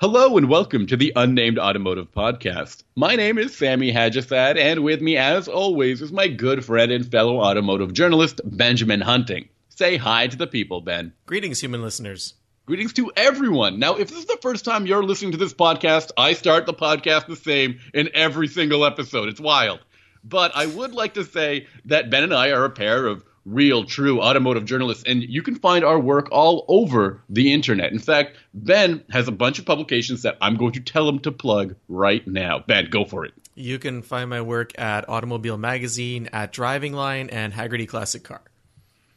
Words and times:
Hello 0.00 0.38
and 0.38 0.48
welcome 0.48 0.86
to 0.86 0.96
the 0.96 1.12
Unnamed 1.14 1.58
Automotive 1.58 2.10
Podcast. 2.10 2.84
My 2.96 3.16
name 3.16 3.36
is 3.36 3.54
Sammy 3.54 3.92
Haj-Assaad, 3.92 4.56
and 4.56 4.82
with 4.82 5.02
me, 5.02 5.18
as 5.18 5.46
always, 5.46 6.00
is 6.00 6.10
my 6.10 6.26
good 6.26 6.64
friend 6.64 6.90
and 6.90 7.04
fellow 7.04 7.38
automotive 7.38 7.92
journalist, 7.92 8.40
Benjamin 8.42 9.02
Hunting. 9.02 9.50
Say 9.68 9.98
hi 9.98 10.26
to 10.28 10.38
the 10.38 10.46
people, 10.46 10.80
Ben. 10.80 11.12
Greetings, 11.26 11.60
human 11.60 11.82
listeners. 11.82 12.32
Greetings 12.64 12.94
to 12.94 13.12
everyone. 13.14 13.78
Now, 13.78 13.96
if 13.96 14.08
this 14.08 14.20
is 14.20 14.24
the 14.24 14.38
first 14.40 14.64
time 14.64 14.86
you're 14.86 15.04
listening 15.04 15.32
to 15.32 15.36
this 15.36 15.52
podcast, 15.52 16.12
I 16.16 16.32
start 16.32 16.64
the 16.64 16.72
podcast 16.72 17.26
the 17.26 17.36
same 17.36 17.78
in 17.92 18.08
every 18.14 18.48
single 18.48 18.86
episode. 18.86 19.28
It's 19.28 19.38
wild. 19.38 19.80
But 20.24 20.52
I 20.56 20.64
would 20.64 20.94
like 20.94 21.12
to 21.14 21.24
say 21.24 21.66
that 21.84 22.08
Ben 22.08 22.22
and 22.22 22.32
I 22.32 22.52
are 22.52 22.64
a 22.64 22.70
pair 22.70 23.06
of 23.06 23.22
real, 23.44 23.84
true 23.84 24.20
automotive 24.20 24.64
journalists, 24.64 25.04
and 25.06 25.22
you 25.22 25.42
can 25.42 25.56
find 25.56 25.84
our 25.84 25.98
work 25.98 26.28
all 26.30 26.64
over 26.68 27.22
the 27.28 27.52
internet. 27.52 27.92
In 27.92 27.98
fact, 27.98 28.36
Ben 28.54 29.02
has 29.10 29.28
a 29.28 29.32
bunch 29.32 29.58
of 29.58 29.66
publications 29.66 30.22
that 30.22 30.36
I'm 30.40 30.56
going 30.56 30.72
to 30.72 30.80
tell 30.80 31.08
him 31.08 31.18
to 31.20 31.32
plug 31.32 31.74
right 31.88 32.26
now. 32.26 32.62
Ben, 32.66 32.90
go 32.90 33.04
for 33.04 33.24
it. 33.24 33.32
You 33.54 33.78
can 33.78 34.02
find 34.02 34.30
my 34.30 34.40
work 34.40 34.78
at 34.78 35.08
Automobile 35.08 35.58
Magazine, 35.58 36.28
at 36.32 36.52
Driving 36.52 36.92
Line, 36.92 37.28
and 37.30 37.52
Hagerty 37.52 37.88
Classic 37.88 38.22
Car. 38.22 38.42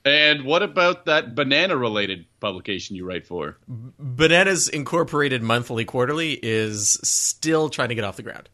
And 0.05 0.43
what 0.43 0.63
about 0.63 1.05
that 1.05 1.33
banana 1.33 1.77
related 1.77 2.25
publication 2.41 2.95
you 2.95 3.05
write 3.05 3.25
for? 3.25 3.57
Bananas 3.67 4.67
Incorporated 4.67 5.41
Monthly 5.41 5.85
Quarterly 5.85 6.33
is 6.33 6.99
still 7.03 7.69
trying 7.69 7.89
to 7.89 7.95
get 7.95 8.03
off 8.03 8.17
the 8.17 8.23
ground. 8.23 8.49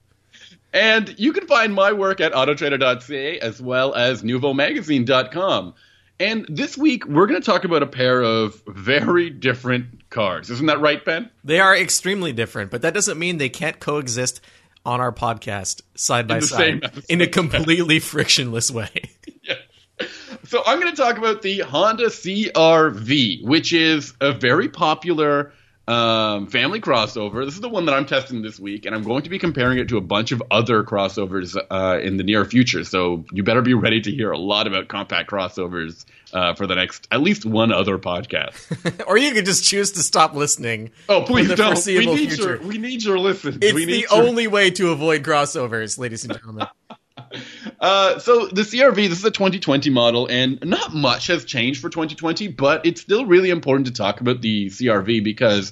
And 0.74 1.16
you 1.18 1.34
can 1.34 1.48
find 1.48 1.74
my 1.74 1.92
work 1.94 2.22
at 2.22 2.32
autotrader.ca 2.34 3.40
as 3.40 3.62
well 3.62 3.94
as 3.96 4.22
NuvoMagazine.com. 4.22 5.74
And 6.20 6.46
this 6.50 6.78
week, 6.78 7.06
we're 7.06 7.28
going 7.28 7.42
to 7.42 7.46
talk 7.46 7.64
about 7.64 7.82
a 7.82 7.88
pair 7.88 8.22
of 8.22 8.62
very 8.68 9.30
different 9.30 10.10
cars. 10.10 10.50
Isn't 10.50 10.66
that 10.66 10.82
right, 10.82 11.04
Ben? 11.04 11.30
They 11.44 11.60
are 11.60 11.76
extremely 11.76 12.34
different, 12.34 12.72
but 12.72 12.82
that 12.82 12.94
doesn't 12.94 13.18
mean 13.18 13.38
they 13.38 13.50
can't 13.50 13.80
coexist 13.80 14.42
on 14.86 15.00
our 15.00 15.12
podcast 15.12 15.82
side 15.96 16.28
by 16.28 16.40
side 16.40 16.92
in 17.08 17.22
a 17.22 17.28
completely 17.28 18.00
frictionless 18.00 18.70
way. 18.70 19.12
yeah. 19.44 19.56
So 20.44 20.62
I'm 20.66 20.80
going 20.80 20.94
to 20.94 21.02
talk 21.02 21.18
about 21.18 21.42
the 21.42 21.60
Honda 21.60 22.08
CRV, 22.08 23.44
which 23.44 23.72
is 23.72 24.14
a 24.20 24.34
very 24.34 24.68
popular 24.68 25.54
um, 25.90 26.46
family 26.46 26.80
crossover. 26.80 27.44
This 27.44 27.56
is 27.56 27.62
the 27.62 27.70
one 27.70 27.86
that 27.86 27.96
I'm 27.96 28.06
testing 28.06 28.44
this 28.44 28.60
week, 28.60 28.86
and 28.86 28.94
I'm 28.94 29.02
going 29.02 29.24
to 29.24 29.30
be 29.30 29.40
comparing 29.40 29.80
it 29.80 29.90
to 29.90 29.98
a 29.98 30.02
bunch 30.02 30.32
of 30.32 30.44
other 30.52 30.84
crossovers 30.84 31.58
uh, 31.72 32.00
in 32.00 32.18
the 32.18 32.24
near 32.24 32.46
future. 32.46 32.84
So 32.84 33.26
you 33.32 33.42
better 33.42 33.64
be 33.64 33.74
ready 33.74 34.00
to 34.02 34.12
hear 34.12 34.32
a 34.32 34.38
lot 34.38 34.68
about 34.68 34.88
compact 34.88 35.32
crossovers 35.32 36.06
uh, 36.32 36.54
for 36.54 36.68
the 36.68 36.76
next 36.76 37.08
at 37.10 37.22
least 37.22 37.44
one 37.44 37.72
other 37.72 37.98
podcast. 37.98 39.04
or 39.08 39.18
you 39.18 39.32
could 39.32 39.46
just 39.46 39.66
choose 39.66 39.92
to 39.94 40.04
stop 40.04 40.36
listening. 40.36 40.92
Oh, 41.10 41.24
please 41.24 41.54
don't. 41.56 41.84
We 41.88 42.06
need, 42.06 42.30
future. 42.30 42.58
Your, 42.58 42.62
we 42.62 42.78
need 42.78 43.04
your 43.04 43.18
listen. 43.18 43.58
It's 43.60 43.74
the 43.74 44.00
your... 44.02 44.08
only 44.12 44.46
way 44.46 44.70
to 44.72 44.92
avoid 44.92 45.24
crossovers, 45.24 45.98
ladies 45.98 46.24
and 46.24 46.34
gentlemen. 46.34 46.68
Uh, 47.80 48.20
so 48.20 48.48
the 48.48 48.62
CRV, 48.62 49.08
this 49.08 49.20
is 49.20 49.26
a 49.26 49.32
2020 49.32 49.90
model, 49.90 50.28
and 50.28 50.60
not 50.66 50.94
much 50.94 51.28
has 51.28 51.46
changed 51.46 51.82
for 51.82 51.90
2020, 51.90 52.50
but 52.50 52.86
it's 52.86 53.02
still 53.02 53.26
really 53.26 53.50
important 53.50 53.88
to 53.88 53.94
talk 53.94 54.20
about 54.20 54.42
the 54.42 54.68
CRV 54.68 55.24
because, 55.24 55.72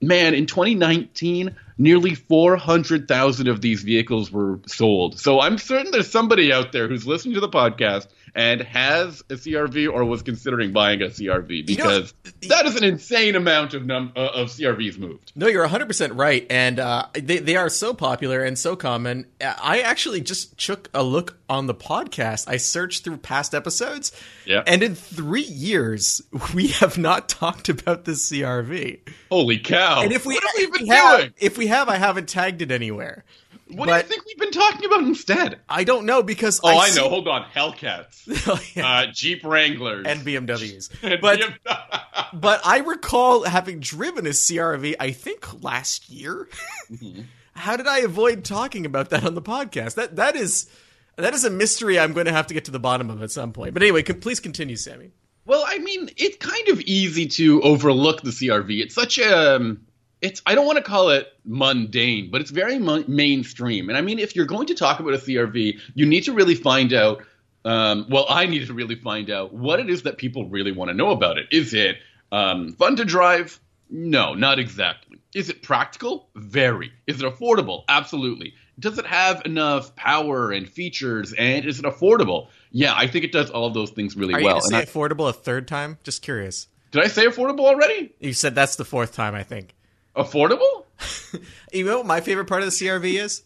man, 0.00 0.34
in 0.34 0.46
2019, 0.46 1.56
nearly 1.78 2.14
400,000 2.14 3.48
of 3.48 3.60
these 3.60 3.82
vehicles 3.82 4.30
were 4.30 4.58
sold. 4.66 5.18
So 5.18 5.40
I'm 5.40 5.58
certain 5.58 5.92
there's 5.92 6.10
somebody 6.10 6.52
out 6.52 6.72
there 6.72 6.88
who's 6.88 7.06
listening 7.06 7.34
to 7.34 7.40
the 7.40 7.48
podcast 7.48 8.08
and 8.34 8.60
has 8.60 9.20
a 9.30 9.34
CRV 9.34 9.92
or 9.92 10.04
was 10.04 10.22
considering 10.22 10.72
buying 10.72 11.02
a 11.02 11.06
CRV 11.06 11.66
because 11.66 12.14
you 12.24 12.48
know, 12.48 12.56
that 12.56 12.66
is 12.66 12.76
an 12.76 12.84
insane 12.84 13.36
amount 13.36 13.74
of 13.74 13.86
num- 13.86 14.12
uh, 14.16 14.28
of 14.34 14.48
CRVs 14.48 14.98
moved. 14.98 15.32
No, 15.34 15.46
you're 15.46 15.66
100% 15.66 16.10
right. 16.14 16.46
And 16.50 16.78
uh, 16.78 17.06
they, 17.14 17.38
they 17.38 17.56
are 17.56 17.68
so 17.68 17.94
popular 17.94 18.44
and 18.44 18.58
so 18.58 18.76
common. 18.76 19.26
I 19.40 19.80
actually 19.80 20.20
just 20.20 20.58
took 20.58 20.90
a 20.92 21.02
look 21.02 21.38
on 21.48 21.66
the 21.66 21.74
podcast. 21.74 22.48
I 22.48 22.58
searched 22.58 23.04
through 23.04 23.18
past 23.18 23.54
episodes. 23.54 24.12
Yeah. 24.44 24.62
And 24.66 24.82
in 24.82 24.94
three 24.94 25.42
years, 25.42 26.22
we 26.54 26.68
have 26.68 26.98
not 26.98 27.28
talked 27.28 27.68
about 27.68 28.04
the 28.04 28.12
CRV. 28.12 29.00
Holy 29.30 29.58
cow. 29.58 30.02
And 30.02 30.12
if 30.12 30.26
we, 30.26 30.34
what 30.34 30.44
have 30.44 30.52
we 30.56 30.66
been 30.78 30.82
we 30.82 30.88
have. 30.88 31.32
If 31.38 31.58
we 31.58 31.66
have, 31.68 31.88
I 31.88 31.96
haven't 31.96 32.28
tagged 32.28 32.62
it 32.62 32.70
anywhere. 32.70 33.24
What 33.68 33.86
but 33.86 33.92
do 34.00 34.06
you 34.06 34.08
think 34.08 34.26
we've 34.26 34.38
been 34.38 34.50
talking 34.50 34.84
about 34.86 35.02
instead? 35.02 35.60
I 35.68 35.84
don't 35.84 36.06
know 36.06 36.22
because 36.22 36.60
oh, 36.64 36.68
I, 36.68 36.86
I 36.86 36.90
know. 36.94 37.08
Hold 37.08 37.28
on, 37.28 37.44
Hellcats, 37.54 38.24
oh, 38.48 38.60
yeah. 38.74 39.00
uh, 39.00 39.06
Jeep 39.12 39.44
Wranglers, 39.44 40.06
and 40.06 40.20
BMWs. 40.20 40.90
and 41.02 41.20
but 41.20 41.40
BMW. 41.40 42.30
but 42.40 42.60
I 42.64 42.78
recall 42.78 43.44
having 43.44 43.80
driven 43.80 44.26
a 44.26 44.30
CRV. 44.30 44.96
I 44.98 45.10
think 45.10 45.62
last 45.62 46.08
year. 46.08 46.48
Mm-hmm. 46.90 47.22
How 47.52 47.76
did 47.76 47.88
I 47.88 47.98
avoid 47.98 48.44
talking 48.44 48.86
about 48.86 49.10
that 49.10 49.24
on 49.24 49.34
the 49.34 49.42
podcast? 49.42 49.96
That 49.96 50.16
that 50.16 50.36
is 50.36 50.70
that 51.16 51.34
is 51.34 51.44
a 51.44 51.50
mystery. 51.50 51.98
I'm 51.98 52.12
going 52.12 52.26
to 52.26 52.32
have 52.32 52.46
to 52.46 52.54
get 52.54 52.64
to 52.66 52.70
the 52.70 52.78
bottom 52.78 53.10
of 53.10 53.22
at 53.22 53.30
some 53.30 53.52
point. 53.52 53.74
But 53.74 53.82
anyway, 53.82 54.02
please 54.02 54.40
continue, 54.40 54.76
Sammy. 54.76 55.10
Well, 55.44 55.64
I 55.66 55.78
mean, 55.78 56.10
it's 56.16 56.36
kind 56.36 56.68
of 56.68 56.80
easy 56.82 57.26
to 57.26 57.60
overlook 57.62 58.20
the 58.22 58.30
CRV. 58.30 58.82
It's 58.82 58.94
such 58.94 59.18
a 59.18 59.56
um, 59.56 59.80
it's 60.20 60.42
I 60.46 60.54
don't 60.54 60.66
want 60.66 60.76
to 60.78 60.84
call 60.84 61.10
it 61.10 61.28
mundane, 61.44 62.30
but 62.30 62.40
it's 62.40 62.50
very 62.50 62.78
mu- 62.78 63.04
mainstream. 63.06 63.88
And 63.88 63.96
I 63.96 64.00
mean, 64.00 64.18
if 64.18 64.34
you're 64.36 64.46
going 64.46 64.66
to 64.68 64.74
talk 64.74 65.00
about 65.00 65.14
a 65.14 65.18
CRV, 65.18 65.78
you 65.94 66.06
need 66.06 66.24
to 66.24 66.32
really 66.32 66.54
find 66.54 66.92
out. 66.92 67.22
Um, 67.64 68.06
well, 68.08 68.24
I 68.28 68.46
need 68.46 68.66
to 68.66 68.72
really 68.72 68.94
find 68.94 69.30
out 69.30 69.52
what 69.52 69.80
it 69.80 69.90
is 69.90 70.04
that 70.04 70.16
people 70.16 70.48
really 70.48 70.72
want 70.72 70.90
to 70.90 70.94
know 70.94 71.10
about 71.10 71.38
it. 71.38 71.48
Is 71.50 71.74
it 71.74 71.96
um, 72.32 72.72
fun 72.74 72.96
to 72.96 73.04
drive? 73.04 73.58
No, 73.90 74.34
not 74.34 74.58
exactly. 74.58 75.18
Is 75.34 75.50
it 75.50 75.62
practical? 75.62 76.28
Very. 76.34 76.92
Is 77.06 77.20
it 77.20 77.26
affordable? 77.26 77.84
Absolutely. 77.88 78.54
Does 78.78 78.98
it 78.98 79.06
have 79.06 79.42
enough 79.44 79.96
power 79.96 80.52
and 80.52 80.68
features? 80.68 81.32
And 81.32 81.66
is 81.66 81.78
it 81.78 81.84
affordable? 81.84 82.48
Yeah, 82.70 82.94
I 82.94 83.06
think 83.08 83.24
it 83.24 83.32
does 83.32 83.50
all 83.50 83.66
of 83.66 83.74
those 83.74 83.90
things 83.90 84.16
really 84.16 84.34
Are 84.34 84.42
well. 84.42 84.56
you 84.56 84.62
say 84.62 84.76
I, 84.78 84.84
affordable 84.84 85.28
a 85.28 85.32
third 85.32 85.66
time? 85.66 85.98
Just 86.04 86.22
curious. 86.22 86.68
Did 86.92 87.02
I 87.02 87.08
say 87.08 87.26
affordable 87.26 87.66
already? 87.66 88.14
You 88.20 88.32
said 88.32 88.54
that's 88.54 88.76
the 88.76 88.84
fourth 88.84 89.14
time, 89.14 89.34
I 89.34 89.42
think. 89.42 89.74
Affordable? 90.18 90.84
you 91.72 91.84
know 91.84 91.98
what 91.98 92.06
my 92.06 92.20
favorite 92.20 92.46
part 92.46 92.62
of 92.62 92.66
the 92.66 92.72
CRV 92.72 93.22
is? 93.22 93.42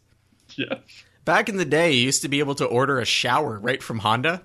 Yeah. 0.57 0.79
Back 1.25 1.49
in 1.49 1.57
the 1.57 1.65
day, 1.65 1.93
you 1.93 2.03
used 2.03 2.23
to 2.23 2.29
be 2.29 2.41
able 2.41 2.55
to 2.57 2.65
order 2.65 2.99
a 2.99 3.05
shower 3.05 3.59
right 3.59 3.83
from 3.83 4.01
Honda 4.01 4.43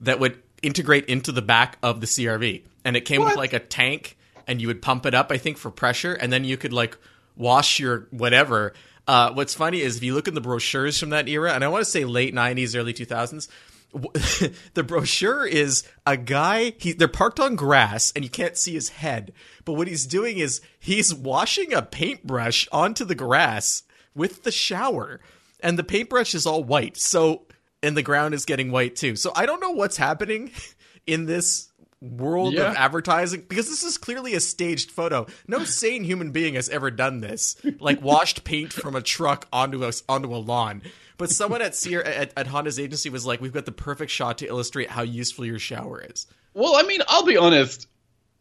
that 0.00 0.20
would 0.20 0.40
integrate 0.62 1.06
into 1.06 1.32
the 1.32 1.42
back 1.42 1.78
of 1.82 2.00
the 2.00 2.06
CRV. 2.06 2.62
And 2.84 2.96
it 2.96 3.04
came 3.04 3.20
what? 3.20 3.30
with 3.30 3.36
like 3.36 3.52
a 3.52 3.58
tank 3.58 4.16
and 4.46 4.60
you 4.60 4.68
would 4.68 4.82
pump 4.82 5.06
it 5.06 5.14
up, 5.14 5.32
I 5.32 5.38
think, 5.38 5.56
for 5.56 5.70
pressure, 5.70 6.14
and 6.14 6.32
then 6.32 6.44
you 6.44 6.56
could 6.56 6.72
like 6.72 6.98
wash 7.36 7.78
your 7.78 8.06
whatever. 8.10 8.74
Uh, 9.06 9.32
what's 9.32 9.54
funny 9.54 9.80
is 9.80 9.96
if 9.96 10.02
you 10.02 10.14
look 10.14 10.28
in 10.28 10.34
the 10.34 10.40
brochures 10.40 10.98
from 10.98 11.10
that 11.10 11.28
era, 11.28 11.52
and 11.52 11.64
I 11.64 11.68
want 11.68 11.84
to 11.84 11.90
say 11.90 12.04
late 12.04 12.34
'90s, 12.34 12.76
early 12.76 12.92
2000s, 12.92 13.48
the 14.74 14.82
brochure 14.82 15.46
is 15.46 15.84
a 16.06 16.16
guy. 16.16 16.74
He 16.78 16.92
they're 16.92 17.08
parked 17.08 17.40
on 17.40 17.56
grass, 17.56 18.12
and 18.14 18.24
you 18.24 18.30
can't 18.30 18.56
see 18.56 18.72
his 18.72 18.88
head. 18.88 19.32
But 19.64 19.74
what 19.74 19.88
he's 19.88 20.06
doing 20.06 20.38
is 20.38 20.60
he's 20.78 21.14
washing 21.14 21.72
a 21.72 21.82
paintbrush 21.82 22.68
onto 22.72 23.04
the 23.04 23.14
grass 23.14 23.82
with 24.14 24.44
the 24.44 24.52
shower, 24.52 25.20
and 25.60 25.78
the 25.78 25.84
paintbrush 25.84 26.34
is 26.34 26.46
all 26.46 26.64
white. 26.64 26.96
So 26.96 27.46
and 27.82 27.96
the 27.96 28.02
ground 28.02 28.34
is 28.34 28.44
getting 28.44 28.70
white 28.70 28.96
too. 28.96 29.16
So 29.16 29.32
I 29.34 29.46
don't 29.46 29.60
know 29.60 29.72
what's 29.72 29.96
happening 29.96 30.52
in 31.06 31.26
this 31.26 31.68
world 32.00 32.54
yeah. 32.54 32.70
of 32.70 32.76
advertising 32.76 33.44
because 33.48 33.68
this 33.68 33.84
is 33.84 33.96
clearly 33.96 34.34
a 34.34 34.40
staged 34.40 34.90
photo. 34.90 35.26
No 35.46 35.64
sane 35.64 36.04
human 36.04 36.32
being 36.32 36.54
has 36.54 36.68
ever 36.68 36.90
done 36.90 37.20
this, 37.20 37.56
like 37.78 38.02
washed 38.02 38.44
paint 38.44 38.72
from 38.72 38.96
a 38.96 39.02
truck 39.02 39.46
onto 39.52 39.84
a 39.84 39.92
onto 40.08 40.34
a 40.34 40.38
lawn. 40.38 40.82
But 41.18 41.30
someone 41.30 41.62
at 41.62 41.74
Sear 41.74 42.02
at, 42.02 42.32
at 42.36 42.46
Honda's 42.46 42.78
agency 42.78 43.10
was 43.10 43.26
like, 43.26 43.40
"We've 43.40 43.52
got 43.52 43.66
the 43.66 43.72
perfect 43.72 44.10
shot 44.10 44.38
to 44.38 44.46
illustrate 44.46 44.90
how 44.90 45.02
useful 45.02 45.44
your 45.44 45.58
shower 45.58 46.02
is." 46.02 46.26
Well, 46.54 46.76
I 46.76 46.82
mean, 46.82 47.00
I'll 47.08 47.24
be 47.24 47.36
honest. 47.36 47.88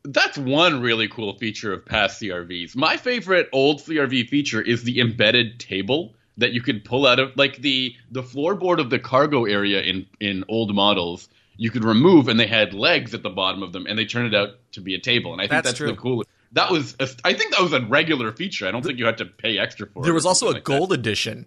That's 0.03 0.37
one 0.37 0.81
really 0.81 1.07
cool 1.07 1.37
feature 1.37 1.73
of 1.73 1.85
past 1.85 2.19
CRVs. 2.19 2.75
My 2.75 2.97
favorite 2.97 3.49
old 3.53 3.81
CRV 3.81 4.29
feature 4.29 4.59
is 4.61 4.83
the 4.83 4.99
embedded 4.99 5.59
table 5.59 6.15
that 6.37 6.53
you 6.53 6.61
could 6.61 6.83
pull 6.83 7.05
out 7.05 7.19
of 7.19 7.35
like 7.35 7.57
the 7.57 7.95
the 8.09 8.23
floorboard 8.23 8.79
of 8.79 8.89
the 8.89 8.99
cargo 8.99 9.45
area 9.45 9.81
in 9.81 10.07
in 10.19 10.43
old 10.47 10.73
models 10.73 11.29
you 11.61 11.69
could 11.69 11.83
remove, 11.83 12.27
and 12.27 12.39
they 12.39 12.47
had 12.47 12.73
legs 12.73 13.13
at 13.13 13.21
the 13.21 13.29
bottom 13.29 13.61
of 13.61 13.71
them, 13.71 13.85
and 13.87 13.97
they 13.97 14.05
turned 14.05 14.33
it 14.33 14.35
out 14.35 14.55
to 14.71 14.81
be 14.81 14.95
a 14.95 14.99
table. 14.99 15.31
And 15.31 15.39
I 15.39 15.43
think 15.43 15.63
that's, 15.63 15.77
that's 15.77 15.91
the 15.91 15.95
coolest. 15.95 16.27
That 16.53 16.71
was, 16.71 16.95
a, 16.99 17.07
I 17.23 17.33
think 17.33 17.51
that 17.51 17.61
was 17.61 17.71
a 17.71 17.81
regular 17.81 18.31
feature. 18.31 18.67
I 18.67 18.71
don't 18.71 18.81
think 18.81 18.97
you 18.97 19.05
had 19.05 19.19
to 19.19 19.25
pay 19.25 19.59
extra 19.59 19.85
for 19.85 20.01
there 20.01 20.01
it. 20.01 20.05
There 20.05 20.13
was 20.15 20.25
also 20.25 20.49
a 20.49 20.53
like 20.53 20.63
gold 20.63 20.89
that. 20.89 20.99
edition 20.99 21.45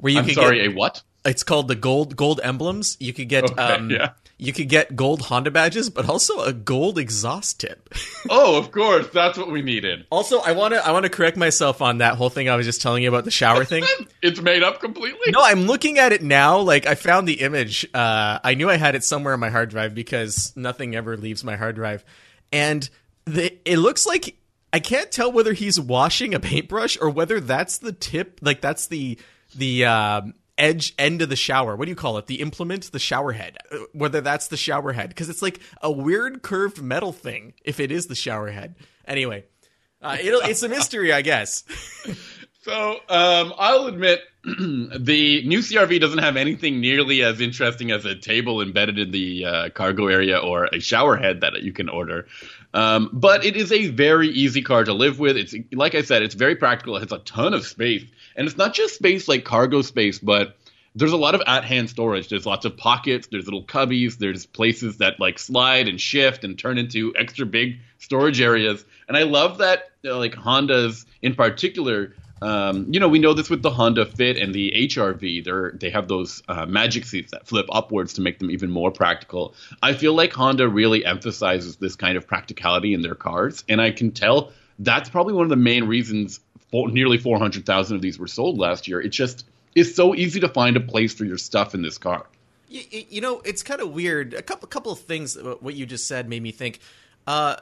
where 0.00 0.12
you 0.12 0.18
I'm 0.20 0.28
sorry, 0.30 0.58
get, 0.58 0.72
a 0.72 0.74
what? 0.74 1.02
It's 1.24 1.42
called 1.42 1.68
the 1.68 1.74
gold 1.74 2.16
gold 2.16 2.40
emblems. 2.42 2.96
You 2.98 3.12
could 3.12 3.28
get 3.28 3.44
okay, 3.44 3.62
um, 3.62 3.90
yeah. 3.90 4.12
you 4.38 4.54
could 4.54 4.70
get 4.70 4.96
gold 4.96 5.20
Honda 5.20 5.50
badges, 5.50 5.90
but 5.90 6.08
also 6.08 6.40
a 6.40 6.52
gold 6.52 6.98
exhaust 6.98 7.60
tip. 7.60 7.92
oh, 8.30 8.56
of 8.56 8.72
course, 8.72 9.08
that's 9.12 9.36
what 9.36 9.50
we 9.50 9.60
needed. 9.60 10.06
Also, 10.10 10.40
I 10.40 10.52
want 10.52 10.72
to 10.72 10.86
I 10.86 10.92
want 10.92 11.04
to 11.04 11.10
correct 11.10 11.36
myself 11.36 11.82
on 11.82 11.98
that 11.98 12.14
whole 12.14 12.30
thing 12.30 12.48
I 12.48 12.56
was 12.56 12.64
just 12.64 12.80
telling 12.80 13.02
you 13.02 13.10
about 13.10 13.24
the 13.24 13.30
shower 13.30 13.66
thing. 13.66 13.84
it's 14.22 14.40
made 14.40 14.62
up 14.62 14.80
completely. 14.80 15.30
No, 15.30 15.40
I'm 15.42 15.62
looking 15.62 15.98
at 15.98 16.12
it 16.12 16.22
now. 16.22 16.60
Like 16.60 16.86
I 16.86 16.94
found 16.94 17.28
the 17.28 17.40
image. 17.42 17.86
Uh, 17.92 18.38
I 18.42 18.54
knew 18.54 18.70
I 18.70 18.76
had 18.76 18.94
it 18.94 19.04
somewhere 19.04 19.34
on 19.34 19.40
my 19.40 19.50
hard 19.50 19.68
drive 19.68 19.94
because 19.94 20.54
nothing 20.56 20.96
ever 20.96 21.18
leaves 21.18 21.44
my 21.44 21.56
hard 21.56 21.74
drive, 21.74 22.02
and 22.50 22.88
the, 23.26 23.52
it 23.70 23.76
looks 23.76 24.06
like 24.06 24.36
I 24.72 24.80
can't 24.80 25.10
tell 25.10 25.32
whether 25.32 25.52
he's 25.52 25.80
washing 25.80 26.34
a 26.34 26.40
paintbrush 26.40 26.96
or 27.00 27.10
whether 27.10 27.40
that's 27.40 27.78
the 27.78 27.92
tip, 27.92 28.38
like 28.42 28.60
that's 28.60 28.86
the 28.86 29.18
the 29.54 29.84
um, 29.84 30.34
edge 30.58 30.94
end 30.98 31.22
of 31.22 31.28
the 31.28 31.36
shower. 31.36 31.76
What 31.76 31.86
do 31.86 31.90
you 31.90 31.96
call 31.96 32.18
it? 32.18 32.26
The 32.26 32.40
implement, 32.40 32.92
the 32.92 32.98
shower 32.98 33.32
head. 33.32 33.58
Uh, 33.70 33.78
Whether 33.92 34.20
that's 34.20 34.48
the 34.48 34.56
shower 34.56 34.92
head 34.92 35.08
because 35.08 35.28
it's 35.28 35.42
like 35.42 35.60
a 35.82 35.90
weird 35.90 36.42
curved 36.42 36.82
metal 36.82 37.12
thing. 37.12 37.54
If 37.64 37.80
it 37.80 37.90
is 37.90 38.06
the 38.06 38.14
shower 38.14 38.50
head, 38.50 38.76
anyway, 39.06 39.44
uh, 40.02 40.16
it's 40.20 40.62
a 40.62 40.68
mystery, 40.68 41.12
I 41.12 41.22
guess. 41.22 41.64
So 42.62 43.00
um, 43.08 43.54
I'll 43.58 43.86
admit 43.86 44.20
the 44.44 45.42
new 45.46 45.60
CRV 45.60 45.98
doesn't 45.98 46.18
have 46.18 46.36
anything 46.36 46.78
nearly 46.78 47.22
as 47.22 47.40
interesting 47.40 47.90
as 47.90 48.04
a 48.04 48.14
table 48.14 48.60
embedded 48.60 48.98
in 48.98 49.10
the 49.12 49.44
uh, 49.46 49.68
cargo 49.70 50.08
area 50.08 50.36
or 50.36 50.66
a 50.66 50.78
shower 50.78 51.16
head 51.16 51.40
that 51.40 51.62
you 51.62 51.72
can 51.72 51.88
order. 51.88 52.26
Um, 52.74 53.08
but 53.14 53.46
it 53.46 53.56
is 53.56 53.72
a 53.72 53.88
very 53.88 54.28
easy 54.28 54.60
car 54.60 54.84
to 54.84 54.92
live 54.92 55.18
with. 55.18 55.38
It's 55.38 55.54
like 55.72 55.94
I 55.94 56.02
said, 56.02 56.22
it's 56.22 56.34
very 56.34 56.54
practical. 56.54 56.96
It 56.96 57.00
has 57.00 57.12
a 57.12 57.18
ton 57.20 57.54
of 57.54 57.66
space, 57.66 58.04
and 58.40 58.48
it's 58.48 58.56
not 58.56 58.72
just 58.72 58.94
space 58.94 59.28
like 59.28 59.44
cargo 59.44 59.82
space, 59.82 60.18
but 60.18 60.56
there's 60.94 61.12
a 61.12 61.16
lot 61.18 61.34
of 61.34 61.42
at-hand 61.46 61.90
storage. 61.90 62.28
There's 62.28 62.46
lots 62.46 62.64
of 62.64 62.74
pockets. 62.74 63.28
There's 63.30 63.44
little 63.44 63.64
cubbies. 63.64 64.16
There's 64.16 64.46
places 64.46 64.96
that 64.96 65.20
like 65.20 65.38
slide 65.38 65.88
and 65.88 66.00
shift 66.00 66.42
and 66.42 66.58
turn 66.58 66.78
into 66.78 67.12
extra 67.18 67.44
big 67.44 67.80
storage 67.98 68.40
areas. 68.40 68.82
And 69.08 69.14
I 69.14 69.24
love 69.24 69.58
that, 69.58 69.90
uh, 70.06 70.16
like 70.16 70.32
Hondas 70.32 71.04
in 71.20 71.34
particular. 71.34 72.14
Um, 72.40 72.86
you 72.90 72.98
know, 72.98 73.08
we 73.08 73.18
know 73.18 73.34
this 73.34 73.50
with 73.50 73.60
the 73.60 73.68
Honda 73.68 74.06
Fit 74.06 74.38
and 74.38 74.54
the 74.54 74.72
HRV. 74.88 75.44
They're 75.44 75.72
they 75.72 75.90
have 75.90 76.08
those 76.08 76.42
uh, 76.48 76.64
magic 76.64 77.04
seats 77.04 77.32
that 77.32 77.46
flip 77.46 77.66
upwards 77.70 78.14
to 78.14 78.22
make 78.22 78.38
them 78.38 78.50
even 78.50 78.70
more 78.70 78.90
practical. 78.90 79.54
I 79.82 79.92
feel 79.92 80.14
like 80.14 80.32
Honda 80.32 80.66
really 80.66 81.04
emphasizes 81.04 81.76
this 81.76 81.94
kind 81.94 82.16
of 82.16 82.26
practicality 82.26 82.94
in 82.94 83.02
their 83.02 83.14
cars, 83.14 83.64
and 83.68 83.82
I 83.82 83.90
can 83.90 84.12
tell 84.12 84.52
that's 84.78 85.10
probably 85.10 85.34
one 85.34 85.44
of 85.44 85.50
the 85.50 85.56
main 85.56 85.84
reasons 85.84 86.40
for, 86.70 86.88
nearly 86.90 87.18
400,000 87.18 87.96
of 87.96 88.02
these 88.02 88.18
were 88.18 88.26
sold 88.26 88.58
last 88.58 88.86
year. 88.88 89.00
It 89.00 89.08
just 89.10 89.44
is 89.74 89.94
so 89.94 90.14
easy 90.14 90.40
to 90.40 90.48
find 90.48 90.76
a 90.76 90.80
place 90.80 91.12
for 91.14 91.24
your 91.24 91.38
stuff 91.38 91.74
in 91.74 91.82
this 91.82 91.98
car. 91.98 92.26
You, 92.68 92.82
you 93.08 93.20
know, 93.20 93.40
it's 93.44 93.62
kind 93.62 93.80
of 93.80 93.92
weird. 93.92 94.34
A 94.34 94.42
couple 94.42 94.68
couple 94.68 94.92
of 94.92 95.00
things 95.00 95.36
what 95.60 95.74
you 95.74 95.86
just 95.86 96.06
said 96.06 96.28
made 96.28 96.42
me 96.42 96.52
think. 96.52 96.78
Uh, 97.26 97.56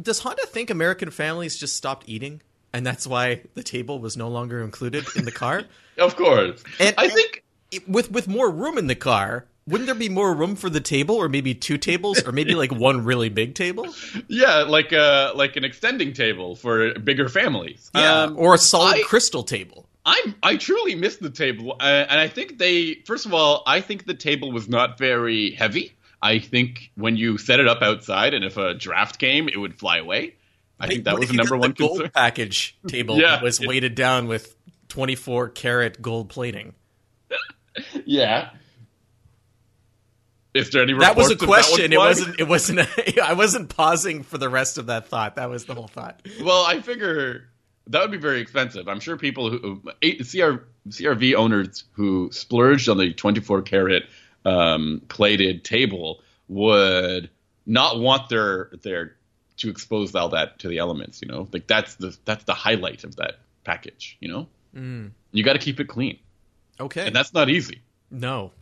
does 0.00 0.20
Honda 0.20 0.46
think 0.46 0.70
American 0.70 1.10
families 1.10 1.58
just 1.58 1.76
stopped 1.76 2.08
eating, 2.08 2.40
and 2.72 2.86
that's 2.86 3.06
why 3.06 3.42
the 3.54 3.62
table 3.62 3.98
was 3.98 4.16
no 4.16 4.28
longer 4.28 4.62
included 4.62 5.04
in 5.16 5.24
the 5.24 5.32
car? 5.32 5.64
Of 5.96 6.16
course, 6.16 6.60
And- 6.80 6.94
I 6.98 7.06
think 7.08 7.44
with 7.86 8.10
with 8.10 8.26
more 8.26 8.50
room 8.50 8.78
in 8.78 8.88
the 8.88 8.96
car, 8.96 9.46
wouldn't 9.66 9.86
there 9.86 9.94
be 9.94 10.08
more 10.08 10.34
room 10.34 10.56
for 10.56 10.68
the 10.68 10.80
table, 10.80 11.14
or 11.16 11.28
maybe 11.28 11.54
two 11.54 11.78
tables, 11.78 12.22
or 12.26 12.32
maybe 12.32 12.54
like 12.54 12.70
one 12.72 13.04
really 13.04 13.28
big 13.28 13.54
table? 13.54 13.86
yeah, 14.28 14.58
like 14.58 14.92
a 14.92 15.32
like 15.34 15.56
an 15.56 15.64
extending 15.64 16.12
table 16.12 16.54
for 16.56 16.92
bigger 16.98 17.28
families. 17.28 17.90
Um, 17.94 18.36
or 18.38 18.54
a 18.54 18.58
solid 18.58 18.96
I- 18.98 19.02
crystal 19.02 19.42
table. 19.42 19.86
I'm 20.06 20.34
I 20.42 20.56
truly 20.56 20.94
missed 20.94 21.20
the 21.20 21.30
table, 21.30 21.76
uh, 21.80 21.84
and 22.08 22.20
I 22.20 22.28
think 22.28 22.58
they 22.58 22.96
first 23.06 23.24
of 23.24 23.32
all, 23.32 23.62
I 23.66 23.80
think 23.80 24.04
the 24.04 24.12
table 24.14 24.52
was 24.52 24.68
not 24.68 24.98
very 24.98 25.52
heavy. 25.52 25.94
I 26.20 26.40
think 26.40 26.90
when 26.94 27.16
you 27.16 27.38
set 27.38 27.58
it 27.60 27.66
up 27.68 27.80
outside, 27.80 28.34
and 28.34 28.44
if 28.44 28.56
a 28.58 28.74
draft 28.74 29.18
came, 29.18 29.48
it 29.48 29.56
would 29.56 29.78
fly 29.78 29.96
away. 29.98 30.34
I 30.78 30.88
think 30.88 31.04
that 31.04 31.18
was 31.18 31.28
the 31.30 31.34
number 31.36 31.56
one 31.56 31.70
the 31.70 31.74
gold 31.76 31.92
concern. 31.98 32.10
package 32.14 32.76
table 32.86 33.18
Yeah. 33.18 33.42
was 33.42 33.60
weighted 33.60 33.94
down 33.94 34.26
with 34.28 34.54
twenty 34.88 35.14
four 35.14 35.48
karat 35.48 36.02
gold 36.02 36.28
plating. 36.28 36.74
Yeah. 38.04 38.50
Is 40.54 40.70
there 40.70 40.82
any 40.82 40.92
That 40.94 41.16
was 41.16 41.30
a 41.30 41.36
question. 41.36 41.92
It 41.92 41.98
wasn't. 41.98 42.38
It 42.40 42.48
wasn't. 42.48 42.78
A, 42.80 43.24
I 43.24 43.32
wasn't 43.32 43.68
pausing 43.68 44.22
for 44.22 44.38
the 44.38 44.48
rest 44.48 44.78
of 44.78 44.86
that 44.86 45.08
thought. 45.08 45.36
That 45.36 45.50
was 45.50 45.64
the 45.64 45.74
whole 45.74 45.88
thought. 45.88 46.22
Well, 46.42 46.64
I 46.64 46.80
figure 46.80 47.48
that 47.88 48.00
would 48.00 48.12
be 48.12 48.18
very 48.18 48.40
expensive. 48.40 48.88
I'm 48.88 49.00
sure 49.00 49.16
people 49.16 49.50
who 49.50 49.80
CR, 50.00 50.62
CRV 50.88 51.34
owners 51.34 51.84
who 51.92 52.30
splurged 52.32 52.88
on 52.88 52.98
the 52.98 53.12
24 53.12 53.62
karat 53.62 54.04
um, 54.44 55.02
plated 55.08 55.64
table 55.64 56.22
would 56.48 57.30
not 57.66 57.98
want 57.98 58.28
their 58.28 58.70
their 58.82 59.16
to 59.56 59.70
expose 59.70 60.14
all 60.14 60.28
that 60.30 60.58
to 60.60 60.68
the 60.68 60.78
elements. 60.78 61.20
You 61.20 61.28
know, 61.28 61.48
like 61.52 61.66
that's 61.66 61.96
the 61.96 62.16
that's 62.24 62.44
the 62.44 62.54
highlight 62.54 63.02
of 63.04 63.16
that 63.16 63.38
package. 63.64 64.16
You 64.20 64.28
know, 64.28 64.48
Mm. 64.76 65.10
you 65.32 65.44
got 65.44 65.52
to 65.52 65.58
keep 65.60 65.78
it 65.78 65.84
clean, 65.88 66.18
Okay. 66.80 67.06
and 67.06 67.14
that's 67.14 67.32
not 67.34 67.48
easy. 67.50 67.82
no. 68.10 68.52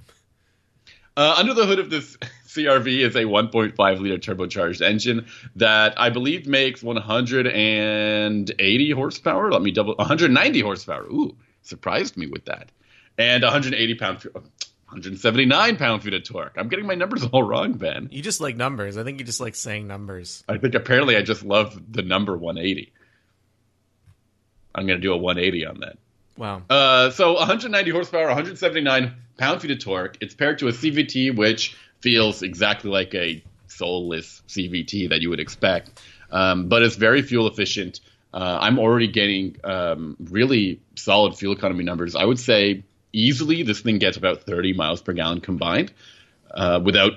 Uh, 1.16 1.34
under 1.36 1.54
the 1.54 1.66
hood 1.66 1.78
of 1.78 1.90
this 1.90 2.16
CRV 2.46 3.00
is 3.00 3.14
a 3.16 3.24
1.5 3.24 4.00
liter 4.00 4.18
turbocharged 4.18 4.80
engine 4.80 5.26
that 5.56 6.00
I 6.00 6.10
believe 6.10 6.46
makes 6.46 6.82
180 6.82 8.90
horsepower. 8.92 9.50
Let 9.50 9.62
me 9.62 9.70
double 9.70 9.94
190 9.96 10.60
horsepower. 10.60 11.04
Ooh, 11.04 11.36
surprised 11.62 12.16
me 12.16 12.26
with 12.26 12.46
that. 12.46 12.70
And 13.18 13.42
180 13.42 13.94
pound, 13.96 14.22
179 14.32 15.76
pound 15.76 16.02
feet 16.02 16.14
of 16.14 16.24
torque. 16.24 16.54
I'm 16.56 16.68
getting 16.68 16.86
my 16.86 16.94
numbers 16.94 17.24
all 17.32 17.42
wrong, 17.42 17.74
Ben. 17.74 18.08
You 18.10 18.22
just 18.22 18.40
like 18.40 18.56
numbers. 18.56 18.96
I 18.96 19.04
think 19.04 19.18
you 19.18 19.24
just 19.24 19.40
like 19.40 19.54
saying 19.54 19.86
numbers. 19.86 20.44
I 20.48 20.58
think 20.58 20.74
apparently 20.74 21.16
I 21.16 21.22
just 21.22 21.44
love 21.44 21.80
the 21.90 22.02
number 22.02 22.36
180. 22.36 22.92
I'm 24.74 24.86
going 24.86 24.98
to 24.98 25.02
do 25.02 25.12
a 25.12 25.16
180 25.16 25.66
on 25.66 25.80
that. 25.80 25.98
Wow. 26.38 26.62
Uh, 26.70 27.10
so 27.10 27.34
190 27.34 27.90
horsepower, 27.90 28.26
179 28.26 29.14
pound 29.38 29.62
feet 29.62 29.70
of 29.70 29.78
torque. 29.78 30.16
It's 30.20 30.34
paired 30.34 30.58
to 30.58 30.68
a 30.68 30.72
CVT, 30.72 31.36
which 31.36 31.76
feels 32.00 32.42
exactly 32.42 32.90
like 32.90 33.14
a 33.14 33.42
soulless 33.66 34.42
CVT 34.48 35.10
that 35.10 35.20
you 35.20 35.30
would 35.30 35.40
expect, 35.40 36.02
um, 36.30 36.68
but 36.68 36.82
it's 36.82 36.96
very 36.96 37.22
fuel 37.22 37.46
efficient. 37.46 38.00
Uh, 38.34 38.58
I'm 38.60 38.78
already 38.78 39.08
getting 39.08 39.56
um, 39.64 40.16
really 40.18 40.80
solid 40.96 41.36
fuel 41.36 41.54
economy 41.54 41.84
numbers. 41.84 42.16
I 42.16 42.24
would 42.24 42.38
say 42.38 42.84
easily 43.12 43.62
this 43.62 43.80
thing 43.80 43.98
gets 43.98 44.16
about 44.16 44.42
30 44.42 44.72
miles 44.72 45.02
per 45.02 45.12
gallon 45.12 45.40
combined 45.40 45.92
uh, 46.50 46.80
without 46.82 47.12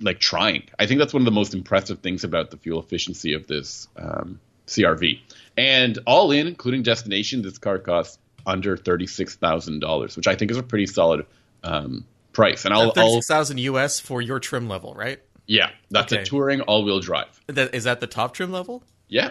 like 0.00 0.18
trying. 0.18 0.64
I 0.78 0.86
think 0.86 0.98
that's 0.98 1.14
one 1.14 1.22
of 1.22 1.26
the 1.26 1.32
most 1.32 1.54
impressive 1.54 2.00
things 2.00 2.24
about 2.24 2.50
the 2.50 2.56
fuel 2.56 2.80
efficiency 2.80 3.34
of 3.34 3.46
this 3.46 3.88
um, 3.96 4.40
CRV. 4.66 5.20
And 5.56 5.98
all 6.06 6.30
in, 6.30 6.46
including 6.46 6.82
destination, 6.82 7.42
this 7.42 7.58
car 7.58 7.78
costs 7.78 8.18
under 8.46 8.76
thirty-six 8.76 9.36
thousand 9.36 9.80
dollars, 9.80 10.16
which 10.16 10.26
I 10.26 10.34
think 10.34 10.50
is 10.50 10.56
a 10.56 10.62
pretty 10.62 10.86
solid 10.86 11.26
um, 11.62 12.04
price. 12.32 12.64
And 12.64 12.72
I'll, 12.74 12.82
I'll 12.82 12.90
Thirty-six 12.92 13.26
thousand 13.26 13.58
US 13.60 14.00
for 14.00 14.20
your 14.22 14.38
trim 14.40 14.68
level, 14.68 14.94
right? 14.94 15.20
yeah, 15.46 15.70
that's 15.90 16.12
Okay. 16.12 16.22
a 16.22 16.24
touring 16.26 16.60
all-wheel 16.62 17.00
drive. 17.00 17.40
That 17.46 17.74
is 17.74 17.84
that 17.84 18.00
the 18.00 18.06
top 18.06 18.34
trim 18.34 18.52
level, 18.52 18.82
Yeah, 19.08 19.30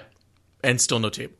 and 0.64 0.82
still 0.82 1.00
no 1.00 1.10
table. 1.10 1.36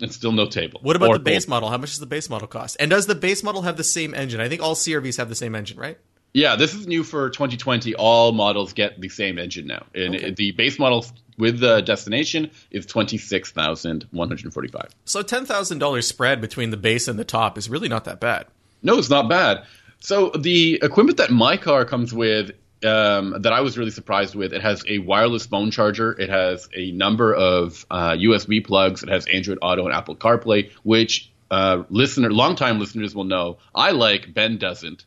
and 0.00 0.12
still 0.12 0.32
no 0.32 0.46
table. 0.46 0.80
What 0.82 0.96
about 0.96 1.08
Or 1.08 1.18
the 1.18 1.24
base 1.24 1.48
model? 1.48 1.68
How 1.70 1.78
much 1.78 1.90
does 1.90 1.98
the 2.00 2.06
base 2.06 2.28
model 2.30 2.46
cost? 2.48 2.76
And 2.80 2.90
does 2.90 3.06
the 3.06 3.14
base 3.16 3.42
model 3.42 3.62
have 3.62 3.76
the 3.76 3.84
same 3.84 4.14
engine? 4.14 4.40
I 4.40 4.48
think 4.48 4.62
all 4.62 4.74
CRVs 4.74 5.16
have 5.18 5.28
the 5.28 5.34
same 5.34 5.54
engine, 5.54 5.78
right? 5.78 5.98
Yeah, 6.32 6.56
this 6.56 6.74
is 6.74 6.86
new 6.88 7.04
for 7.04 7.30
2020. 7.30 7.94
All 7.94 8.32
models 8.32 8.72
get 8.72 9.00
the 9.00 9.08
same 9.08 9.38
engine 9.38 9.66
now, 9.68 9.86
and 9.94 10.16
Okay. 10.16 10.30
the 10.32 10.50
base 10.52 10.78
model 10.80 11.04
with 11.38 11.58
the 11.60 11.80
destination 11.80 12.50
is 12.72 12.86
twenty-six 12.86 13.50
thousand 13.52 14.06
one 14.12 14.28
hundred 14.28 14.52
forty-five. 14.54 14.90
So 15.04 15.22
ten 15.22 15.44
thousand 15.46 15.78
dollars 15.78 16.06
spread 16.08 16.40
between 16.40 16.70
the 16.70 16.76
base 16.76 17.06
and 17.08 17.18
the 17.18 17.24
top 17.24 17.56
is 17.58 17.68
really 17.68 17.88
not 17.88 18.04
that 18.04 18.20
bad. 18.20 18.46
No, 18.82 18.98
it's 18.98 19.10
not 19.10 19.28
bad. 19.28 19.64
So 20.04 20.28
the 20.28 20.80
equipment 20.82 21.16
that 21.16 21.30
my 21.30 21.56
car 21.56 21.86
comes 21.86 22.12
with, 22.12 22.50
um, 22.84 23.40
that 23.40 23.54
I 23.54 23.62
was 23.62 23.78
really 23.78 23.90
surprised 23.90 24.34
with, 24.34 24.52
it 24.52 24.60
has 24.60 24.84
a 24.86 24.98
wireless 24.98 25.46
phone 25.46 25.70
charger. 25.70 26.12
It 26.12 26.28
has 26.28 26.68
a 26.76 26.90
number 26.90 27.34
of 27.34 27.86
uh, 27.90 28.10
USB 28.10 28.62
plugs. 28.62 29.02
It 29.02 29.08
has 29.08 29.24
Android 29.26 29.56
Auto 29.62 29.86
and 29.86 29.94
Apple 29.94 30.14
CarPlay, 30.14 30.70
which 30.82 31.32
uh, 31.50 31.84
listener, 31.88 32.30
longtime 32.30 32.78
listeners 32.78 33.14
will 33.14 33.24
know. 33.24 33.56
I 33.74 33.92
like. 33.92 34.34
Ben 34.34 34.58
doesn't. 34.58 35.06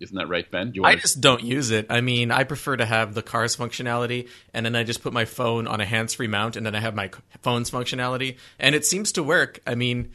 Isn't 0.00 0.16
that 0.16 0.28
right, 0.28 0.50
Ben? 0.50 0.72
You 0.74 0.82
I 0.82 0.96
just 0.96 1.20
don't 1.20 1.44
use 1.44 1.70
it. 1.70 1.86
I 1.88 2.00
mean, 2.00 2.32
I 2.32 2.42
prefer 2.42 2.76
to 2.76 2.86
have 2.86 3.14
the 3.14 3.22
car's 3.22 3.56
functionality, 3.56 4.28
and 4.52 4.66
then 4.66 4.74
I 4.74 4.82
just 4.82 5.00
put 5.00 5.12
my 5.12 5.26
phone 5.26 5.68
on 5.68 5.80
a 5.80 5.84
hands-free 5.84 6.26
mount, 6.26 6.56
and 6.56 6.66
then 6.66 6.74
I 6.74 6.80
have 6.80 6.96
my 6.96 7.08
phone's 7.42 7.70
functionality, 7.70 8.36
and 8.58 8.74
it 8.74 8.84
seems 8.84 9.12
to 9.12 9.22
work. 9.22 9.60
I 9.64 9.76
mean, 9.76 10.10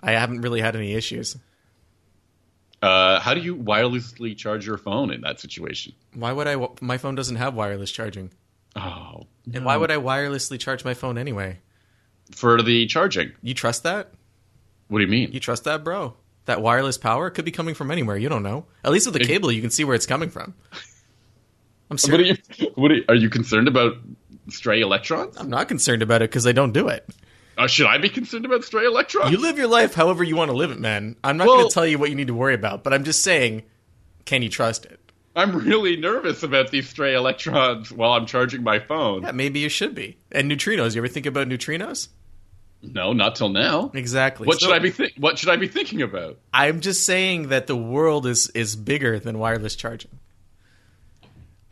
I 0.00 0.12
haven't 0.12 0.40
really 0.40 0.62
had 0.62 0.74
any 0.74 0.94
issues. 0.94 1.36
Uh, 2.82 3.20
how 3.20 3.34
do 3.34 3.40
you 3.40 3.56
wirelessly 3.56 4.36
charge 4.36 4.66
your 4.66 4.76
phone 4.78 5.12
in 5.12 5.20
that 5.22 5.40
situation? 5.40 5.92
Why 6.14 6.32
would 6.32 6.46
I? 6.48 6.66
My 6.80 6.98
phone 6.98 7.14
doesn't 7.14 7.36
have 7.36 7.54
wireless 7.54 7.90
charging, 7.90 8.30
Oh, 8.76 9.26
and 9.52 9.64
why 9.64 9.76
would 9.76 9.90
I 9.90 9.96
wirelessly 9.96 10.58
charge 10.58 10.84
my 10.84 10.94
phone 10.94 11.18
anyway? 11.18 11.58
for 12.32 12.62
the 12.62 12.86
charging? 12.86 13.32
You 13.42 13.54
trust 13.54 13.82
that? 13.82 14.12
What 14.88 14.98
do 14.98 15.04
you 15.04 15.10
mean? 15.10 15.32
You 15.32 15.40
trust 15.40 15.64
that, 15.64 15.84
bro? 15.84 16.16
That 16.46 16.60
wireless 16.62 16.98
power 16.98 17.30
could 17.30 17.44
be 17.44 17.50
coming 17.50 17.74
from 17.74 17.90
anywhere. 17.90 18.16
You 18.16 18.28
don't 18.28 18.42
know. 18.42 18.64
At 18.84 18.90
least 18.90 19.06
with 19.06 19.14
the 19.14 19.24
cable, 19.24 19.52
you 19.52 19.60
can 19.60 19.70
see 19.70 19.84
where 19.84 19.94
it's 19.94 20.06
coming 20.06 20.28
from. 20.30 20.54
I'm 21.90 21.98
What 21.98 22.20
are 22.20 22.22
you? 22.22 22.36
What 22.74 22.90
are 22.90 22.94
you, 22.94 23.04
are 23.08 23.14
you 23.14 23.28
concerned 23.30 23.68
about? 23.68 23.94
Stray 24.48 24.80
electrons? 24.80 25.36
I'm 25.36 25.48
not 25.50 25.68
concerned 25.68 26.02
about 26.02 26.20
it 26.20 26.28
because 26.30 26.46
I 26.48 26.52
don't 26.52 26.72
do 26.72 26.88
it. 26.88 27.08
Uh, 27.58 27.66
should 27.66 27.86
I 27.86 27.98
be 27.98 28.08
concerned 28.08 28.44
about 28.46 28.64
stray 28.64 28.84
electrons? 28.86 29.30
You 29.30 29.38
live 29.38 29.58
your 29.58 29.66
life 29.66 29.94
however 29.94 30.24
you 30.24 30.36
want 30.36 30.50
to 30.50 30.56
live 30.56 30.70
it, 30.70 30.80
man. 30.80 31.16
I'm 31.22 31.36
not 31.36 31.46
Well- 31.46 31.56
going 31.58 31.68
to 31.68 31.74
tell 31.74 31.86
you 31.86 31.98
what 31.98 32.08
you 32.10 32.16
need 32.16 32.28
to 32.28 32.34
worry 32.34 32.54
about, 32.54 32.82
but 32.82 32.92
I'm 32.94 33.04
just 33.04 33.22
saying, 33.22 33.62
can 34.24 34.42
you 34.42 34.48
trust 34.48 34.84
it? 34.86 34.98
I'm 35.34 35.56
really 35.56 35.96
nervous 35.96 36.42
about 36.42 36.70
these 36.70 36.88
stray 36.88 37.14
electrons 37.14 37.90
while 37.90 38.12
I'm 38.12 38.26
charging 38.26 38.62
my 38.62 38.78
phone. 38.78 39.22
Yeah, 39.22 39.32
maybe 39.32 39.60
you 39.60 39.70
should 39.70 39.94
be. 39.94 40.18
And 40.30 40.50
neutrinos. 40.50 40.94
You 40.94 41.00
ever 41.00 41.08
think 41.08 41.24
about 41.26 41.48
neutrinos? 41.48 42.08
No, 42.82 43.12
not 43.12 43.36
till 43.36 43.48
now. 43.48 43.90
Exactly. 43.94 44.46
What 44.46 44.60
So- 44.60 44.66
should 44.66 44.74
I 44.74 44.78
be 44.78 44.90
think? 44.90 45.12
What 45.16 45.38
should 45.38 45.48
I 45.48 45.56
be 45.56 45.68
thinking 45.68 46.02
about? 46.02 46.38
I'm 46.52 46.80
just 46.80 47.06
saying 47.06 47.48
that 47.48 47.66
the 47.66 47.76
world 47.76 48.26
is 48.26 48.50
is 48.54 48.76
bigger 48.76 49.18
than 49.18 49.38
wireless 49.38 49.74
charging. 49.76 50.10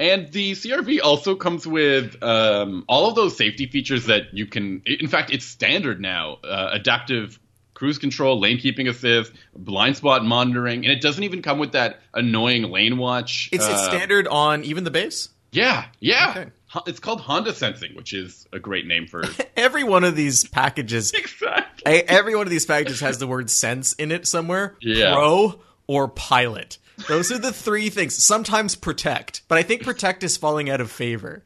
And 0.00 0.33
the 0.33 0.52
CRV 0.52 1.00
also 1.04 1.37
comes 1.37 1.66
with 1.66 2.21
um, 2.23 2.87
all 2.88 3.11
of 3.11 3.14
those 3.14 3.37
safety 3.37 3.66
features 3.66 4.07
that 4.07 4.33
you 4.33 4.47
can. 4.47 4.80
In 4.87 5.09
fact, 5.09 5.30
it's 5.30 5.45
standard 5.45 6.00
now: 6.00 6.38
uh, 6.42 6.71
adaptive 6.73 7.38
cruise 7.75 7.99
control, 7.99 8.40
lane 8.40 8.59
keeping 8.59 8.88
assist, 8.88 9.30
blind 9.54 9.99
spot 9.99 10.25
monitoring, 10.25 10.87
and 10.87 10.92
it 10.92 11.02
doesn't 11.02 11.23
even 11.23 11.42
come 11.42 11.59
with 11.59 11.73
that 11.73 12.00
annoying 12.14 12.62
lane 12.62 12.97
watch. 12.97 13.50
It's, 13.52 13.66
it's 13.66 13.75
uh, 13.75 13.90
standard 13.90 14.26
on 14.26 14.64
even 14.64 14.85
the 14.85 14.90
base. 14.90 15.28
Yeah, 15.52 15.85
yeah. 16.00 16.30
Okay. 16.30 16.50
It's 16.87 17.00
called 17.00 17.21
Honda 17.21 17.52
Sensing, 17.52 17.95
which 17.95 18.14
is 18.14 18.47
a 18.54 18.59
great 18.59 18.87
name 18.87 19.07
for. 19.07 19.25
Every 19.57 19.85
one 19.85 20.04
of 20.04 20.16
these 20.16 20.45
packages, 20.45 21.11
exactly. 21.14 22.09
Every 22.09 22.35
one 22.35 22.47
of 22.47 22.50
these 22.50 22.64
packages 22.64 23.00
has 23.00 23.19
the 23.19 23.26
word 23.26 23.50
"sense" 23.50 23.92
in 23.95 24.12
it 24.12 24.26
somewhere. 24.26 24.76
Yeah. 24.80 25.12
Pro 25.12 25.61
or 25.87 26.09
pilot. 26.09 26.78
Those 27.09 27.33
are 27.33 27.38
the 27.38 27.52
three 27.52 27.88
things. 27.90 28.23
Sometimes 28.23 28.75
protect, 28.76 29.42
but 29.49 29.59
I 29.59 29.62
think 29.62 29.83
protect 29.85 30.23
is 30.23 30.37
falling 30.37 30.69
out 30.71 30.80
of 30.80 30.90
favor 30.90 31.42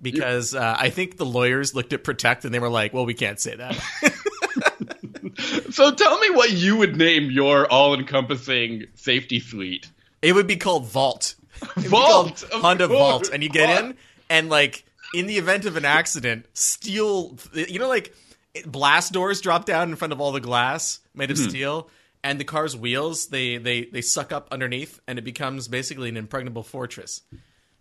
because 0.00 0.54
uh, 0.54 0.76
I 0.78 0.90
think 0.90 1.16
the 1.16 1.26
lawyers 1.26 1.74
looked 1.74 1.92
at 1.92 2.04
protect 2.04 2.44
and 2.44 2.52
they 2.54 2.58
were 2.58 2.68
like, 2.68 2.92
"Well, 2.92 3.06
we 3.06 3.14
can't 3.14 3.40
say 3.40 3.56
that." 3.56 3.78
So 5.70 5.92
tell 5.92 6.18
me 6.18 6.30
what 6.30 6.50
you 6.52 6.76
would 6.76 6.96
name 6.96 7.30
your 7.30 7.70
all-encompassing 7.70 8.86
safety 8.94 9.38
suite. 9.38 9.88
It 10.22 10.32
would 10.34 10.46
be 10.48 10.56
called 10.56 10.86
Vault. 10.86 11.36
It 11.62 11.68
would 11.76 11.82
be 11.84 11.88
Vault, 11.88 12.44
called 12.50 12.62
Honda 12.62 12.88
course. 12.88 12.98
Vault, 12.98 13.30
and 13.32 13.42
you 13.42 13.48
get 13.48 13.84
in, 13.84 13.96
and 14.28 14.48
like 14.48 14.84
in 15.14 15.26
the 15.26 15.36
event 15.38 15.64
of 15.64 15.76
an 15.76 15.84
accident, 15.84 16.46
steal. 16.54 17.36
You 17.52 17.78
know, 17.78 17.88
like 17.88 18.14
blast 18.66 19.12
doors 19.12 19.40
drop 19.40 19.64
down 19.64 19.90
in 19.90 19.96
front 19.96 20.12
of 20.12 20.20
all 20.20 20.32
the 20.32 20.40
glass 20.40 21.00
made 21.14 21.30
of 21.30 21.38
Hmm. 21.38 21.48
steel, 21.48 21.90
and 22.24 22.38
the 22.40 22.44
car's 22.44 22.76
wheels 22.76 23.28
they 23.28 23.58
they 23.58 23.84
they 23.84 24.00
suck 24.02 24.32
up 24.32 24.48
underneath, 24.50 25.00
and 25.06 25.18
it 25.18 25.22
becomes 25.22 25.68
basically 25.68 26.08
an 26.08 26.16
impregnable 26.16 26.62
fortress. 26.62 27.22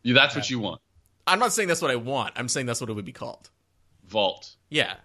Yeah, 0.04 0.14
that's 0.14 0.36
what 0.36 0.50
you 0.50 0.60
want. 0.60 0.82
I'm 1.26 1.40
not 1.40 1.52
saying 1.54 1.68
that's 1.68 1.82
what 1.82 1.92
I 1.92 1.96
want. 1.98 2.34
I'm 2.38 2.48
saying 2.48 2.66
that's 2.68 2.80
what 2.80 2.90
it 2.90 2.94
would 2.94 3.06
be 3.06 3.12
called. 3.12 3.50
Vault. 4.06 4.56
Yeah. 4.70 4.96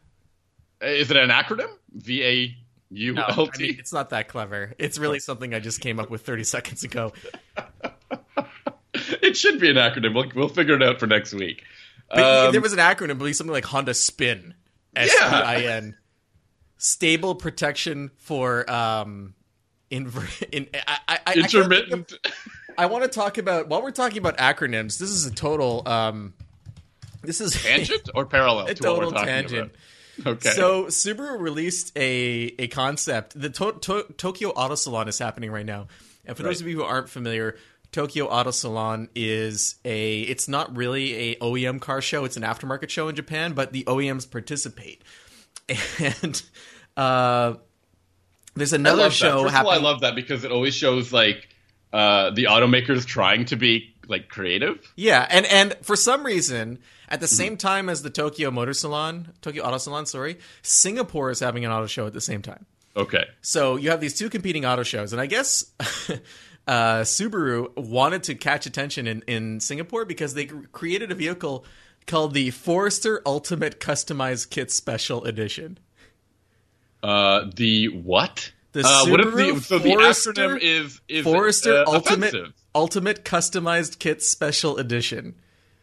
Is 0.81 1.11
it 1.11 1.17
an 1.17 1.31
acronym? 1.31 1.71
V 1.93 2.25
A 2.25 2.57
U 2.91 3.15
No, 3.15 3.25
L 3.25 3.49
I 3.53 3.59
mean, 3.59 3.77
it's 3.79 3.93
not 3.93 4.11
that 4.11 4.29
clever. 4.29 4.75
It's 4.79 4.99
really 4.99 5.19
something 5.19 5.55
I 5.55 5.61
just 5.61 5.81
came 5.81 5.99
up 5.99 6.11
with 6.11 6.23
30 6.23 6.45
seconds 6.45 6.85
ago. 6.85 7.13
It 9.23 9.37
should 9.37 9.61
be 9.61 9.71
an 9.71 9.77
acronym. 9.77 10.15
We'll, 10.15 10.31
we'll 10.35 10.49
figure 10.49 10.75
it 10.75 10.83
out 10.83 11.01
for 11.01 11.07
next 11.07 11.33
week. 11.33 11.63
But 12.11 12.47
Um, 12.47 12.53
there 12.53 12.61
was 12.61 12.73
an 12.75 12.79
acronym, 12.79 13.23
it'd 13.23 13.37
something 13.37 13.53
like 13.53 13.65
Honda 13.65 13.95
Spin. 13.95 14.55
S 14.95 15.11
P 15.11 15.19
I 15.25 15.61
N. 15.63 15.97
Stable 16.85 17.37
protection 17.37 18.11
for 18.17 18.69
um 18.69 19.35
inver- 19.89 20.43
in 20.51 20.67
I 20.75 20.81
I, 20.87 20.97
I, 21.09 21.15
I 21.15 21.17
can't 21.35 21.35
think 21.35 21.47
of- 21.55 21.73
intermittent. 21.73 22.13
I 22.77 22.87
want 22.87 23.05
to 23.05 23.09
talk 23.09 23.39
about 23.39 23.69
while 23.69 23.83
we're 23.83 23.93
talking 23.93 24.19
about 24.19 24.39
acronyms. 24.39 24.99
This 24.99 25.11
is 25.11 25.25
a 25.25 25.31
total 25.31 25.87
um 25.87 26.35
this 27.23 27.41
is 27.41 27.53
tangent 27.63 28.11
or 28.17 28.27
parallel 28.27 28.67
a 28.67 28.75
to 28.75 28.83
what 28.89 28.99
we're 28.99 29.05
total 29.05 29.25
tangent. 29.25 29.73
about? 30.19 30.33
Okay. 30.39 30.49
So 30.51 30.87
Subaru 30.87 31.39
released 31.39 31.97
a 31.97 32.53
a 32.59 32.67
concept. 32.67 33.41
The 33.41 33.51
to- 33.51 33.79
to- 33.81 34.07
Tokyo 34.17 34.51
Auto 34.51 34.75
Salon 34.75 35.07
is 35.07 35.19
happening 35.21 35.53
right 35.53 35.65
now, 35.65 35.87
and 36.27 36.37
for 36.37 36.43
those 36.43 36.61
of 36.61 36.67
you 36.67 36.77
who 36.79 36.83
aren't 36.83 37.09
familiar, 37.09 37.57
Tokyo 37.93 38.27
Auto 38.27 38.51
Salon 38.51 39.09
is 39.15 39.77
a. 39.85 40.23
It's 40.23 40.49
not 40.49 40.75
really 40.77 41.15
a 41.15 41.37
OEM 41.37 41.81
car 41.81 42.01
show. 42.03 42.25
It's 42.25 42.37
an 42.37 42.43
aftermarket 42.43 42.89
show 42.91 43.07
in 43.09 43.15
Japan, 43.15 43.53
but 43.53 43.73
the 43.73 43.85
OEMs 43.85 44.29
participate, 44.31 45.03
and 45.69 46.43
uh, 46.97 47.55
there's 48.55 48.73
another 48.73 49.11
show. 49.11 49.45
First 49.45 49.57
of 49.57 49.67
all, 49.67 49.73
I 49.73 49.79
love 49.79 50.01
that 50.01 50.15
because 50.15 50.45
it 50.45 50.53
always 50.53 50.75
shows 50.75 51.13
like 51.13 51.49
uh, 51.93 52.31
the 52.31 52.45
automakers 52.45 53.05
trying 53.07 53.45
to 53.47 53.57
be 53.57 53.95
like 54.09 54.29
creative. 54.29 54.93
Yeah, 54.97 55.27
and 55.31 55.47
and 55.47 55.75
for 55.83 55.97
some 55.97 56.25
reason, 56.25 56.79
at 57.09 57.17
Mm-hmm. 57.17 57.21
the 57.21 57.29
same 57.29 57.57
time 57.57 57.89
as 57.89 58.03
the 58.03 58.11
Tokyo 58.11 58.51
Motor 58.51 58.73
Salon, 58.73 59.33
Tokyo 59.43 59.63
Auto 59.65 59.79
Salon, 59.79 60.07
sorry, 60.07 60.39
Singapore 60.63 61.31
is 61.31 61.41
having 61.41 61.65
an 61.65 61.71
auto 61.71 61.87
show 61.87 62.07
at 62.07 62.13
the 62.15 62.21
same 62.21 62.43
time. 62.43 62.67
Okay. 62.97 63.25
So 63.41 63.77
you 63.77 63.91
have 63.91 64.01
these 64.01 64.19
two 64.19 64.29
competing 64.29 64.65
auto 64.65 64.83
shows, 64.83 65.13
and 65.13 65.21
I 65.21 65.27
guess 65.27 65.65
uh, 66.67 67.01
Subaru 67.03 67.75
wanted 67.77 68.25
to 68.25 68.35
catch 68.35 68.67
attention 68.67 69.07
in, 69.07 69.23
in 69.27 69.61
Singapore 69.61 70.05
because 70.05 70.35
they 70.35 70.47
created 70.47 71.11
a 71.11 71.15
vehicle 71.15 71.65
called 72.07 72.35
the 72.35 72.51
Forester 72.51 73.23
Ultimate 73.27 73.81
Customized 73.81 74.51
Kit 74.51 74.71
Special 74.71 75.25
Edition. 75.25 75.79
Uh, 77.03 77.47
the 77.57 77.89
what? 77.89 78.53
The 78.73 78.83
uh, 78.87 79.07
what 79.11 79.21
if 79.21 79.35
the 79.35 79.61
so 79.61 79.79
the 79.79 79.91
Forester- 79.95 80.33
acronym 80.33 80.59
is 80.61 81.01
is 81.09 81.25
Forester 81.25 81.79
uh, 81.79 81.85
Ultimate 81.87 82.29
offensive. 82.29 82.53
Ultimate 82.75 83.25
Customized 83.25 83.99
Kit 83.99 84.23
Special 84.23 84.79
Edition. 84.79 85.35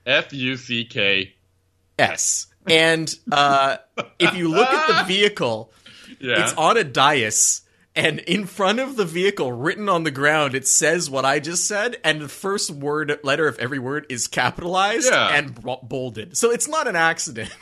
F 0.05 0.33
U 0.33 0.55
C 0.57 0.85
K. 0.85 1.33
S. 1.99 2.47
And 2.67 3.13
uh, 3.31 3.77
if 4.19 4.35
you 4.35 4.47
look 4.49 4.69
at 4.69 4.88
the 5.01 5.03
vehicle, 5.13 5.71
Yeah. 6.19 6.43
It's 6.43 6.53
on 6.53 6.77
a 6.77 6.83
dais, 6.83 7.61
and 7.99 8.19
in 8.19 8.45
front 8.45 8.79
of 8.79 8.95
the 8.95 9.05
vehicle, 9.05 9.51
written 9.51 9.89
on 9.89 10.03
the 10.03 10.11
ground, 10.11 10.55
it 10.55 10.67
says 10.67 11.09
what 11.09 11.25
I 11.25 11.39
just 11.39 11.67
said, 11.67 11.97
and 12.03 12.21
the 12.21 12.27
first 12.29 12.71
word 12.71 13.19
letter 13.23 13.47
of 13.47 13.59
every 13.59 13.79
word 13.79 14.05
is 14.09 14.27
capitalized 14.27 15.09
Yeah. 15.11 15.35
and 15.35 15.53
bo- 15.61 15.79
bolded. 15.83 16.37
So 16.37 16.49
it's 16.51 16.67
not 16.67 16.87
an 16.87 16.95
accident. 16.95 17.55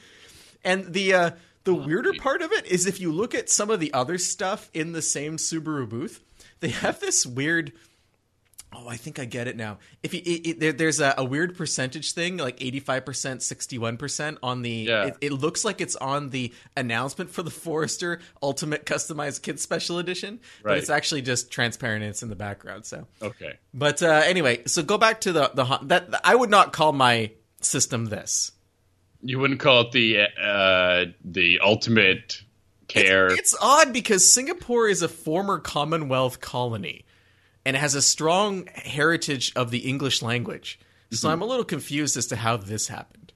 and 0.64 0.92
the 0.92 1.14
uh, 1.14 1.30
the 1.64 1.74
weirder 1.74 2.12
part 2.14 2.42
of 2.42 2.52
it 2.52 2.66
is 2.66 2.86
if 2.86 3.00
you 3.00 3.12
look 3.12 3.34
at 3.34 3.50
some 3.50 3.70
of 3.70 3.80
the 3.80 3.92
other 3.92 4.16
stuff 4.18 4.70
in 4.72 4.92
the 4.92 5.02
same 5.02 5.36
Subaru 5.36 5.88
booth, 5.88 6.20
they 6.60 6.68
have 6.70 7.00
this 7.00 7.26
weird. 7.26 7.72
Oh, 8.72 8.86
I 8.88 8.96
think 8.96 9.18
I 9.18 9.24
get 9.24 9.48
it 9.48 9.56
now. 9.56 9.78
If 10.02 10.14
you, 10.14 10.20
it, 10.24 10.46
it, 10.46 10.60
there, 10.60 10.72
there's 10.72 11.00
a, 11.00 11.14
a 11.18 11.24
weird 11.24 11.56
percentage 11.56 12.12
thing, 12.12 12.36
like 12.36 12.58
85%, 12.58 13.38
61% 13.38 14.38
on 14.42 14.62
the. 14.62 14.70
Yeah. 14.70 15.06
It, 15.06 15.16
it 15.20 15.32
looks 15.32 15.64
like 15.64 15.80
it's 15.80 15.96
on 15.96 16.30
the 16.30 16.52
announcement 16.76 17.30
for 17.30 17.42
the 17.42 17.50
Forester 17.50 18.20
Ultimate 18.40 18.86
Customized 18.86 19.42
Kit 19.42 19.58
Special 19.58 19.98
Edition, 19.98 20.38
but 20.62 20.78
it's 20.78 20.90
actually 20.90 21.22
just 21.22 21.50
transparent 21.50 22.04
and 22.04 22.10
it's 22.10 22.22
in 22.22 22.28
the 22.28 22.36
background. 22.36 22.86
So, 22.86 23.06
okay. 23.20 23.58
but 23.74 24.02
uh, 24.02 24.22
anyway, 24.24 24.62
so 24.66 24.82
go 24.82 24.98
back 24.98 25.22
to 25.22 25.32
the 25.32 25.50
the 25.54 25.78
that 25.86 26.20
I 26.22 26.34
would 26.34 26.50
not 26.50 26.72
call 26.72 26.92
my 26.92 27.32
system 27.60 28.06
this. 28.06 28.52
You 29.22 29.40
wouldn't 29.40 29.60
call 29.60 29.82
it 29.82 29.92
the 29.92 30.28
uh, 30.40 31.12
the 31.24 31.58
ultimate 31.60 32.42
care. 32.86 33.26
It's 33.32 33.56
odd 33.60 33.92
because 33.92 34.32
Singapore 34.32 34.88
is 34.88 35.02
a 35.02 35.08
former 35.08 35.58
Commonwealth 35.58 36.40
colony 36.40 37.04
and 37.64 37.76
it 37.76 37.80
has 37.80 37.94
a 37.94 38.02
strong 38.02 38.66
heritage 38.74 39.52
of 39.56 39.70
the 39.70 39.78
English 39.88 40.22
language. 40.22 40.78
So 41.10 41.26
Mm-hmm. 41.26 41.32
I'm 41.32 41.42
a 41.42 41.46
little 41.46 41.64
confused 41.64 42.16
as 42.16 42.26
to 42.28 42.36
how 42.36 42.56
this 42.56 42.88
happened. 42.88 43.32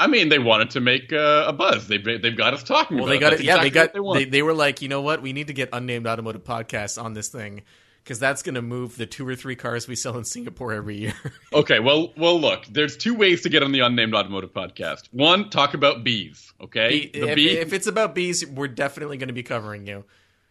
I 0.00 0.08
mean, 0.08 0.30
they 0.30 0.40
wanted 0.40 0.70
to 0.70 0.80
make 0.80 1.12
uh, 1.12 1.44
a 1.46 1.52
buzz. 1.52 1.86
They 1.86 1.98
they've 1.98 2.36
got 2.36 2.54
us 2.54 2.64
talking. 2.64 2.96
Well, 2.96 3.06
about 3.06 3.12
they 3.12 3.18
got 3.20 3.32
it. 3.34 3.42
Yeah, 3.42 3.58
they 3.62 3.70
got. 3.70 3.92
They. 3.92 4.00
They, 4.00 4.30
they 4.30 4.42
were 4.42 4.52
like, 4.54 4.82
you 4.82 4.88
know 4.88 5.00
what? 5.00 5.22
We 5.22 5.32
need 5.32 5.46
to 5.46 5.52
get 5.52 5.68
unnamed 5.72 6.08
automotive 6.08 6.42
podcasts 6.42 7.00
on 7.00 7.14
this 7.14 7.28
thing 7.28 7.62
because 8.02 8.18
that's 8.18 8.42
going 8.42 8.56
to 8.56 8.62
move 8.62 8.96
the 8.96 9.06
two 9.06 9.28
or 9.28 9.36
three 9.36 9.54
cars 9.54 9.86
we 9.86 9.94
sell 9.94 10.18
in 10.18 10.24
Singapore 10.24 10.72
every 10.72 10.96
year. 10.96 11.14
Okay, 11.52 11.78
well, 11.78 12.12
well, 12.16 12.40
look. 12.40 12.64
There's 12.66 12.96
two 12.96 13.14
ways 13.14 13.42
to 13.42 13.48
get 13.48 13.62
on 13.62 13.70
the 13.70 13.80
unnamed 13.80 14.14
automotive 14.14 14.52
podcast. 14.52 15.02
One, 15.12 15.50
talk 15.50 15.74
about 15.74 16.02
bees. 16.02 16.52
Okay, 16.60 17.10
the 17.12 17.28
if, 17.28 17.36
bee. 17.36 17.50
if 17.50 17.72
it's 17.72 17.86
about 17.86 18.14
bees, 18.14 18.44
we're 18.44 18.68
definitely 18.68 19.18
going 19.18 19.28
to 19.28 19.34
be 19.34 19.42
covering 19.44 19.86
you. 19.86 20.04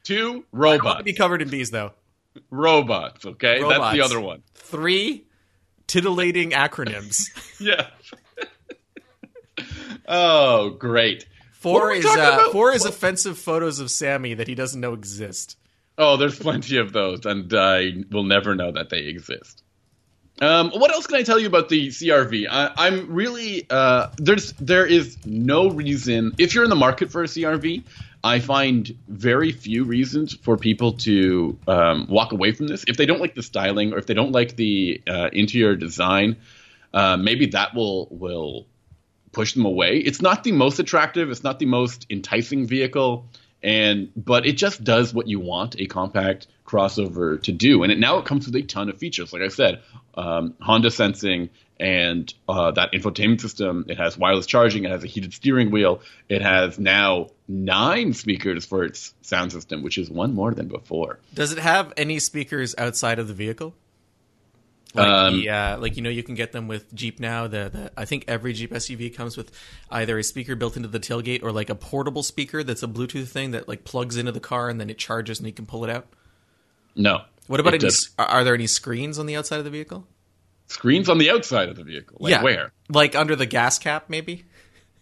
Two, 0.03 0.15
I 0.15 0.27
want 0.31 0.43
to 0.51 0.57
robots. 0.57 1.03
be 1.03 1.13
covered 1.13 1.41
in 1.41 1.49
bees 1.49 1.71
though. 1.71 1.91
Robots. 2.49 3.25
Okay, 3.25 3.61
that's 3.61 3.93
the 3.93 4.01
other 4.01 4.19
one. 4.19 4.43
Three 4.55 5.25
titillating 5.87 6.51
acronyms. 6.51 7.19
Yeah. 7.61 7.89
oh, 10.07 10.71
great. 10.71 11.27
Four 11.51 11.91
is 11.91 12.03
uh, 12.03 12.49
four 12.51 12.73
is 12.73 12.85
offensive 12.85 13.37
photos 13.37 13.79
of 13.79 13.91
Sammy 13.91 14.33
that 14.33 14.47
he 14.47 14.55
doesn't 14.55 14.81
know 14.81 14.93
exist. 14.93 15.57
Oh, 15.95 16.17
there's 16.17 16.39
plenty 16.39 16.77
of 16.77 16.91
those, 16.91 17.23
and 17.27 17.53
I 17.53 17.91
will 18.09 18.23
never 18.23 18.55
know 18.55 18.71
that 18.71 18.89
they 18.89 19.01
exist. 19.01 19.61
Um, 20.41 20.71
what 20.71 20.91
else 20.91 21.05
can 21.05 21.17
I 21.17 21.23
tell 21.23 21.37
you 21.39 21.45
about 21.45 21.69
the 21.69 21.89
CRV? 21.89 22.47
I, 22.49 22.71
I'm 22.75 23.13
really 23.13 23.67
uh, 23.69 24.07
there's 24.17 24.53
there 24.53 24.87
is 24.87 25.17
no 25.23 25.69
reason 25.69 26.33
if 26.39 26.55
you're 26.55 26.63
in 26.63 26.71
the 26.71 26.75
market 26.75 27.11
for 27.11 27.23
a 27.23 27.27
CRV. 27.27 27.83
I 28.23 28.39
find 28.39 28.95
very 29.07 29.51
few 29.51 29.83
reasons 29.83 30.35
for 30.35 30.57
people 30.57 30.93
to 30.93 31.57
um, 31.67 32.07
walk 32.07 32.31
away 32.33 32.51
from 32.51 32.67
this 32.67 32.83
if 32.87 32.97
they 32.97 33.05
don't 33.05 33.19
like 33.19 33.35
the 33.35 33.43
styling 33.43 33.93
or 33.93 33.97
if 33.97 34.07
they 34.07 34.13
don't 34.13 34.31
like 34.31 34.55
the 34.55 35.01
uh, 35.07 35.29
interior 35.31 35.75
design. 35.75 36.37
Uh, 36.93 37.17
maybe 37.17 37.45
that 37.47 37.75
will 37.75 38.07
will 38.09 38.65
push 39.31 39.53
them 39.53 39.65
away. 39.65 39.97
It's 39.97 40.21
not 40.21 40.43
the 40.43 40.51
most 40.51 40.79
attractive, 40.79 41.29
it's 41.29 41.43
not 41.43 41.59
the 41.59 41.65
most 41.65 42.07
enticing 42.09 42.65
vehicle, 42.65 43.27
and 43.61 44.11
but 44.15 44.47
it 44.47 44.53
just 44.53 44.83
does 44.83 45.13
what 45.13 45.27
you 45.27 45.39
want 45.39 45.79
a 45.79 45.85
compact 45.85 46.47
crossover 46.71 47.41
to 47.43 47.51
do. 47.51 47.83
And 47.83 47.91
it, 47.91 47.99
now 47.99 48.17
it 48.17 48.25
comes 48.25 48.45
with 48.45 48.55
a 48.55 48.61
ton 48.61 48.89
of 48.89 48.97
features. 48.97 49.33
Like 49.33 49.41
I 49.41 49.49
said, 49.49 49.81
um, 50.15 50.55
Honda 50.61 50.89
sensing 50.91 51.49
and 51.79 52.31
uh, 52.47 52.71
that 52.71 52.91
infotainment 52.93 53.41
system. 53.41 53.85
It 53.89 53.97
has 53.97 54.17
wireless 54.17 54.45
charging. 54.45 54.85
It 54.85 54.91
has 54.91 55.03
a 55.03 55.07
heated 55.07 55.33
steering 55.33 55.71
wheel. 55.71 56.01
It 56.29 56.41
has 56.41 56.79
now 56.79 57.29
nine 57.47 58.13
speakers 58.13 58.65
for 58.65 58.83
its 58.83 59.13
sound 59.21 59.51
system, 59.51 59.81
which 59.81 59.97
is 59.97 60.09
one 60.09 60.33
more 60.33 60.53
than 60.53 60.67
before. 60.67 61.19
Does 61.33 61.51
it 61.51 61.57
have 61.57 61.91
any 61.97 62.19
speakers 62.19 62.75
outside 62.77 63.19
of 63.19 63.27
the 63.27 63.33
vehicle? 63.33 63.73
Like, 64.93 65.07
Um, 65.07 65.39
the, 65.39 65.49
uh, 65.49 65.77
like 65.79 65.95
you 65.95 66.03
know, 66.03 66.09
you 66.09 66.21
can 66.21 66.35
get 66.35 66.51
them 66.51 66.67
with 66.67 66.93
Jeep 66.93 67.19
now. 67.19 67.47
The, 67.47 67.69
the 67.73 67.91
I 67.97 68.05
think 68.05 68.25
every 68.27 68.53
Jeep 68.53 68.71
SUV 68.71 69.15
comes 69.15 69.35
with 69.35 69.51
either 69.89 70.19
a 70.19 70.23
speaker 70.23 70.55
built 70.55 70.75
into 70.75 70.89
the 70.89 70.99
tailgate 70.99 71.43
or 71.43 71.51
like 71.51 71.69
a 71.69 71.75
portable 71.75 72.23
speaker 72.23 72.63
that's 72.63 72.83
a 72.83 72.87
Bluetooth 72.87 73.29
thing 73.29 73.51
that 73.51 73.67
like 73.67 73.85
plugs 73.85 74.17
into 74.17 74.31
the 74.31 74.39
car 74.39 74.69
and 74.69 74.79
then 74.79 74.89
it 74.89 74.97
charges 74.97 75.39
and 75.39 75.47
you 75.47 75.53
can 75.53 75.65
pull 75.65 75.83
it 75.83 75.89
out. 75.89 76.07
No. 76.95 77.21
What 77.47 77.59
about 77.59 77.73
any? 77.73 77.89
Are 78.17 78.43
there 78.43 78.53
any 78.53 78.67
screens 78.67 79.19
on 79.19 79.25
the 79.25 79.35
outside 79.35 79.57
of 79.59 79.65
the 79.65 79.71
vehicle? 79.71 80.07
screens 80.67 81.09
on 81.09 81.17
the 81.17 81.29
outside 81.29 81.67
of 81.69 81.75
the 81.75 81.83
vehicle? 81.83 82.17
Like 82.21 82.41
where? 82.41 82.71
like 82.89 83.15
under 83.15 83.35
the 83.35 83.45
gas 83.45 83.77
cap, 83.77 84.05
maybe. 84.09 84.45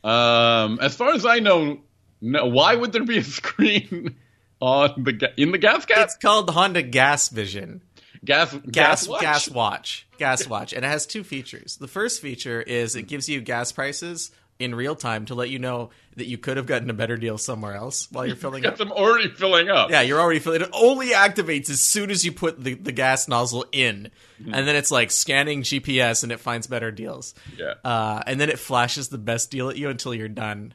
Um, 0.03 0.79
as 0.81 0.96
far 0.96 1.13
as 1.13 1.25
I 1.25 1.39
know, 1.39 1.81
no. 2.22 2.48
Why 2.48 2.75
would 2.75 2.91
there 2.91 3.03
be 3.03 3.19
a 3.19 3.24
screen 3.39 4.15
on 4.60 5.03
the 5.03 5.13
ga- 5.13 5.34
in 5.38 5.51
the 5.51 5.58
gas 5.58 5.86
cap? 5.86 5.98
It's 6.05 6.17
called 6.17 6.50
Honda 6.50 6.81
Gas 6.81 7.29
Vision. 7.29 7.81
gas 8.25 8.53
gas 8.69 9.08
watch? 9.08 9.22
gas 9.22 9.50
watch 9.50 10.08
gas 10.17 10.48
watch 10.48 10.74
and 10.74 10.84
it 10.84 10.88
has 10.89 11.05
two 11.05 11.24
features 11.24 11.77
the 11.77 11.88
first 11.88 12.22
feature 12.22 12.62
is 12.62 12.98
it 12.98 13.03
gives 13.03 13.29
you 13.29 13.39
gas 13.39 13.72
prices 13.72 14.31
in 14.59 14.75
real 14.75 14.93
time 14.95 15.25
to 15.25 15.35
let 15.35 15.49
you 15.49 15.57
know 15.57 15.89
that 16.17 16.27
you 16.27 16.37
could 16.37 16.57
have 16.57 16.65
gotten 16.65 16.89
a 16.89 16.93
better 16.93 17.15
deal 17.15 17.37
somewhere 17.37 17.75
else 17.75 18.09
while 18.11 18.25
you're 18.27 18.35
filling 18.35 18.61
Got 18.63 18.73
up 18.73 18.77
them 18.77 18.91
already 18.91 19.29
filling 19.29 19.69
up. 19.69 19.89
yeah 19.89 20.01
you're 20.01 20.19
already 20.19 20.39
filling 20.39 20.61
it 20.61 20.69
only 20.73 21.11
activates 21.11 21.69
as 21.69 21.79
soon 21.79 22.11
as 22.11 22.25
you 22.25 22.33
put 22.33 22.61
the, 22.61 22.73
the 22.73 22.91
gas 22.91 23.29
nozzle 23.29 23.65
in 23.71 24.11
and 24.45 24.67
then 24.67 24.75
it's 24.75 24.91
like 24.91 25.11
scanning 25.11 25.63
gps 25.63 26.23
and 26.23 26.31
it 26.33 26.39
finds 26.41 26.67
better 26.67 26.91
deals 26.91 27.33
Yeah. 27.57 27.75
uh, 27.85 28.21
and 28.27 28.39
then 28.39 28.49
it 28.49 28.59
flashes 28.59 29.07
the 29.07 29.17
best 29.17 29.49
deal 29.49 29.69
at 29.69 29.77
you 29.77 29.89
until 29.89 30.13
you're 30.13 30.27
done 30.27 30.73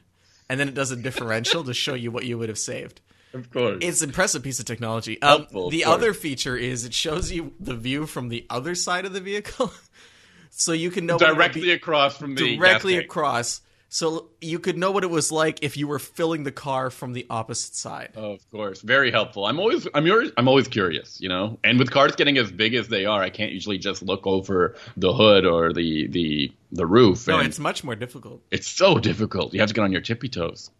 and 0.49 0.59
then 0.59 0.67
it 0.67 0.73
does 0.73 0.89
a 0.91 0.95
differential 0.95 1.63
to 1.63 1.73
show 1.75 1.93
you 1.93 2.09
what 2.09 2.25
you 2.25 2.39
would 2.39 2.49
have 2.49 2.57
saved 2.59 3.01
Of 3.35 3.51
course. 3.51 3.77
it's 3.81 4.01
an 4.01 4.09
impressive 4.09 4.41
piece 4.43 4.59
of 4.59 4.65
technology. 4.65 5.21
Um, 5.21 5.39
Helpful, 5.41 5.65
of 5.67 5.71
the 5.71 5.81
course. 5.83 5.93
other 5.95 6.13
feature 6.13 6.55
is 6.57 6.85
it 6.85 6.93
shows 6.93 7.31
you 7.31 7.53
the 7.59 7.75
view 7.75 8.05
from 8.07 8.29
the 8.29 8.45
other 8.49 8.75
side 8.75 9.03
of 9.05 9.11
the 9.11 9.19
vehicle, 9.19 9.73
so 10.51 10.71
you 10.71 10.89
can 10.89 11.05
know 11.05 11.15
what 11.15 11.23
it 11.23 11.27
would 11.27 11.35
directly 11.35 11.71
across 11.71 12.17
from 12.17 12.33
the 12.35 12.55
directly 12.55 12.95
across. 12.97 13.59
So 13.95 14.27
you 14.41 14.59
could 14.59 14.77
know 14.77 14.91
what 14.91 15.05
it 15.05 15.09
was 15.09 15.31
like 15.31 15.63
if 15.63 15.77
you 15.77 15.87
were 15.87 15.99
filling 15.99 16.43
the 16.43 16.51
car 16.51 16.89
from 16.89 17.13
the 17.13 17.25
opposite 17.29 17.75
side. 17.75 18.11
Of 18.15 18.41
course, 18.51 18.81
very 18.81 19.09
helpful. 19.09 19.45
I'm 19.45 19.57
always 19.57 19.87
I'm 19.93 20.05
yours, 20.05 20.31
I'm 20.35 20.49
always 20.49 20.67
curious, 20.67 21.21
you 21.21 21.29
know. 21.29 21.57
And 21.63 21.79
with 21.79 21.91
cars 21.91 22.13
getting 22.13 22.37
as 22.37 22.51
big 22.51 22.73
as 22.73 22.89
they 22.89 23.05
are, 23.05 23.21
I 23.21 23.29
can't 23.29 23.53
usually 23.53 23.77
just 23.77 24.03
look 24.03 24.27
over 24.27 24.75
the 24.97 25.13
hood 25.13 25.45
or 25.45 25.71
the 25.71 26.07
the 26.07 26.51
the 26.73 26.85
roof. 26.85 27.25
no, 27.25 27.39
it's 27.39 27.57
much 27.57 27.85
more 27.85 27.95
difficult. 27.95 28.41
it's 28.51 28.67
so 28.67 28.99
difficult. 28.99 29.53
You 29.53 29.61
have 29.61 29.69
to 29.69 29.73
get 29.73 29.85
on 29.85 29.93
your 29.93 30.01
tippy 30.01 30.27
toes. 30.27 30.71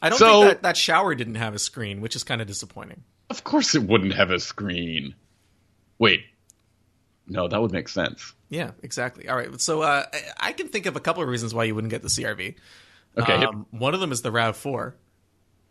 I 0.00 0.10
don't 0.10 0.18
So- 0.20 0.42
think 0.42 0.44
that 0.52 0.62
that 0.62 0.76
shower 0.76 1.16
didn't 1.16 1.34
have 1.46 1.54
a 1.54 1.58
screen, 1.58 2.00
which 2.00 2.14
is 2.14 2.22
kind 2.22 2.40
of 2.40 2.46
disappointing. 2.46 3.02
Of 3.30 3.42
course, 3.42 3.74
it 3.74 3.82
wouldn't 3.82 4.14
have 4.14 4.30
a 4.30 4.38
screen. 4.38 5.16
Wait, 5.98 6.20
no, 7.26 7.48
that 7.48 7.60
would 7.60 7.72
make 7.72 7.88
sense. 7.88 8.32
Yeah, 8.52 8.72
exactly. 8.82 9.28
All 9.30 9.36
right, 9.36 9.58
so 9.58 9.80
uh, 9.80 10.04
I- 10.38 10.52
can 10.52 10.68
think 10.68 10.84
of 10.84 10.94
a 10.94 11.00
couple 11.00 11.22
of 11.22 11.28
reasons 11.30 11.54
why 11.54 11.64
you 11.64 11.74
wouldn't 11.74 11.90
get 11.90 12.02
the 12.02 12.08
CRV. 12.08 12.54
Okay, 13.16 13.44
Um, 13.44 13.64
one 13.70 13.94
of 13.94 14.00
them 14.00 14.12
is 14.12 14.20
the 14.20 14.30
RAV4. 14.30 14.92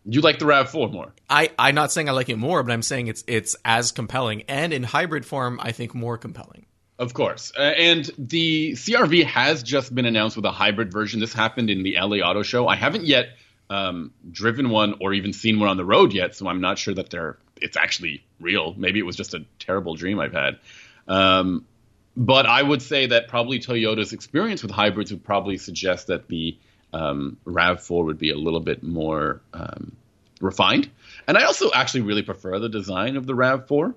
you 0.06 0.22
like 0.22 0.40
the 0.40 0.46
RAV4 0.46 0.92
more? 0.92 1.14
I, 1.30 1.52
I'm 1.60 1.76
not 1.76 1.92
saying 1.92 2.10
I 2.10 2.14
like 2.14 2.30
it 2.30 2.38
more, 2.40 2.64
but 2.64 2.72
I'm 2.72 2.82
saying 2.82 3.06
it's 3.06 3.24
it's 3.28 3.56
as 3.64 3.92
compelling 3.92 4.44
and 4.48 4.74
in 4.74 4.82
hybrid 4.82 5.28
form, 5.28 5.60
I 5.62 5.72
think 5.74 5.94
more 5.94 6.18
compelling. 6.18 6.66
Of 6.98 7.14
course. 7.14 7.52
Uh, 7.56 7.62
and 7.62 8.10
the 8.18 8.72
CRV 8.74 9.26
has 9.26 9.62
just 9.64 9.94
been 9.94 10.06
announced 10.06 10.36
with 10.36 10.46
a 10.46 10.52
hybrid 10.52 10.92
version. 10.92 11.20
This 11.20 11.34
happened 11.34 11.70
in 11.70 11.84
the 11.84 11.98
LA 12.00 12.18
Auto 12.18 12.42
Show. 12.44 12.68
I 12.68 12.76
haven't 12.76 13.06
yet 13.06 13.28
um, 13.70 14.12
driven 14.32 14.70
one 14.72 14.96
or 15.00 15.14
even 15.14 15.34
seen 15.34 15.60
one 15.60 15.70
on 15.70 15.78
the 15.78 15.86
road 15.86 16.14
yet, 16.14 16.36
so 16.36 16.48
I'm 16.48 16.62
not 16.62 16.80
sure 16.80 16.94
that 16.96 17.12
they're 17.12 17.38
it's 17.58 17.78
actually 17.78 18.24
real. 18.40 18.74
Maybe 18.76 18.98
it 18.98 19.06
was 19.06 19.16
just 19.16 19.36
a 19.36 19.46
terrible 19.60 19.94
dream 19.96 20.20
I've 20.20 20.34
had. 20.34 20.58
Um, 21.08 21.66
but 22.16 22.46
I 22.46 22.62
would 22.62 22.82
say 22.82 23.08
that 23.08 23.28
probably 23.28 23.60
Toyota's 23.60 24.14
experience 24.14 24.62
with 24.62 24.72
hybrids 24.72 25.12
would 25.12 25.24
probably 25.24 25.58
suggest 25.58 26.08
that 26.08 26.28
the 26.28 26.58
um, 26.94 27.38
RAV4 27.46 28.06
would 28.06 28.18
be 28.18 28.32
a 28.32 28.38
little 28.38 28.60
bit 28.60 28.84
more 28.84 29.42
um, 29.54 29.96
refined. 30.42 30.90
And 31.28 31.38
I 31.38 31.44
also 31.44 31.72
actually 31.74 32.02
really 32.02 32.24
prefer 32.24 32.60
the 32.60 32.70
design 32.70 33.16
of 33.16 33.26
the 33.26 33.34
RAV4. 33.34 33.94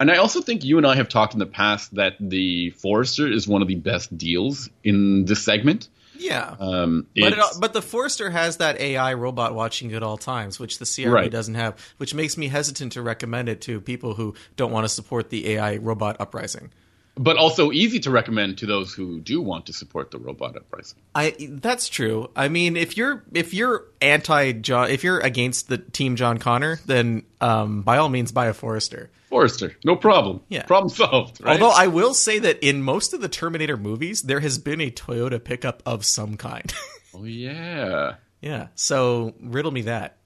And 0.00 0.10
I 0.10 0.16
also 0.16 0.40
think 0.40 0.64
you 0.64 0.78
and 0.78 0.86
I 0.86 0.96
have 0.96 1.08
talked 1.08 1.34
in 1.34 1.38
the 1.38 1.46
past 1.46 1.94
that 1.94 2.14
the 2.18 2.70
Forester 2.70 3.30
is 3.30 3.46
one 3.46 3.62
of 3.62 3.68
the 3.68 3.76
best 3.76 4.16
deals 4.16 4.68
in 4.82 5.26
this 5.26 5.44
segment. 5.44 5.88
Yeah. 6.18 6.54
Um, 6.58 7.06
but, 7.16 7.32
it, 7.32 7.38
but 7.60 7.72
the 7.72 7.82
Forester 7.82 8.30
has 8.30 8.58
that 8.58 8.80
AI 8.80 9.14
robot 9.14 9.54
watching 9.54 9.90
you 9.90 9.96
at 9.96 10.02
all 10.02 10.18
times, 10.18 10.58
which 10.58 10.78
the 10.78 10.84
CRV 10.84 11.12
Right. 11.12 11.30
doesn't 11.30 11.54
have, 11.54 11.78
which 11.98 12.14
makes 12.14 12.36
me 12.36 12.48
hesitant 12.48 12.92
to 12.92 13.02
recommend 13.02 13.48
it 13.48 13.60
to 13.62 13.80
people 13.80 14.14
who 14.14 14.34
don't 14.56 14.72
want 14.72 14.84
to 14.84 14.88
support 14.88 15.30
the 15.30 15.50
AI 15.50 15.76
robot 15.76 16.16
uprising. 16.20 16.70
But 17.14 17.36
also 17.36 17.72
easy 17.72 18.00
to 18.00 18.10
recommend 18.10 18.58
to 18.58 18.66
those 18.66 18.94
who 18.94 19.20
do 19.20 19.40
want 19.40 19.66
to 19.66 19.72
support 19.72 20.10
the 20.10 20.18
robot 20.18 20.56
uprising. 20.56 20.98
I 21.14 21.36
that's 21.38 21.88
true. 21.88 22.30
I 22.34 22.48
mean, 22.48 22.76
if 22.76 22.96
you're 22.96 23.22
if 23.32 23.52
you're 23.52 23.84
anti 24.00 24.52
John, 24.52 24.90
if 24.90 25.04
you're 25.04 25.20
against 25.20 25.68
the 25.68 25.78
team 25.78 26.16
John 26.16 26.38
Connor, 26.38 26.78
then 26.86 27.24
um, 27.40 27.82
by 27.82 27.98
all 27.98 28.08
means 28.08 28.32
buy 28.32 28.46
a 28.46 28.54
Forester. 28.54 29.10
Forester, 29.28 29.76
no 29.84 29.96
problem. 29.96 30.40
Yeah. 30.48 30.64
Problem 30.64 30.90
solved. 30.90 31.42
Right? 31.42 31.60
Although 31.60 31.74
I 31.76 31.86
will 31.88 32.14
say 32.14 32.38
that 32.38 32.58
in 32.62 32.82
most 32.82 33.12
of 33.12 33.20
the 33.20 33.28
Terminator 33.28 33.76
movies, 33.76 34.22
there 34.22 34.40
has 34.40 34.58
been 34.58 34.80
a 34.80 34.90
Toyota 34.90 35.42
pickup 35.42 35.82
of 35.84 36.04
some 36.04 36.36
kind. 36.36 36.72
oh 37.14 37.24
yeah, 37.24 38.14
yeah. 38.40 38.68
So 38.74 39.34
riddle 39.40 39.72
me 39.72 39.82
that. 39.82 40.16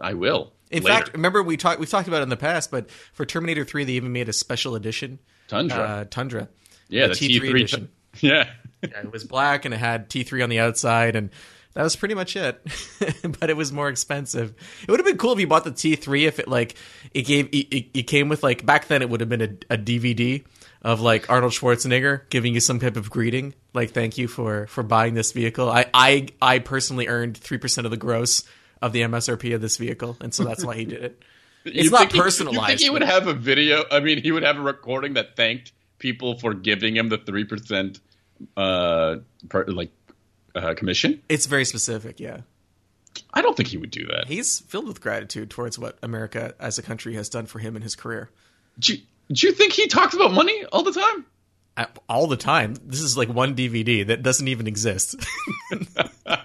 I 0.00 0.14
will. 0.14 0.52
In 0.70 0.82
later. 0.82 1.04
fact, 1.04 1.12
remember 1.14 1.42
we 1.42 1.58
talked 1.58 1.80
we've 1.80 1.90
talked 1.90 2.08
about 2.08 2.20
it 2.20 2.24
in 2.24 2.28
the 2.30 2.36
past, 2.36 2.70
but 2.70 2.90
for 3.12 3.26
Terminator 3.26 3.64
3 3.64 3.84
they 3.84 3.92
even 3.92 4.12
made 4.12 4.30
a 4.30 4.32
special 4.32 4.74
edition 4.74 5.18
Tundra. 5.48 5.78
uh, 5.78 6.04
Tundra. 6.10 6.48
yeah, 6.88 7.08
the 7.08 7.14
the, 7.14 7.38
T3 7.38 7.40
T3 7.40 7.50
edition. 7.50 7.88
Yeah. 8.20 8.48
Yeah, 8.82 9.00
it 9.00 9.12
was 9.12 9.24
black 9.24 9.64
and 9.66 9.74
it 9.74 9.78
had 9.78 10.08
T3 10.08 10.42
on 10.42 10.48
the 10.48 10.60
outside 10.60 11.16
and 11.16 11.30
that 11.74 11.82
was 11.82 11.96
pretty 11.96 12.14
much 12.14 12.36
it. 12.36 12.58
but 13.38 13.50
it 13.50 13.56
was 13.56 13.70
more 13.70 13.90
expensive. 13.90 14.54
It 14.82 14.90
would 14.90 14.98
have 14.98 15.06
been 15.06 15.18
cool 15.18 15.32
if 15.32 15.40
you 15.40 15.46
bought 15.46 15.64
the 15.64 15.72
T3 15.72 16.26
if 16.26 16.38
it 16.38 16.48
like 16.48 16.76
it 17.12 17.22
gave 17.22 17.48
it, 17.48 17.74
it, 17.74 17.98
it 17.98 18.02
came 18.04 18.30
with 18.30 18.42
like 18.42 18.64
back 18.64 18.88
then 18.88 19.02
it 19.02 19.10
would 19.10 19.20
have 19.20 19.28
been 19.28 19.42
a, 19.42 19.74
a 19.74 19.78
DVD 19.78 20.42
of 20.80 21.02
like 21.02 21.28
Arnold 21.28 21.52
Schwarzenegger 21.52 22.22
giving 22.30 22.54
you 22.54 22.60
some 22.60 22.80
type 22.80 22.96
of 22.96 23.10
greeting 23.10 23.52
like 23.74 23.90
thank 23.90 24.16
you 24.16 24.28
for 24.28 24.66
for 24.68 24.82
buying 24.82 25.12
this 25.12 25.32
vehicle. 25.32 25.68
I 25.68 25.86
I 25.92 26.28
I 26.40 26.60
personally 26.60 27.08
earned 27.08 27.38
3% 27.38 27.84
of 27.84 27.90
the 27.90 27.98
gross 27.98 28.44
of 28.80 28.92
the 28.92 29.02
MSRP 29.02 29.54
of 29.54 29.60
this 29.60 29.76
vehicle 29.76 30.16
and 30.22 30.32
so 30.32 30.44
that's 30.44 30.64
why 30.64 30.76
he 30.76 30.86
did 30.86 31.02
it. 31.04 31.22
It's 31.66 31.90
not 31.90 31.98
think 32.00 32.12
he- 32.12 32.20
personalized. 32.20 32.60
You 32.60 32.66
think 32.68 32.80
he 32.80 32.90
would 32.90 33.02
have 33.02 33.26
a 33.26 33.34
video? 33.34 33.84
I 33.90 34.00
mean, 34.00 34.22
he 34.22 34.32
would 34.32 34.42
have 34.42 34.56
a 34.56 34.60
recording 34.62 35.14
that 35.14 35.36
thanked 35.36 35.72
people 35.98 36.38
for 36.38 36.54
giving 36.54 36.96
him 36.96 37.08
the 37.08 37.18
three 37.18 37.44
percent, 37.44 38.00
uh, 38.56 39.16
per, 39.48 39.64
like 39.66 39.90
uh, 40.54 40.74
commission. 40.74 41.22
It's 41.28 41.46
very 41.46 41.64
specific, 41.64 42.20
yeah. 42.20 42.40
I 43.32 43.40
don't 43.42 43.56
think 43.56 43.68
he 43.70 43.78
would 43.78 43.90
do 43.90 44.06
that. 44.08 44.26
He's 44.28 44.60
filled 44.60 44.86
with 44.86 45.00
gratitude 45.00 45.48
towards 45.50 45.78
what 45.78 45.98
America 46.02 46.54
as 46.60 46.78
a 46.78 46.82
country 46.82 47.14
has 47.14 47.28
done 47.30 47.46
for 47.46 47.58
him 47.58 47.74
in 47.76 47.80
his 47.82 47.96
career. 47.96 48.30
Do 48.78 48.92
you, 48.94 49.02
do 49.32 49.46
you 49.46 49.52
think 49.54 49.72
he 49.72 49.86
talks 49.86 50.14
about 50.14 50.32
money 50.32 50.64
all 50.66 50.82
the 50.82 50.92
time? 50.92 51.24
Uh, 51.78 51.86
All 52.08 52.26
the 52.26 52.36
time. 52.38 52.74
This 52.86 53.00
is 53.00 53.16
like 53.18 53.28
one 53.28 53.54
DVD 53.54 54.06
that 54.06 54.22
doesn't 54.22 54.48
even 54.48 54.66
exist. 54.66 55.14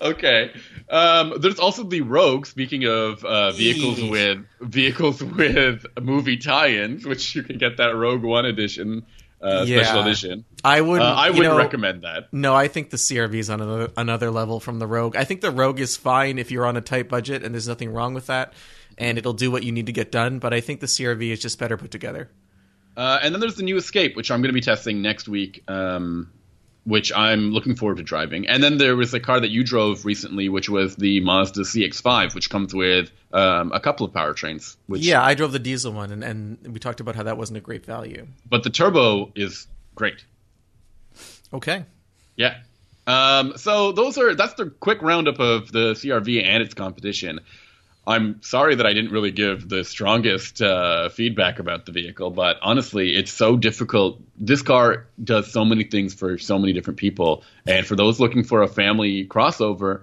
Okay. 0.00 0.50
Um, 0.90 1.34
there's 1.40 1.58
also 1.58 1.84
the 1.84 2.02
Rogue. 2.02 2.46
Speaking 2.46 2.84
of 2.86 3.24
uh, 3.24 3.52
vehicles 3.52 3.98
Eesh. 3.98 4.10
with 4.10 4.46
vehicles 4.60 5.22
with 5.22 5.86
movie 6.00 6.36
tie-ins, 6.36 7.06
which 7.06 7.34
you 7.34 7.42
can 7.42 7.58
get 7.58 7.78
that 7.78 7.96
Rogue 7.96 8.22
One 8.22 8.44
edition, 8.44 9.04
uh, 9.42 9.64
Yeah. 9.66 9.82
special 9.82 10.02
edition. 10.02 10.44
I 10.62 10.80
would. 10.80 11.00
Uh, 11.00 11.14
I 11.16 11.30
know, 11.30 11.56
recommend 11.56 12.02
that. 12.02 12.32
No, 12.32 12.54
I 12.54 12.68
think 12.68 12.90
the 12.90 12.96
CRV 12.98 13.34
is 13.38 13.50
on 13.50 13.60
another, 13.60 13.90
another 13.96 14.30
level 14.30 14.60
from 14.60 14.78
the 14.78 14.86
Rogue. 14.86 15.16
I 15.16 15.24
think 15.24 15.40
the 15.40 15.50
Rogue 15.50 15.80
is 15.80 15.96
fine 15.96 16.38
if 16.38 16.50
you're 16.50 16.66
on 16.66 16.76
a 16.76 16.80
tight 16.82 17.08
budget, 17.08 17.42
and 17.42 17.54
there's 17.54 17.68
nothing 17.68 17.92
wrong 17.92 18.14
with 18.14 18.26
that, 18.26 18.52
and 18.98 19.16
it'll 19.18 19.32
do 19.32 19.50
what 19.50 19.62
you 19.64 19.72
need 19.72 19.86
to 19.86 19.92
get 19.92 20.12
done. 20.12 20.38
But 20.38 20.52
I 20.54 20.60
think 20.60 20.80
the 20.80 20.86
CRV 20.86 21.30
is 21.30 21.40
just 21.40 21.58
better 21.58 21.76
put 21.76 21.90
together. 21.90 22.30
Uh, 22.96 23.18
and 23.22 23.34
then 23.34 23.40
there's 23.40 23.56
the 23.56 23.64
new 23.64 23.76
Escape, 23.76 24.14
which 24.16 24.30
I'm 24.30 24.40
going 24.40 24.50
to 24.50 24.54
be 24.54 24.60
testing 24.60 25.02
next 25.02 25.28
week, 25.28 25.64
um, 25.66 26.30
which 26.84 27.12
I'm 27.12 27.50
looking 27.50 27.76
forward 27.76 27.96
to 27.96 28.02
driving. 28.02 28.46
And 28.46 28.62
then 28.62 28.78
there 28.78 28.94
was 28.94 29.14
a 29.14 29.20
car 29.20 29.40
that 29.40 29.50
you 29.50 29.64
drove 29.64 30.04
recently, 30.04 30.48
which 30.48 30.68
was 30.68 30.96
the 30.96 31.20
Mazda 31.20 31.62
CX-5, 31.62 32.34
which 32.34 32.50
comes 32.50 32.74
with 32.74 33.10
um, 33.32 33.72
a 33.72 33.80
couple 33.80 34.06
of 34.06 34.12
powertrains. 34.12 34.76
Which, 34.86 35.02
Yeah, 35.02 35.22
I 35.22 35.34
drove 35.34 35.52
the 35.52 35.58
diesel 35.58 35.92
one, 35.92 36.12
and, 36.12 36.22
and 36.22 36.58
we 36.72 36.78
talked 36.78 37.00
about 37.00 37.16
how 37.16 37.22
that 37.22 37.38
wasn't 37.38 37.56
a 37.56 37.60
great 37.60 37.86
value. 37.86 38.26
But 38.48 38.62
the 38.62 38.70
turbo 38.70 39.32
is 39.34 39.66
great. 39.94 40.24
Okay. 41.52 41.84
Yeah. 42.36 42.58
Um, 43.06 43.56
so 43.56 43.92
those 43.92 44.16
are 44.18 44.34
that's 44.34 44.54
the 44.54 44.70
quick 44.70 45.02
roundup 45.02 45.38
of 45.38 45.70
the 45.70 45.92
CRV 45.92 46.42
and 46.42 46.62
its 46.62 46.74
competition. 46.74 47.40
I'm 48.06 48.42
sorry 48.42 48.74
that 48.74 48.86
I 48.86 48.92
didn't 48.92 49.12
really 49.12 49.30
give 49.30 49.68
the 49.68 49.84
strongest 49.84 50.60
uh, 50.60 51.08
feedback 51.08 51.58
about 51.58 51.86
the 51.86 51.92
vehicle, 51.92 52.30
but 52.30 52.58
honestly, 52.62 53.16
it's 53.16 53.32
so 53.32 53.56
difficult. 53.56 54.20
This 54.36 54.62
car 54.62 55.06
does 55.22 55.50
so 55.50 55.64
many 55.64 55.84
things 55.84 56.12
for 56.12 56.36
so 56.38 56.58
many 56.58 56.72
different 56.72 56.98
people, 56.98 57.44
and 57.66 57.86
for 57.86 57.96
those 57.96 58.20
looking 58.20 58.44
for 58.44 58.62
a 58.62 58.68
family 58.68 59.26
crossover, 59.26 60.02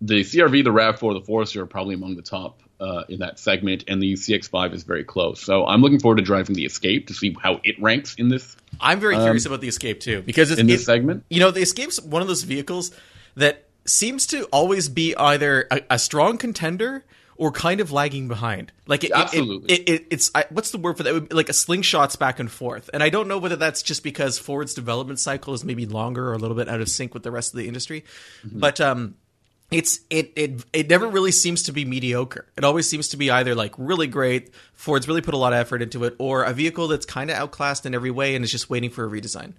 the 0.00 0.20
CRV, 0.20 0.64
the 0.64 0.70
Rav4, 0.70 1.14
the 1.14 1.24
Forester 1.24 1.62
are 1.62 1.66
probably 1.66 1.94
among 1.94 2.16
the 2.16 2.22
top 2.22 2.60
uh, 2.80 3.04
in 3.08 3.20
that 3.20 3.38
segment, 3.38 3.84
and 3.86 4.02
the 4.02 4.14
CX5 4.14 4.74
is 4.74 4.82
very 4.82 5.04
close. 5.04 5.40
So 5.40 5.64
I'm 5.66 5.80
looking 5.80 6.00
forward 6.00 6.16
to 6.16 6.22
driving 6.22 6.56
the 6.56 6.64
Escape 6.64 7.06
to 7.06 7.14
see 7.14 7.36
how 7.40 7.60
it 7.62 7.80
ranks 7.80 8.16
in 8.16 8.28
this. 8.28 8.56
I'm 8.80 8.98
very 8.98 9.16
curious 9.16 9.46
um, 9.46 9.52
about 9.52 9.60
the 9.60 9.68
Escape 9.68 10.00
too 10.00 10.22
because 10.22 10.50
it's, 10.50 10.60
in 10.60 10.66
this 10.66 10.84
segment. 10.84 11.24
You 11.28 11.40
know, 11.40 11.50
the 11.50 11.62
Escape's 11.62 12.00
one 12.00 12.22
of 12.22 12.28
those 12.28 12.42
vehicles 12.42 12.90
that 13.36 13.66
seems 13.84 14.26
to 14.26 14.44
always 14.46 14.88
be 14.88 15.14
either 15.16 15.66
a, 15.70 15.82
a 15.90 15.98
strong 15.98 16.38
contender 16.38 17.04
or 17.36 17.50
kind 17.50 17.80
of 17.80 17.92
lagging 17.92 18.28
behind. 18.28 18.72
Like 18.86 19.04
it, 19.04 19.12
absolutely, 19.14 19.72
it, 19.72 19.80
it, 19.80 19.88
it, 19.88 20.06
it's 20.10 20.30
I, 20.34 20.44
what's 20.50 20.70
the 20.70 20.78
word 20.78 20.96
for 20.96 21.02
that? 21.02 21.32
Like 21.32 21.48
a 21.48 21.52
slingshots 21.52 22.18
back 22.18 22.38
and 22.38 22.50
forth. 22.50 22.90
And 22.92 23.02
I 23.02 23.08
don't 23.08 23.28
know 23.28 23.38
whether 23.38 23.56
that's 23.56 23.82
just 23.82 24.02
because 24.02 24.38
Ford's 24.38 24.74
development 24.74 25.18
cycle 25.18 25.54
is 25.54 25.64
maybe 25.64 25.86
longer 25.86 26.28
or 26.28 26.34
a 26.34 26.38
little 26.38 26.56
bit 26.56 26.68
out 26.68 26.80
of 26.80 26.88
sync 26.88 27.14
with 27.14 27.22
the 27.22 27.30
rest 27.30 27.52
of 27.52 27.58
the 27.58 27.68
industry. 27.68 28.04
Mm-hmm. 28.44 28.58
But 28.58 28.80
um, 28.80 29.16
it's 29.72 30.00
it 30.10 30.32
it 30.36 30.64
it 30.72 30.90
never 30.90 31.08
really 31.08 31.32
seems 31.32 31.64
to 31.64 31.72
be 31.72 31.84
mediocre. 31.84 32.46
It 32.56 32.64
always 32.64 32.88
seems 32.88 33.08
to 33.08 33.16
be 33.16 33.30
either 33.30 33.54
like 33.54 33.74
really 33.78 34.06
great, 34.06 34.50
Ford's 34.74 35.08
really 35.08 35.22
put 35.22 35.34
a 35.34 35.38
lot 35.38 35.52
of 35.52 35.58
effort 35.58 35.82
into 35.82 36.04
it, 36.04 36.14
or 36.18 36.44
a 36.44 36.52
vehicle 36.52 36.88
that's 36.88 37.06
kind 37.06 37.30
of 37.30 37.36
outclassed 37.36 37.86
in 37.86 37.94
every 37.94 38.10
way 38.10 38.34
and 38.34 38.44
is 38.44 38.50
just 38.50 38.68
waiting 38.68 38.90
for 38.90 39.04
a 39.04 39.10
redesign. 39.10 39.54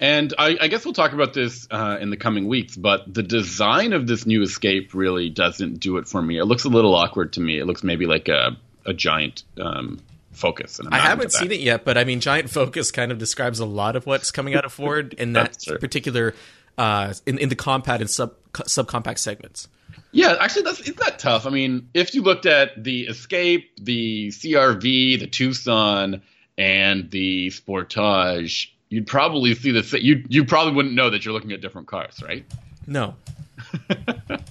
And 0.00 0.32
I, 0.38 0.56
I, 0.58 0.68
guess 0.68 0.86
we'll 0.86 0.94
talk 0.94 1.12
about 1.12 1.34
this 1.34 1.68
uh, 1.70 1.98
in 2.00 2.08
the 2.08 2.16
coming 2.16 2.48
weeks, 2.48 2.74
but 2.74 3.12
the 3.12 3.22
design 3.22 3.92
of 3.92 4.06
this 4.06 4.24
new 4.24 4.42
Escape 4.42 4.94
really 4.94 5.28
doesn't 5.28 5.78
do 5.78 5.98
it 5.98 6.08
for 6.08 6.22
me. 6.22 6.38
It 6.38 6.46
looks 6.46 6.64
a 6.64 6.70
little 6.70 6.94
awkward 6.94 7.34
to 7.34 7.40
me. 7.40 7.58
It 7.58 7.66
looks 7.66 7.84
maybe 7.84 8.06
like 8.06 8.28
a, 8.28 8.56
a 8.86 8.94
giant 8.94 9.44
um, 9.60 10.00
Focus. 10.32 10.80
I 10.90 10.98
haven't 10.98 11.32
seen 11.32 11.50
it 11.50 11.60
yet, 11.60 11.84
but 11.84 11.98
I 11.98 12.04
mean, 12.04 12.20
Giant 12.20 12.50
Focus 12.50 12.92
kind 12.92 13.10
of 13.10 13.18
describes 13.18 13.58
a 13.58 13.66
lot 13.66 13.96
of 13.96 14.06
what's 14.06 14.30
coming 14.30 14.54
out 14.54 14.64
of 14.64 14.72
Ford 14.72 15.12
in 15.18 15.32
that 15.32 15.58
particular 15.80 16.34
uh, 16.78 17.12
in 17.26 17.36
in 17.38 17.48
the 17.48 17.56
compact 17.56 18.00
and 18.00 18.08
sub 18.08 18.34
subcompact 18.52 19.18
segments. 19.18 19.68
Yeah, 20.12 20.36
actually, 20.40 20.62
that's 20.62 20.80
it's 20.80 20.98
not 20.98 21.18
tough. 21.18 21.46
I 21.46 21.50
mean, 21.50 21.90
if 21.94 22.14
you 22.14 22.22
looked 22.22 22.46
at 22.46 22.82
the 22.82 23.08
Escape, 23.08 23.72
the 23.80 24.28
CRV, 24.28 25.18
the 25.18 25.26
Tucson, 25.26 26.22
and 26.56 27.10
the 27.10 27.48
Sportage, 27.48 28.68
you'd 28.90 29.06
probably 29.06 29.54
see 29.54 29.70
the 29.70 29.98
you 30.02 30.24
you 30.28 30.44
probably 30.44 30.74
wouldn't 30.74 30.94
know 30.94 31.08
that 31.10 31.24
you're 31.24 31.32
looking 31.32 31.52
at 31.52 31.62
different 31.62 31.88
cars, 31.88 32.22
right? 32.22 32.44
No. 32.86 33.14
but 33.88 34.44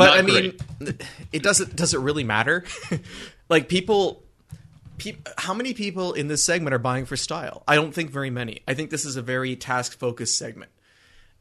I 0.00 0.22
mean, 0.22 0.56
it 1.32 1.42
doesn't 1.42 1.76
does 1.76 1.94
it 1.94 2.00
really 2.00 2.24
matter? 2.24 2.64
like 3.48 3.68
people 3.68 4.24
Pe- 4.96 5.16
how 5.36 5.54
many 5.54 5.74
people 5.74 6.12
in 6.12 6.28
this 6.28 6.44
segment 6.44 6.72
are 6.72 6.78
buying 6.78 7.04
for 7.04 7.16
style? 7.16 7.64
I 7.66 7.74
don't 7.74 7.92
think 7.92 8.10
very 8.10 8.30
many. 8.30 8.60
I 8.68 8.74
think 8.74 8.90
this 8.90 9.04
is 9.04 9.16
a 9.16 9.22
very 9.22 9.56
task 9.56 9.98
focused 9.98 10.38
segment. 10.38 10.70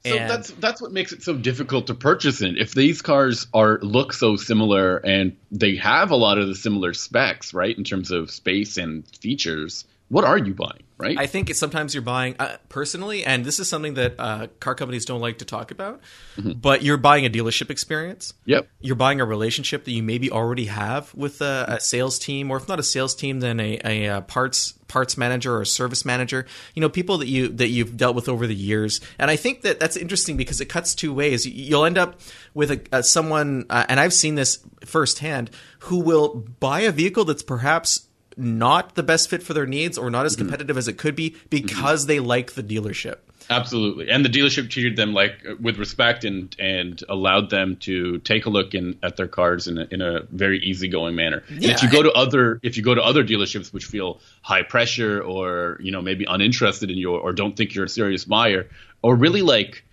So 0.06 0.18
and 0.18 0.30
that's 0.30 0.50
that's 0.52 0.82
what 0.82 0.92
makes 0.92 1.14
it 1.14 1.24
so 1.24 1.38
difficult 1.38 1.88
to 1.88 1.94
purchase 1.94 2.42
in. 2.42 2.58
If 2.58 2.74
these 2.74 3.02
cars 3.02 3.48
are 3.54 3.80
look 3.82 4.12
so 4.12 4.36
similar 4.36 4.98
and 4.98 5.38
they 5.52 5.76
have 5.78 6.12
a 6.12 6.16
lot 6.16 6.38
of 6.38 6.48
the 6.48 6.56
similar 6.56 6.94
specs, 6.94 7.54
right, 7.54 7.78
in 7.78 7.84
terms 7.84 8.12
of 8.12 8.30
space 8.30 8.78
and 8.78 9.08
features, 9.08 9.86
what 10.10 10.26
are 10.26 10.38
you 10.38 10.54
buying, 10.54 10.84
right? 11.04 11.18
I 11.18 11.28
think 11.28 11.54
sometimes 11.54 11.94
you're 11.94 12.02
buying 12.02 12.36
uh, 12.40 12.58
personally, 12.70 13.26
and 13.26 13.46
this 13.46 13.60
is 13.60 13.68
something 13.68 13.96
that 13.96 14.16
uh, 14.18 14.48
car 14.60 14.76
companies 14.76 15.06
don't 15.06 15.22
like 15.22 15.40
to 15.40 15.46
talk 15.46 15.72
about. 15.72 16.02
Mm-hmm. 16.38 16.54
But 16.54 16.82
you're 16.82 16.98
buying 16.98 17.26
a 17.26 17.30
dealership 17.30 17.70
experience. 17.70 18.34
Yep. 18.46 18.68
You're 18.82 18.96
buying 18.96 19.22
a 19.22 19.26
relationship 19.26 19.84
that 19.86 19.92
you 19.92 20.02
maybe 20.02 20.32
already 20.32 20.66
have 20.66 21.14
with 21.14 21.42
a, 21.42 21.66
a 21.68 21.80
sales 21.80 22.18
team, 22.18 22.50
or 22.50 22.58
if 22.58 22.68
not 22.68 22.80
a 22.80 22.84
sales 22.84 23.14
team, 23.14 23.40
then 23.40 23.60
a, 23.60 23.80
a, 23.84 24.06
a, 24.06 24.22
parts 24.22 24.74
parts 24.88 25.18
manager 25.18 25.56
or 25.56 25.62
a 25.62 25.66
service 25.66 26.06
manager. 26.06 26.46
You 26.76 26.82
know, 26.82 26.90
people 26.90 27.18
that 27.20 27.28
you 27.28 27.50
that 27.50 27.70
you've 27.70 27.98
dealt 27.98 28.16
with 28.16 28.30
over 28.30 28.48
the 28.48 28.56
years. 28.56 29.02
And 29.20 29.30
I 29.30 29.36
think 29.36 29.62
that 29.62 29.80
that's 29.80 29.98
interesting 29.98 30.38
because 30.38 30.62
it 30.62 30.66
cuts 30.66 30.96
two 30.96 31.14
ways. 31.14 31.46
You'll 31.46 31.86
end 31.86 31.98
up 31.98 32.20
with 32.54 32.88
a, 32.92 33.04
someone, 33.04 33.66
uh, 33.70 33.86
and 33.90 34.00
I've 34.00 34.14
seen 34.14 34.36
this 34.36 34.60
firsthand, 34.86 35.50
who 35.80 36.00
will 36.00 36.36
buy 36.60 36.82
a 36.82 36.92
vehicle 36.92 37.26
that's 37.26 37.44
perhaps 37.44 38.08
not 38.38 38.96
the 38.96 39.04
best 39.04 39.30
fit 39.30 39.44
for 39.44 39.54
their 39.54 39.66
needs 39.66 39.98
or 39.98 40.10
not 40.10 40.26
as 40.26 40.34
mm-hmm. 40.34 40.46
competitive 40.46 40.74
mm-hmm. 40.74 40.80
as 40.80 40.88
it 40.88 40.98
could 40.98 41.16
be 41.16 41.36
because 41.50 42.02
mm-hmm. 42.02 42.08
they 42.10 42.20
like 42.20 42.54
the 42.54 42.64
dealership. 42.64 43.18
Absolutely, 43.50 44.10
and 44.10 44.24
the 44.24 44.30
dealership 44.30 44.70
treated 44.70 44.96
them 44.96 45.14
like 45.14 45.34
with 45.60 45.78
respect 45.78 46.24
and 46.24 46.56
and 46.60 47.04
allowed 47.10 47.50
them 47.50 47.76
to 47.78 48.20
take 48.20 48.46
a 48.46 48.50
look 48.50 48.74
in 48.74 48.98
at 49.04 49.18
their 49.18 49.28
cars 49.28 49.68
in 49.68 49.78
a, 49.78 49.88
in 49.92 50.02
a 50.02 50.22
very 50.32 50.60
easygoing 50.60 51.16
manner. 51.16 51.44
Yeah, 51.50 51.72
if 51.72 51.84
you 51.84 51.92
go 51.92 52.02
to 52.04 52.12
other 52.14 52.60
if 52.64 52.78
you 52.78 52.84
go 52.84 52.96
to 52.96 53.02
other 53.02 53.24
dealerships 53.24 53.74
which 53.74 53.86
feel 53.86 54.22
high 54.42 54.64
pressure 54.64 55.22
or 55.22 55.78
you 55.82 55.92
know 55.92 56.02
maybe 56.02 56.26
uninterested 56.28 56.90
in 56.90 56.98
you 56.98 57.16
or 57.16 57.34
don't 57.34 57.58
think 57.58 57.76
you're 57.76 57.86
a 57.86 57.90
serious 57.90 58.24
buyer 58.24 58.70
or 59.02 59.16
really 59.16 59.42
like 59.42 59.84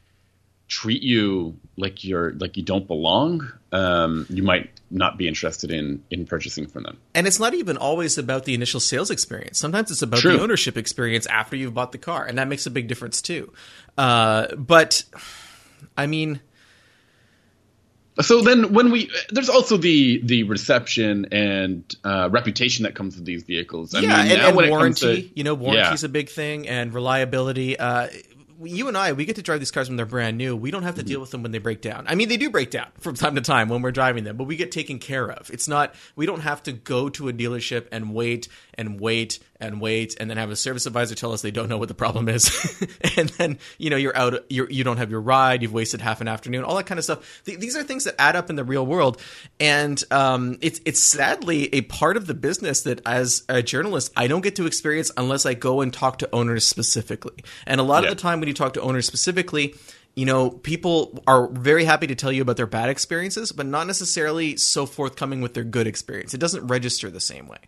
treat 0.71 1.03
you 1.03 1.59
like 1.77 2.05
you're 2.05 2.33
like 2.35 2.57
you 2.57 2.63
don't 2.63 2.87
belong, 2.87 3.53
um, 3.73 4.25
you 4.31 4.43
might 4.43 4.71
not 4.91 5.19
be 5.19 5.29
interested 5.29 5.71
in 5.71 6.03
in 6.11 6.25
purchasing 6.25 6.67
from 6.67 6.85
them. 6.85 6.97
And 7.15 7.27
it's 7.27 7.41
not 7.41 7.53
even 7.55 7.77
always 7.77 8.17
about 8.17 8.45
the 8.45 8.55
initial 8.55 8.81
sales 8.81 9.11
experience. 9.11 9.59
Sometimes 9.59 9.91
it's 9.91 10.01
about 10.01 10.21
True. 10.21 10.37
the 10.37 10.43
ownership 10.43 10.79
experience 10.79 11.27
after 11.27 11.57
you've 11.57 11.75
bought 11.75 11.93
the 11.93 11.99
car, 11.99 12.25
and 12.25 12.39
that 12.39 12.49
makes 12.49 12.65
a 12.67 12.71
big 12.71 12.89
difference 12.89 13.21
too. 13.21 13.53
Uh, 13.99 14.55
but 14.55 15.05
I 15.99 16.07
mean. 16.07 16.41
So 18.21 18.43
then, 18.43 18.75
when 18.75 18.91
we 18.91 19.11
there's 19.31 19.49
also 19.49 19.77
the 19.79 20.21
the 20.23 20.43
reception 20.43 21.29
and 21.33 21.83
uh, 22.05 22.29
reputation 22.31 22.83
that 22.83 22.95
comes 22.95 23.17
with 23.17 23.25
these 23.25 23.45
vehicles. 23.45 23.95
I 23.95 24.01
yeah, 24.01 24.23
mean, 24.23 24.33
and, 24.33 24.59
and 24.59 24.71
warranty. 24.71 25.23
To, 25.23 25.39
you 25.39 25.43
know, 25.43 25.55
warranty 25.55 25.95
is 25.95 26.03
yeah. 26.03 26.07
a 26.07 26.11
big 26.11 26.29
thing, 26.29 26.69
and 26.69 26.93
reliability. 26.93 27.79
Uh, 27.79 28.09
you 28.63 28.89
and 28.89 28.97
I, 28.97 29.13
we 29.13 29.25
get 29.25 29.37
to 29.37 29.43
drive 29.43 29.61
these 29.61 29.71
cars 29.71 29.89
when 29.89 29.97
they're 29.97 30.07
brand 30.07 30.37
new. 30.37 30.57
We 30.57 30.71
don't 30.71 30.83
have 30.83 30.97
to 30.97 31.01
mm-hmm. 31.01 31.09
deal 31.09 31.21
with 31.21 31.31
them 31.31 31.43
when 31.43 31.53
they 31.53 31.59
break 31.59 31.81
down. 31.81 32.05
I 32.09 32.15
mean, 32.15 32.29
they 32.29 32.37
do 32.37 32.51
break 32.51 32.71
down 32.71 32.89
from 32.99 33.15
time 33.15 33.35
to 33.35 33.41
time 33.41 33.69
when 33.69 33.83
we're 33.83 33.91
driving 33.91 34.25
them, 34.25 34.37
but 34.37 34.45
we 34.45 34.57
get 34.57 34.73
taken 34.73 34.99
care 34.99 35.31
of. 35.31 35.51
It's 35.51 35.69
not, 35.69 35.95
we 36.17 36.27
don't 36.27 36.41
have 36.41 36.63
to 36.65 36.73
go 36.73 37.09
to 37.11 37.29
a 37.29 37.33
dealership 37.33 37.87
and 37.93 38.15
wait 38.15 38.49
and 38.75 39.01
wait 39.01 39.39
and 39.61 39.81
wait 39.81 40.17
and 40.19 40.31
then 40.31 40.37
have 40.37 40.51
a 40.51 40.57
service 40.57 40.87
advisor 40.87 41.15
tell 41.15 41.33
us 41.33 41.43
they 41.43 41.51
don't 41.51 41.69
know 41.69 41.79
what 41.79 41.89
the 41.89 41.95
problem 41.95 42.29
is 42.29 42.49
and 43.17 43.29
then 43.31 43.59
you 43.79 43.91
know 43.91 43.97
you're 43.97 44.17
out 44.17 44.45
you're, 44.49 44.71
you 44.71 44.85
don't 44.85 44.97
have 44.97 45.11
your 45.11 45.21
ride 45.21 45.63
you've 45.63 45.73
wasted 45.73 46.01
half 46.01 46.21
an 46.21 46.29
afternoon 46.29 46.65
all 46.65 46.77
that 46.77 46.87
kind 46.87 46.99
of 46.99 47.05
stuff 47.05 47.43
Th- 47.45 47.59
these 47.59 47.77
are 47.77 47.83
things 47.83 48.05
that 48.05 48.15
add 48.19 48.37
up 48.37 48.51
in 48.51 48.57
the 48.57 48.65
real 48.65 48.87
world 48.87 49.21
and 49.59 50.03
um, 50.11 50.59
it's 50.61 50.81
it's 50.85 51.03
sadly 51.03 51.73
a 51.75 51.83
part 51.83 52.17
of 52.17 52.27
the 52.27 52.35
business 52.35 52.83
that 52.83 53.01
as 53.07 53.45
a 53.49 53.63
journalist 53.63 54.13
I 54.17 54.27
don't 54.27 54.43
get 54.43 54.57
to 54.57 54.67
experience 54.67 55.11
unless 55.17 55.47
I 55.47 55.55
go 55.55 55.81
and 55.81 55.93
talk 55.93 56.19
to 56.19 56.29
owners 56.35 56.67
specifically 56.67 57.45
and 57.67 57.81
a 57.81 57.85
lot 57.85 58.03
yeah. 58.03 58.11
of 58.11 58.17
the 58.17 58.23
time 58.23 58.41
when 58.41 58.49
you 58.49 58.55
talk 58.55 58.75
to 58.75 58.81
owners 58.81 59.07
specifically 59.07 59.75
you 60.17 60.27
know, 60.27 60.51
people 60.51 61.23
are 61.27 61.49
very 61.49 61.85
happy 61.85 62.07
to 62.09 62.15
tell 62.15 62.33
you 62.33 62.43
about 62.43 62.57
their 62.57 62.67
bad 62.67 62.89
experiences, 62.89 63.53
but 63.53 63.67
not 63.67 63.87
necessarily 63.87 64.57
so 64.57 64.85
forthcoming 64.85 65.41
with 65.41 65.55
their 65.55 65.65
good 65.65 65.87
experience. 65.87 66.35
It 66.35 66.41
doesn't 66.41 66.67
register 66.67 67.11
the 67.11 67.21
same 67.21 67.47
way. 67.47 67.59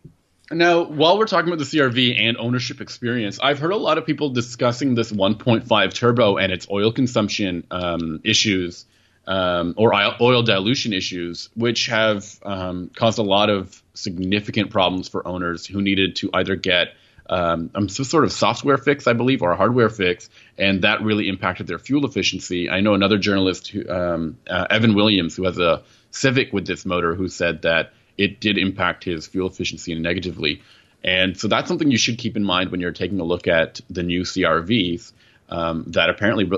Now, 0.52 0.84
while 0.84 1.18
we're 1.18 1.26
talking 1.26 1.48
about 1.48 1.58
the 1.58 1.64
CRV 1.64 2.20
and 2.20 2.36
ownership 2.36 2.80
experience, 2.80 3.38
I've 3.42 3.58
heard 3.58 3.72
a 3.72 3.76
lot 3.76 3.98
of 3.98 4.04
people 4.04 4.30
discussing 4.30 4.94
this 4.94 5.10
1.5 5.10 5.94
turbo 5.94 6.36
and 6.36 6.52
its 6.52 6.66
oil 6.70 6.92
consumption 6.92 7.64
um, 7.70 8.20
issues 8.22 8.84
um, 9.26 9.74
or 9.76 9.94
oil 10.20 10.42
dilution 10.42 10.92
issues, 10.92 11.48
which 11.54 11.86
have 11.86 12.26
um, 12.42 12.90
caused 12.94 13.18
a 13.18 13.22
lot 13.22 13.50
of 13.50 13.82
significant 13.94 14.70
problems 14.70 15.08
for 15.08 15.26
owners 15.26 15.64
who 15.64 15.80
needed 15.80 16.16
to 16.16 16.30
either 16.34 16.56
get 16.56 16.88
um, 17.30 17.70
some 17.88 18.04
sort 18.04 18.24
of 18.24 18.32
software 18.32 18.76
fix, 18.76 19.06
I 19.06 19.12
believe, 19.14 19.42
or 19.42 19.52
a 19.52 19.56
hardware 19.56 19.88
fix, 19.88 20.28
and 20.58 20.82
that 20.82 21.02
really 21.02 21.28
impacted 21.28 21.66
their 21.66 21.78
fuel 21.78 22.04
efficiency. 22.04 22.68
I 22.68 22.80
know 22.80 22.94
another 22.94 23.16
journalist, 23.16 23.68
who, 23.68 23.88
um, 23.88 24.38
uh, 24.50 24.66
Evan 24.68 24.94
Williams, 24.94 25.36
who 25.36 25.44
has 25.44 25.58
a 25.58 25.82
Civic 26.10 26.52
with 26.52 26.66
this 26.66 26.84
motor, 26.84 27.14
who 27.14 27.28
said 27.28 27.62
that 27.62 27.92
it 28.18 28.40
did 28.40 28.59
impact 28.59 29.05
his 29.05 29.27
fuel 29.27 29.48
efficiency 29.48 29.94
negatively. 29.94 30.62
And 31.05 31.37
so 31.37 31.48
that's 31.48 31.68
something 31.68 31.90
you 31.90 31.98
should 31.98 32.18
keep 32.18 32.37
in 32.37 32.44
mind 32.44 32.70
when 32.70 32.81
you're 32.81 32.92
taking 32.92 33.20
a 33.20 33.25
look 33.25 33.48
at 33.48 33.81
the 33.90 34.03
new 34.03 34.22
CRVs 34.22 35.12
um, 35.48 35.85
that 35.88 36.09
apparently, 36.09 36.51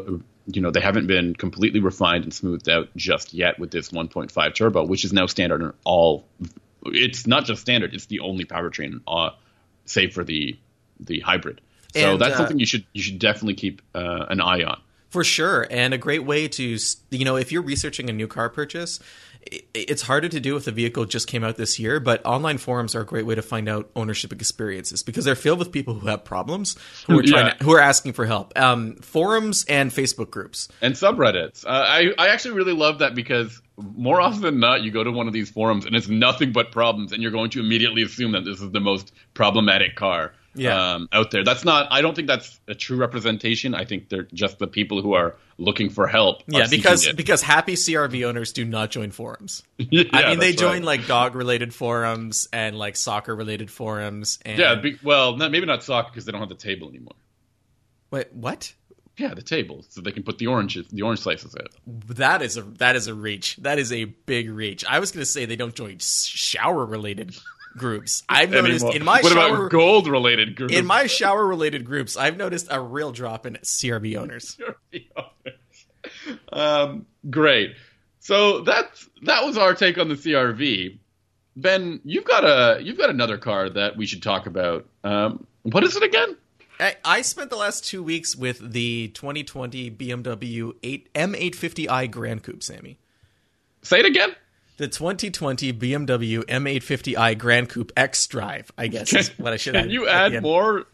you 0.47 0.61
know, 0.61 0.71
they 0.71 0.81
haven't 0.81 1.07
been 1.07 1.35
completely 1.35 1.81
refined 1.81 2.25
and 2.25 2.35
smoothed 2.35 2.69
out 2.69 2.89
just 2.97 3.33
yet 3.33 3.59
with 3.59 3.71
this 3.71 3.91
1.5 3.91 4.55
turbo, 4.55 4.87
which 4.87 5.05
is 5.05 5.13
now 5.13 5.27
standard 5.27 5.63
in 5.63 5.73
all. 5.85 6.27
It's 6.87 7.27
not 7.27 7.47
just 7.47 7.63
standard; 7.63 7.95
it's 7.95 8.07
the 8.07 8.21
only 8.21 8.45
powertrain, 8.45 9.01
uh, 9.09 9.31
save 9.87 10.13
for 10.13 10.23
the 10.23 10.59
the 11.01 11.21
hybrid. 11.21 11.61
So 11.95 12.13
and, 12.13 12.21
that's 12.21 12.35
uh, 12.35 12.39
something 12.39 12.59
you 12.59 12.67
should 12.67 12.85
you 12.93 13.03
should 13.03 13.19
definitely 13.19 13.55
keep 13.55 13.81
uh, 13.95 14.27
an 14.29 14.41
eye 14.41 14.65
on 14.65 14.81
For 15.09 15.25
sure, 15.25 15.67
and 15.71 15.95
a 15.95 15.99
great 15.99 16.25
way 16.25 16.47
to 16.47 16.79
you 17.11 17.25
know 17.25 17.37
if 17.37 17.51
you're 17.51 17.63
researching 17.63 18.11
a 18.11 18.13
new 18.13 18.29
car 18.29 18.51
purchase, 18.51 19.01
it's 19.75 20.03
harder 20.03 20.29
to 20.29 20.41
do 20.41 20.57
if 20.57 20.65
the 20.65 20.73
vehicle 20.73 21.05
just 21.05 21.27
came 21.27 21.45
out 21.45 21.57
this 21.57 21.79
year, 21.79 22.01
but 22.01 22.25
online 22.25 22.59
forums 22.59 22.95
are 22.95 23.01
a 23.01 23.07
great 23.07 23.27
way 23.27 23.35
to 23.35 23.43
find 23.43 23.69
out 23.69 23.91
ownership 23.95 24.33
experiences 24.33 25.03
because 25.03 25.25
they're 25.25 25.35
filled 25.35 25.59
with 25.59 25.73
people 25.73 25.95
who 25.95 26.07
have 26.07 26.25
problems 26.25 26.77
who 27.07 27.19
are 27.19 27.23
trying 27.23 27.47
yeah. 27.47 27.55
to, 27.55 27.65
who 27.65 27.73
are 27.73 27.81
asking 27.81 28.13
for 28.13 28.27
help. 28.27 28.59
Um, 28.59 28.97
forums 28.97 29.65
and 29.69 29.91
Facebook 29.91 30.31
groups 30.31 30.69
and 30.81 30.95
subreddits. 30.95 31.65
Uh, 31.65 31.69
I 31.69 32.13
I 32.19 32.29
actually 32.29 32.55
really 32.55 32.73
love 32.73 33.01
that 33.01 33.15
because 33.15 33.61
more 33.77 34.21
often 34.21 34.43
than 34.43 34.61
not, 34.61 34.83
you 34.83 34.91
go 34.91 35.05
to 35.05 35.11
one 35.11 35.27
of 35.27 35.33
these 35.33 35.51
forums 35.51 35.85
and 35.85 35.95
it's 35.95 36.09
nothing 36.09 36.53
but 36.53 36.73
problems, 36.73 37.13
and 37.13 37.23
you're 37.23 37.33
going 37.33 37.51
to 37.51 37.61
immediately 37.61 38.03
assume 38.03 38.33
that 38.33 38.45
this 38.45 38.61
is 38.61 38.71
the 38.71 38.81
most 38.81 39.13
problematic 39.35 39.97
car 39.97 40.33
yeah. 40.55 40.95
um, 40.95 41.09
out 41.13 41.31
there. 41.31 41.45
That's 41.45 41.65
not. 41.65 41.89
I 41.91 42.01
don't 42.03 42.15
think 42.15 42.29
that's 42.29 42.61
a 42.69 42.75
true 42.75 42.97
representation. 42.97 43.75
I 43.75 43.85
think 43.85 44.09
they're 44.09 44.29
just 44.33 44.59
the 44.59 44.67
people 44.67 45.03
who 45.03 45.15
are 45.15 45.37
looking 45.59 45.91
for 45.91 46.07
help. 46.07 46.43
Yeah, 46.47 46.67
because 46.69 47.13
because 47.13 47.43
happy 47.43 47.75
CRV 47.75 48.27
owners 48.27 48.53
do 48.53 48.65
not 48.65 48.91
join 48.91 49.11
forums. 49.11 49.63
yeah, 49.79 50.05
I 50.13 50.31
mean, 50.31 50.39
they 50.39 50.53
join 50.53 50.79
right. 50.79 50.85
like 50.85 51.07
dog 51.07 51.35
related 51.35 51.75
forums 51.75 52.49
and 52.53 52.77
like 52.77 52.97
soccer 52.97 53.35
related 53.35 53.71
forums. 53.71 54.39
And... 54.45 54.59
Yeah, 54.59 54.75
be, 54.77 54.99
well, 55.03 55.37
not, 55.37 55.51
maybe 55.51 55.67
not 55.67 55.83
soccer 55.83 56.11
because 56.11 56.25
they 56.25 56.33
don't 56.33 56.41
have 56.41 56.49
the 56.49 56.55
table 56.55 56.89
anymore. 56.89 57.17
Wait, 58.11 58.33
what? 58.33 58.73
Yeah, 59.17 59.33
the 59.33 59.43
table, 59.43 59.85
so 59.89 60.01
they 60.01 60.11
can 60.11 60.25
put 60.25 60.39
the 60.39 60.49
oranges, 60.49 60.89
the 60.89 61.03
orange 61.03 61.21
slices 61.21 61.55
in. 61.55 61.67
That 62.17 62.43
is 62.43 62.57
a 62.57 62.63
that 62.63 62.97
is 62.97 63.07
a 63.07 63.15
reach. 63.15 63.57
That 63.59 63.79
is 63.79 63.93
a 63.93 64.07
big 64.07 64.51
reach. 64.51 64.85
I 64.85 64.99
was 64.99 65.13
going 65.13 65.23
to 65.23 65.31
say 65.31 65.45
they 65.45 65.55
don't 65.55 65.75
join 65.75 65.99
shower 66.01 66.85
related 66.85 67.37
groups. 67.77 68.23
I've 68.29 68.51
noticed 68.51 68.87
in 68.95 69.05
my 69.05 69.21
what 69.21 69.33
shower, 69.33 69.57
about 69.57 69.71
gold 69.71 70.09
related 70.09 70.57
groups? 70.57 70.75
In 70.75 70.87
my 70.87 71.07
shower 71.07 71.47
related 71.47 71.85
groups, 71.85 72.17
I've 72.17 72.37
noticed 72.37 72.69
a 72.71 72.81
real 72.81 73.13
drop 73.13 73.47
in 73.47 73.55
CRV 73.55 74.17
owners. 74.17 74.57
CRV 74.57 75.07
owners. 75.17 75.31
Um, 76.53 77.07
great. 77.29 77.75
So 78.21 78.61
that's 78.61 79.09
that 79.23 79.45
was 79.45 79.59
our 79.59 79.75
take 79.75 79.99
on 79.99 80.09
the 80.09 80.15
CRV. 80.15 80.99
Ben, 81.57 82.01
you've 82.05 82.25
got 82.25 82.45
a 82.45 82.83
you've 82.83 82.97
got 82.97 83.11
another 83.11 83.37
car 83.37 83.69
that 83.69 83.97
we 83.97 84.07
should 84.07 84.23
talk 84.23 84.47
about. 84.47 84.87
Um, 85.03 85.47
what 85.63 85.83
is 85.83 85.97
it 85.97 86.03
again? 86.03 86.37
I, 86.79 86.97
I 87.05 87.23
spent 87.23 87.51
the 87.51 87.57
last 87.57 87.85
two 87.85 88.03
weeks 88.03 88.37
with 88.37 88.73
the 88.73 89.09
2020 89.09 89.91
BMW 89.91 90.73
8 90.83 91.13
M850i 91.15 92.11
Grand 92.11 92.43
Coupe, 92.43 92.63
Sammy. 92.63 92.99
Say 93.83 94.01
it 94.01 94.07
again 94.07 94.35
the 94.77 94.89
2020 94.89 95.73
BMW 95.73 96.45
M850i 96.45 97.39
Grand 97.39 97.69
Coupe 97.69 97.93
X 97.97 98.27
Drive. 98.27 98.71
I 98.77 98.89
guess 98.89 99.13
is 99.13 99.29
what 99.39 99.53
I 99.53 99.57
should. 99.57 99.75
Can 99.75 99.91
you 99.91 100.09
add 100.09 100.43
more? 100.43 100.87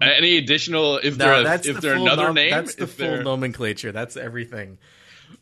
Any 0.00 0.38
additional? 0.38 0.98
Is 0.98 1.18
no, 1.18 1.42
there 1.42 1.54
is 1.54 1.62
the 1.62 1.72
there 1.74 1.94
another 1.94 2.24
nom- 2.24 2.34
name? 2.34 2.50
That's 2.50 2.74
the 2.76 2.86
full 2.86 3.22
nomenclature. 3.22 3.92
That's 3.92 4.16
everything. 4.16 4.78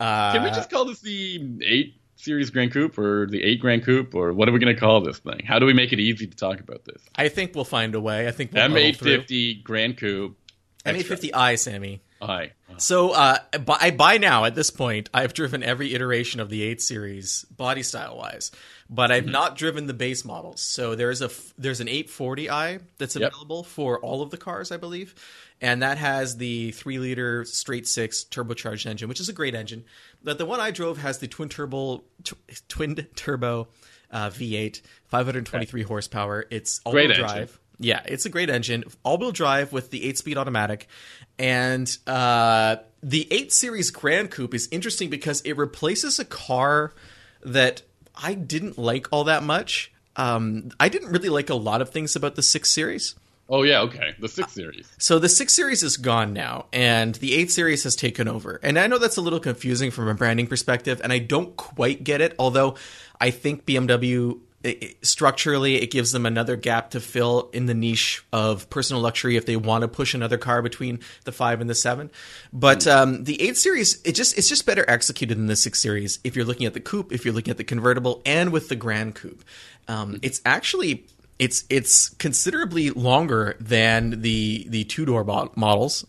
Uh, 0.01 0.33
Can 0.33 0.43
we 0.43 0.51
just 0.51 0.71
call 0.71 0.87
this 0.87 1.01
the 1.01 1.59
eight 1.65 1.95
series 2.17 2.51
Grand 2.51 2.73
Coupe 2.73 2.99
or 2.99 3.27
the 3.27 3.43
eight 3.43 3.61
Grand 3.61 3.85
Coupe 3.85 4.15
or 4.15 4.33
what 4.33 4.49
are 4.49 4.53
we 4.53 4.59
going 4.59 4.75
to 4.75 4.81
call 4.81 5.01
this 5.01 5.19
thing? 5.19 5.41
How 5.45 5.59
do 5.59 5.67
we 5.67 5.75
make 5.75 5.93
it 5.93 6.01
easy 6.01 6.27
to 6.27 6.37
talk 6.37 6.61
about 6.61 6.85
this? 6.85 7.03
I 7.15 7.29
think 7.29 7.55
we'll 7.55 7.65
find 7.65 7.95
a 7.95 8.01
way. 8.01 8.27
I 8.27 8.31
think 8.31 8.53
we'll 8.53 8.69
M850 8.69 9.63
Grand 9.63 9.99
Coupe. 9.99 10.39
M850i, 10.87 11.59
Sammy. 11.59 12.01
I. 12.23 12.53
So 12.79 13.11
uh, 13.11 13.39
by, 13.65 13.91
by 13.91 14.19
now, 14.19 14.45
at 14.45 14.55
this 14.55 14.71
point, 14.71 15.11
I've 15.13 15.35
driven 15.35 15.63
every 15.63 15.95
iteration 15.95 16.41
of 16.41 16.49
the 16.49 16.63
8 16.63 16.81
Series, 16.81 17.45
body 17.45 17.83
style 17.83 18.17
wise, 18.17 18.51
but 18.89 19.11
I've 19.11 19.25
mm-hmm. 19.25 19.33
not 19.33 19.57
driven 19.57 19.87
the 19.87 19.95
base 19.95 20.25
models. 20.25 20.61
So 20.61 20.95
there's 20.95 21.21
a 21.21 21.31
there's 21.59 21.81
an 21.81 21.89
840i 21.89 22.81
that's 22.99 23.17
available 23.17 23.59
yep. 23.59 23.67
for 23.67 24.01
all 24.01 24.23
of 24.23 24.31
the 24.31 24.39
cars, 24.39 24.73
I 24.73 24.77
believe, 24.77 25.15
and 25.61 25.83
that 25.83 25.99
has 25.99 26.37
the 26.37 26.73
three 26.73 26.99
liter 26.99 27.45
straight 27.45 27.87
six 27.87 28.25
turbocharged 28.25 28.87
engine, 28.87 29.09
which 29.09 29.21
is 29.21 29.29
a 29.29 29.33
great 29.35 29.55
engine. 29.55 29.85
But 30.23 30.39
the 30.39 30.47
one 30.47 30.61
I 30.61 30.71
drove 30.71 30.99
has 30.99 31.19
the 31.19 31.29
twin 31.29 31.49
turbo 31.49 32.05
tw- 32.25 32.69
twin 32.69 33.07
turbo 33.15 33.69
uh, 34.11 34.31
V8, 34.31 34.83
523 35.07 35.81
okay. 35.81 35.89
horsepower. 35.89 36.47
It's 36.51 36.81
all 36.85 36.93
wheel 36.93 37.13
drive. 37.13 37.37
Engine. 37.37 37.59
Yeah, 37.79 38.03
it's 38.05 38.27
a 38.27 38.29
great 38.29 38.49
engine, 38.49 38.85
all-wheel 39.03 39.33
drive 39.33 39.73
with 39.73 39.91
the 39.91 40.05
eight-speed 40.05 40.39
automatic, 40.39 40.87
and 41.43 41.99
uh, 42.07 42.77
the 43.03 43.27
eight 43.33 43.53
series 43.53 43.91
Grand 43.91 44.31
Coupe 44.31 44.55
is 44.55 44.69
interesting 44.71 45.11
because 45.11 45.41
it 45.41 45.57
replaces 45.57 46.21
a 46.21 46.25
car 46.25 46.93
that 47.45 47.83
I 48.15 48.35
didn't 48.35 48.79
like 48.79 49.09
all 49.11 49.25
that 49.25 49.43
much. 49.43 49.93
Um, 50.15 50.71
I 50.79 50.89
didn't 50.89 51.11
really 51.11 51.29
like 51.29 51.51
a 51.51 51.55
lot 51.55 51.83
of 51.83 51.91
things 51.91 52.15
about 52.15 52.37
the 52.37 52.43
six 52.43 52.71
series. 52.71 53.17
Oh 53.49 53.65
yeah, 53.65 53.81
okay. 53.81 54.15
The 54.21 54.29
six 54.29 54.53
series. 54.53 54.89
So 54.99 55.19
the 55.19 55.29
six 55.29 55.53
series 55.53 55.83
is 55.83 55.97
gone 55.97 56.33
now, 56.33 56.67
and 56.73 57.17
the 57.17 57.35
eight 57.35 57.51
series 57.51 57.83
has 57.83 57.97
taken 57.97 58.29
over. 58.29 58.61
And 58.63 58.79
I 58.79 58.87
know 58.87 58.99
that's 58.99 59.17
a 59.17 59.21
little 59.21 59.41
confusing 59.41 59.91
from 59.91 60.07
a 60.07 60.15
branding 60.15 60.47
perspective, 60.47 61.01
and 61.03 61.13
I 61.13 61.19
don't 61.19 61.57
quite 61.57 62.05
get 62.05 62.21
it. 62.21 62.37
Although 62.39 62.77
I 63.21 63.31
think 63.31 63.67
BMW 63.67 64.39
it, 64.65 65.05
structurally 65.05 65.77
it 65.77 65.91
gives 65.91 66.13
them 66.13 66.27
another 66.27 66.57
gap 66.57 66.91
to 66.91 67.01
fill 67.01 67.51
in 67.53 67.67
the 67.67 67.75
niche 67.75 68.25
of 68.33 68.69
personal 68.71 69.03
luxury 69.03 69.37
if 69.37 69.47
they 69.47 69.57
want 69.57 69.83
to 69.83 69.89
push 69.89 70.15
another 70.15 70.39
car 70.39 70.63
between 70.63 71.01
the 71.25 71.33
five 71.33 71.61
and 71.61 71.69
the 71.69 71.75
seven 71.75 72.11
but 72.53 72.81
mm. 72.81 72.97
um, 72.97 73.25
the 73.25 73.41
8 73.43 73.57
series 73.57 74.01
it 74.03 74.13
just 74.13 74.37
it's 74.39 74.49
just 74.49 74.67
better 74.67 74.85
executed 74.89 75.37
than 75.37 75.47
the 75.47 75.57
6 75.57 75.79
series 75.79 76.19
if 76.25 76.37
you're 76.37 76.45
looking 76.45 76.67
at 76.67 76.75
the 76.75 76.81
coupe 76.81 77.13
if 77.13 77.25
you're 77.25 77.35
looking 77.35 77.51
at 77.51 77.57
the 77.57 77.65
convertible 77.65 78.23
and 78.25 78.53
with 78.53 78.69
the 78.69 78.77
grand 78.77 79.15
coupe 79.15 79.45
um, 79.89 80.19
it's 80.23 80.41
actually 80.45 81.07
it's 81.39 81.65
it's 81.69 82.09
considerably 82.11 82.91
longer 82.91 83.57
than 83.59 84.23
the 84.23 84.67
the 84.69 84.85
two 84.85 85.05
door 85.05 85.25
models 85.57 86.05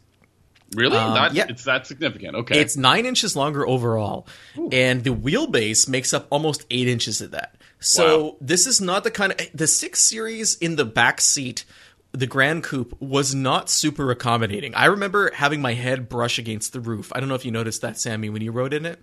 Really? 0.75 0.97
Um, 0.97 1.13
that, 1.13 1.33
yeah. 1.33 1.45
It's 1.49 1.65
that 1.65 1.87
significant. 1.87 2.35
Okay. 2.35 2.59
It's 2.59 2.75
nine 2.75 3.05
inches 3.05 3.35
longer 3.35 3.67
overall. 3.67 4.27
Ooh. 4.57 4.69
And 4.71 5.03
the 5.03 5.13
wheelbase 5.13 5.87
makes 5.87 6.13
up 6.13 6.27
almost 6.29 6.65
eight 6.69 6.87
inches 6.87 7.21
of 7.21 7.31
that. 7.31 7.55
So 7.83 8.23
wow. 8.23 8.35
this 8.39 8.65
is 8.65 8.79
not 8.79 9.03
the 9.03 9.11
kind 9.11 9.33
of 9.33 9.39
the 9.53 9.67
six 9.67 9.99
series 9.99 10.55
in 10.55 10.77
the 10.77 10.85
back 10.85 11.19
seat. 11.19 11.65
The 12.13 12.27
Grand 12.27 12.63
Coupe 12.63 12.95
was 13.01 13.33
not 13.35 13.69
super 13.69 14.09
accommodating. 14.11 14.75
I 14.75 14.85
remember 14.85 15.31
having 15.33 15.61
my 15.61 15.73
head 15.73 16.07
brush 16.07 16.37
against 16.39 16.71
the 16.71 16.79
roof. 16.79 17.11
I 17.13 17.19
don't 17.19 17.27
know 17.27 17.35
if 17.35 17.43
you 17.43 17.51
noticed 17.51 17.81
that, 17.81 17.99
Sammy, 17.99 18.29
when 18.29 18.41
you 18.41 18.51
rode 18.51 18.73
in 18.73 18.85
it, 18.85 18.99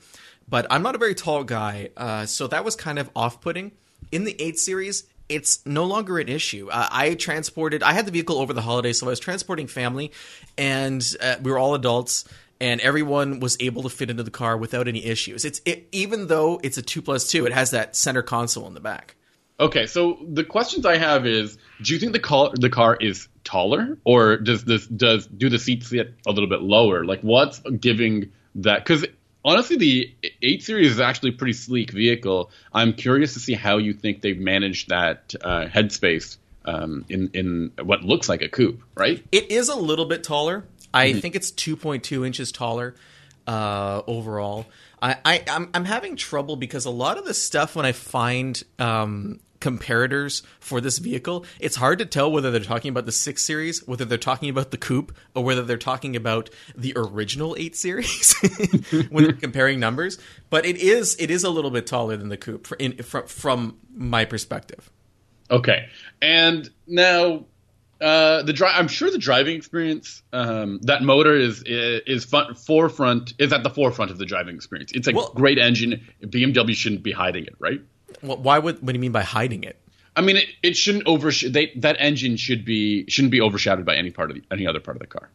but 0.48 0.66
I'm 0.70 0.82
not 0.82 0.94
a 0.94 0.98
very 0.98 1.14
tall 1.14 1.42
guy, 1.44 1.90
uh, 1.96 2.26
so 2.26 2.46
that 2.46 2.64
was 2.64 2.76
kind 2.76 2.98
of 2.98 3.10
off-putting. 3.16 3.72
In 4.12 4.24
the 4.24 4.40
eight 4.40 4.58
series, 4.58 5.04
it's 5.28 5.64
no 5.66 5.84
longer 5.84 6.18
an 6.18 6.28
issue. 6.28 6.68
Uh, 6.70 6.88
I 6.90 7.14
transported, 7.14 7.82
I 7.82 7.92
had 7.92 8.06
the 8.06 8.12
vehicle 8.12 8.38
over 8.38 8.52
the 8.52 8.62
holidays, 8.62 8.98
so 9.00 9.06
I 9.06 9.10
was 9.10 9.20
transporting 9.20 9.66
family, 9.66 10.12
and 10.56 11.04
uh, 11.20 11.36
we 11.42 11.50
were 11.50 11.58
all 11.58 11.74
adults, 11.74 12.24
and 12.60 12.80
everyone 12.80 13.40
was 13.40 13.56
able 13.60 13.82
to 13.82 13.88
fit 13.88 14.10
into 14.10 14.22
the 14.22 14.30
car 14.30 14.56
without 14.56 14.86
any 14.86 15.04
issues. 15.04 15.44
It's 15.44 15.60
it, 15.64 15.88
even 15.92 16.26
though 16.26 16.60
it's 16.62 16.78
a 16.78 16.82
two 16.82 17.02
plus 17.02 17.28
two, 17.28 17.46
it 17.46 17.52
has 17.52 17.70
that 17.70 17.96
center 17.96 18.22
console 18.22 18.66
in 18.66 18.74
the 18.74 18.80
back. 18.80 19.16
Okay, 19.58 19.86
so 19.86 20.18
the 20.26 20.44
questions 20.44 20.86
I 20.86 20.96
have 20.96 21.26
is: 21.26 21.58
Do 21.82 21.92
you 21.92 22.00
think 22.00 22.12
the 22.12 22.20
car 22.20 22.50
the 22.54 22.70
car 22.70 22.96
is 23.00 23.28
taller, 23.44 23.98
or 24.04 24.36
does 24.36 24.64
this 24.64 24.86
does 24.86 25.26
do 25.26 25.48
the 25.48 25.58
seats 25.58 25.88
sit 25.88 26.14
a 26.26 26.32
little 26.32 26.48
bit 26.48 26.62
lower? 26.62 27.04
Like, 27.04 27.20
what's 27.20 27.60
giving 27.60 28.32
that? 28.56 28.84
Because 28.84 29.04
honestly, 29.44 29.76
the 29.76 30.14
8 30.42 30.62
Series 30.62 30.92
is 30.92 31.00
actually 31.00 31.30
a 31.30 31.32
pretty 31.34 31.52
sleek 31.52 31.90
vehicle. 31.90 32.50
I'm 32.72 32.92
curious 32.94 33.34
to 33.34 33.40
see 33.40 33.54
how 33.54 33.78
you 33.78 33.92
think 33.92 34.22
they've 34.22 34.38
managed 34.38 34.88
that 34.88 35.34
uh, 35.42 35.66
headspace 35.66 36.38
um, 36.64 37.04
in 37.08 37.30
in 37.34 37.72
what 37.82 38.02
looks 38.02 38.28
like 38.28 38.42
a 38.42 38.48
coupe, 38.48 38.82
right? 38.94 39.22
It 39.32 39.50
is 39.50 39.68
a 39.68 39.76
little 39.76 40.06
bit 40.06 40.24
taller. 40.24 40.64
I 40.92 41.10
mm-hmm. 41.10 41.20
think 41.20 41.36
it's 41.36 41.50
2.2 41.52 42.26
inches 42.26 42.52
taller 42.52 42.94
uh, 43.46 44.02
overall. 44.06 44.66
I, 45.02 45.16
I 45.24 45.44
I'm, 45.48 45.70
I'm 45.74 45.84
having 45.84 46.16
trouble 46.16 46.56
because 46.56 46.84
a 46.84 46.90
lot 46.90 47.18
of 47.18 47.24
the 47.24 47.34
stuff 47.34 47.74
when 47.74 47.86
I 47.86 47.92
find 47.92 48.62
um, 48.78 49.40
comparators 49.60 50.42
for 50.58 50.80
this 50.80 50.98
vehicle, 50.98 51.44
it's 51.58 51.76
hard 51.76 51.98
to 51.98 52.06
tell 52.06 52.30
whether 52.30 52.50
they're 52.50 52.60
talking 52.60 52.88
about 52.88 53.06
the 53.06 53.12
six 53.12 53.42
series, 53.42 53.86
whether 53.86 54.04
they're 54.04 54.18
talking 54.18 54.50
about 54.50 54.70
the 54.70 54.78
coupe, 54.78 55.16
or 55.34 55.44
whether 55.44 55.62
they're 55.62 55.76
talking 55.76 56.16
about 56.16 56.50
the 56.76 56.92
original 56.96 57.54
eight 57.58 57.76
series 57.76 58.34
when 59.10 59.24
they're 59.24 59.32
comparing 59.32 59.80
numbers. 59.80 60.18
But 60.48 60.66
it 60.66 60.76
is 60.76 61.16
it 61.18 61.30
is 61.30 61.44
a 61.44 61.50
little 61.50 61.70
bit 61.70 61.86
taller 61.86 62.16
than 62.16 62.28
the 62.28 62.36
coupe 62.36 62.72
in, 62.78 63.02
from 63.02 63.26
from 63.26 63.78
my 63.94 64.24
perspective. 64.24 64.90
Okay, 65.50 65.88
and 66.22 66.70
now 66.86 67.44
uh, 68.00 68.42
the 68.42 68.52
drive. 68.52 68.74
I'm 68.76 68.88
sure 68.88 69.10
the 69.10 69.18
driving 69.18 69.56
experience, 69.56 70.22
um, 70.32 70.80
that 70.82 71.02
motor 71.02 71.34
is 71.34 71.62
is, 71.66 72.24
fun, 72.24 72.54
forefront 72.54 73.34
is 73.38 73.52
at 73.52 73.62
the 73.62 73.70
forefront 73.70 74.10
of 74.10 74.18
the 74.18 74.26
driving 74.26 74.54
experience. 74.54 74.92
It's 74.92 75.08
a 75.08 75.12
well, 75.12 75.32
great 75.34 75.58
engine. 75.58 76.00
BMW 76.22 76.74
shouldn't 76.74 77.02
be 77.02 77.12
hiding 77.12 77.44
it, 77.44 77.54
right? 77.58 77.80
Well, 78.22 78.38
why 78.38 78.58
would? 78.58 78.80
What 78.82 78.92
do 78.92 78.94
you 78.94 79.00
mean 79.00 79.12
by 79.12 79.22
hiding 79.22 79.64
it? 79.64 79.80
I 80.16 80.22
mean, 80.22 80.38
it, 80.38 80.46
it 80.62 80.76
shouldn't 80.76 81.06
over. 81.06 81.30
They, 81.30 81.72
that 81.76 81.96
engine 81.98 82.36
should 82.36 82.64
be 82.64 83.08
shouldn't 83.08 83.32
be 83.32 83.40
overshadowed 83.40 83.84
by 83.84 83.96
any 83.96 84.10
part 84.10 84.30
of 84.30 84.36
the, 84.36 84.42
any 84.50 84.66
other 84.66 84.80
part 84.80 84.96
of 84.96 85.00
the 85.00 85.06
car. 85.06 85.30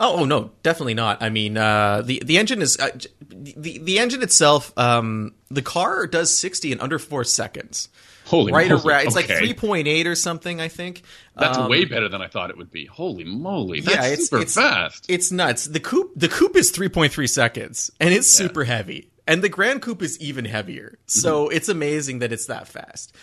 Oh, 0.00 0.20
oh 0.20 0.24
no, 0.24 0.50
definitely 0.62 0.94
not. 0.94 1.22
I 1.22 1.28
mean, 1.28 1.56
uh, 1.56 2.02
the 2.02 2.22
the 2.24 2.38
engine 2.38 2.62
is 2.62 2.78
uh, 2.78 2.90
the 3.28 3.78
the 3.78 3.98
engine 3.98 4.22
itself. 4.22 4.72
Um, 4.76 5.34
the 5.50 5.62
car 5.62 6.06
does 6.06 6.36
sixty 6.36 6.72
in 6.72 6.80
under 6.80 6.98
four 6.98 7.24
seconds. 7.24 7.88
Holy 8.28 8.52
right 8.52 8.68
moly. 8.68 8.82
around, 8.92 9.06
it's 9.06 9.16
okay. 9.16 9.26
like 9.28 9.38
three 9.38 9.54
point 9.54 9.88
eight 9.88 10.06
or 10.06 10.14
something. 10.14 10.60
I 10.60 10.68
think 10.68 11.02
That's 11.34 11.58
Um, 11.58 11.68
way 11.70 11.84
better 11.84 12.08
than 12.08 12.20
I 12.22 12.28
thought 12.28 12.50
it 12.50 12.56
would 12.58 12.70
be. 12.70 12.84
Holy 12.86 13.24
moly. 13.24 13.80
That's 13.80 13.96
yeah, 13.96 14.04
it's 14.12 14.28
super 14.28 14.42
it's, 14.42 14.54
fast. 14.54 15.06
It's 15.08 15.32
nuts. 15.32 15.64
The 15.66 15.80
coupe 15.80 16.12
the 16.14 16.28
coupe 16.28 16.56
is 16.56 16.70
three 16.70 16.88
point 16.88 17.12
three 17.12 17.26
seconds, 17.26 17.90
and 18.00 18.12
it's 18.14 18.28
super 18.28 18.64
heavy. 18.64 19.10
And 19.26 19.42
the 19.42 19.48
Grand 19.50 19.82
Coupe 19.82 20.02
is 20.02 20.18
even 20.20 20.44
heavier. 20.46 20.98
So 21.06 21.46
Mm-hmm. 21.48 21.56
it's 21.56 21.68
amazing 21.68 22.18
that 22.20 22.32
it's 22.32 22.46
that 22.46 22.66
fast. 22.68 23.14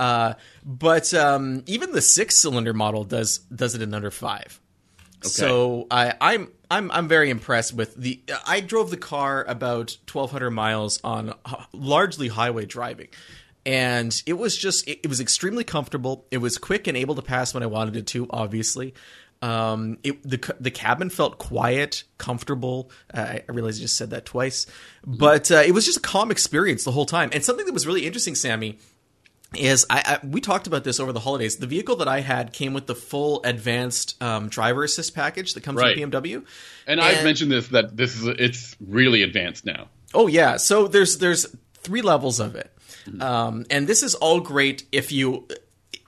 Uh, 0.00 0.34
but 0.64 1.12
um, 1.14 1.62
even 1.66 1.92
the 1.92 2.00
six 2.02 2.34
cylinder 2.36 2.72
model 2.72 3.04
does 3.04 3.38
does 3.54 3.74
it 3.76 3.82
in 3.82 3.94
under 3.94 4.10
five. 4.10 4.58
So 5.22 5.86
I, 5.90 6.14
I'm 6.20 6.48
I'm 6.68 6.90
I'm 6.90 7.06
very 7.06 7.30
impressed 7.30 7.74
with 7.74 7.94
the. 7.94 8.20
I 8.44 8.60
drove 8.60 8.90
the 8.90 8.96
car 8.96 9.44
about 9.44 9.96
1,200 10.12 10.50
miles 10.50 11.00
on 11.04 11.34
largely 11.72 12.26
highway 12.26 12.64
driving, 12.66 13.06
and 13.64 14.22
it 14.26 14.34
was 14.34 14.56
just 14.56 14.88
it, 14.88 15.00
it 15.04 15.08
was 15.08 15.20
extremely 15.20 15.64
comfortable. 15.64 16.26
It 16.30 16.38
was 16.38 16.58
quick 16.58 16.86
and 16.86 16.96
able 16.96 17.14
to 17.16 17.22
pass 17.22 17.54
when 17.54 17.62
I 17.62 17.66
wanted 17.66 17.96
it 17.96 18.06
to. 18.08 18.26
Obviously, 18.30 18.94
um, 19.40 19.98
it, 20.04 20.22
the 20.22 20.54
the 20.60 20.70
cabin 20.70 21.10
felt 21.10 21.38
quiet, 21.38 22.04
comfortable. 22.18 22.90
Uh, 23.12 23.38
I 23.48 23.52
realize 23.52 23.78
I 23.78 23.82
just 23.82 23.96
said 23.96 24.10
that 24.10 24.24
twice, 24.26 24.66
but 25.06 25.50
uh, 25.50 25.62
it 25.66 25.72
was 25.72 25.84
just 25.86 25.98
a 25.98 26.02
calm 26.02 26.30
experience 26.30 26.84
the 26.84 26.92
whole 26.92 27.06
time. 27.06 27.30
And 27.32 27.44
something 27.44 27.66
that 27.66 27.72
was 27.74 27.86
really 27.86 28.06
interesting, 28.06 28.34
Sammy, 28.34 28.78
is 29.56 29.84
I, 29.90 30.18
I 30.22 30.26
we 30.26 30.40
talked 30.40 30.66
about 30.66 30.82
this 30.84 30.98
over 30.98 31.12
the 31.12 31.20
holidays. 31.20 31.56
The 31.56 31.66
vehicle 31.66 31.96
that 31.96 32.08
I 32.08 32.20
had 32.20 32.52
came 32.52 32.72
with 32.74 32.86
the 32.86 32.94
full 32.94 33.42
advanced 33.44 34.20
um, 34.22 34.48
driver 34.48 34.82
assist 34.82 35.14
package 35.14 35.54
that 35.54 35.62
comes 35.62 35.78
Right. 35.78 35.96
with 35.98 36.10
BMW. 36.10 36.44
and 36.86 37.00
I've 37.00 37.22
mentioned 37.22 37.52
this 37.52 37.68
that 37.68 37.96
this 37.96 38.16
is 38.16 38.26
it's 38.26 38.76
really 38.80 39.22
advanced 39.22 39.64
now. 39.66 39.88
Oh 40.14 40.26
yeah, 40.26 40.56
so 40.56 40.88
there's 40.88 41.18
there's 41.18 41.46
three 41.74 42.00
levels 42.02 42.38
of 42.40 42.54
it, 42.54 42.71
Mm-hmm. 43.06 43.22
um, 43.22 43.64
and 43.70 43.86
this 43.86 44.02
is 44.02 44.14
all 44.14 44.40
great 44.40 44.84
if 44.92 45.12
you 45.12 45.46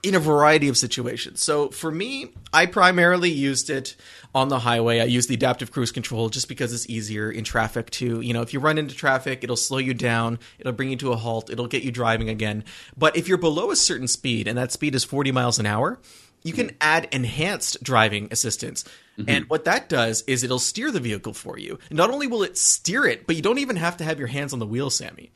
in 0.05 0.13
a 0.13 0.19
variety 0.19 0.69
of 0.69 0.77
situations. 0.77 1.41
So 1.41 1.69
for 1.69 1.89
me, 1.89 2.31
I 2.53 2.67
primarily 2.67 3.31
used 3.31 3.71
it 3.71 3.95
on 4.35 4.49
the 4.49 4.59
highway. 4.59 4.99
I 4.99 5.05
use 5.05 5.25
the 5.25 5.33
adaptive 5.33 5.71
cruise 5.71 5.91
control 5.91 6.29
just 6.29 6.47
because 6.47 6.73
it's 6.73 6.87
easier 6.87 7.31
in 7.31 7.43
traffic 7.43 7.89
to, 7.91 8.21
you 8.21 8.31
know, 8.31 8.43
if 8.43 8.53
you 8.53 8.59
run 8.59 8.77
into 8.77 8.93
traffic, 8.93 9.43
it'll 9.43 9.55
slow 9.55 9.79
you 9.79 9.95
down, 9.95 10.37
it'll 10.59 10.73
bring 10.73 10.91
you 10.91 10.95
to 10.97 11.11
a 11.11 11.15
halt, 11.15 11.49
it'll 11.49 11.65
get 11.65 11.81
you 11.81 11.91
driving 11.91 12.29
again. 12.29 12.63
But 12.95 13.17
if 13.17 13.27
you're 13.27 13.39
below 13.39 13.71
a 13.71 13.75
certain 13.75 14.07
speed 14.07 14.47
and 14.47 14.55
that 14.59 14.71
speed 14.71 14.93
is 14.93 15.03
40 15.03 15.31
miles 15.31 15.57
an 15.57 15.65
hour, 15.65 15.99
you 16.43 16.53
can 16.53 16.67
mm-hmm. 16.67 16.77
add 16.81 17.07
enhanced 17.11 17.81
driving 17.81 18.27
assistance. 18.29 18.83
Mm-hmm. 19.17 19.29
And 19.29 19.49
what 19.49 19.65
that 19.65 19.89
does 19.89 20.23
is 20.27 20.43
it'll 20.43 20.59
steer 20.59 20.91
the 20.91 20.99
vehicle 20.99 21.33
for 21.33 21.57
you. 21.57 21.79
Not 21.89 22.11
only 22.11 22.27
will 22.27 22.43
it 22.43 22.59
steer 22.59 23.05
it, 23.05 23.25
but 23.25 23.35
you 23.35 23.41
don't 23.41 23.57
even 23.57 23.77
have 23.77 23.97
to 23.97 24.03
have 24.03 24.19
your 24.19 24.27
hands 24.27 24.53
on 24.53 24.59
the 24.59 24.67
wheel, 24.67 24.91
Sammy. 24.91 25.31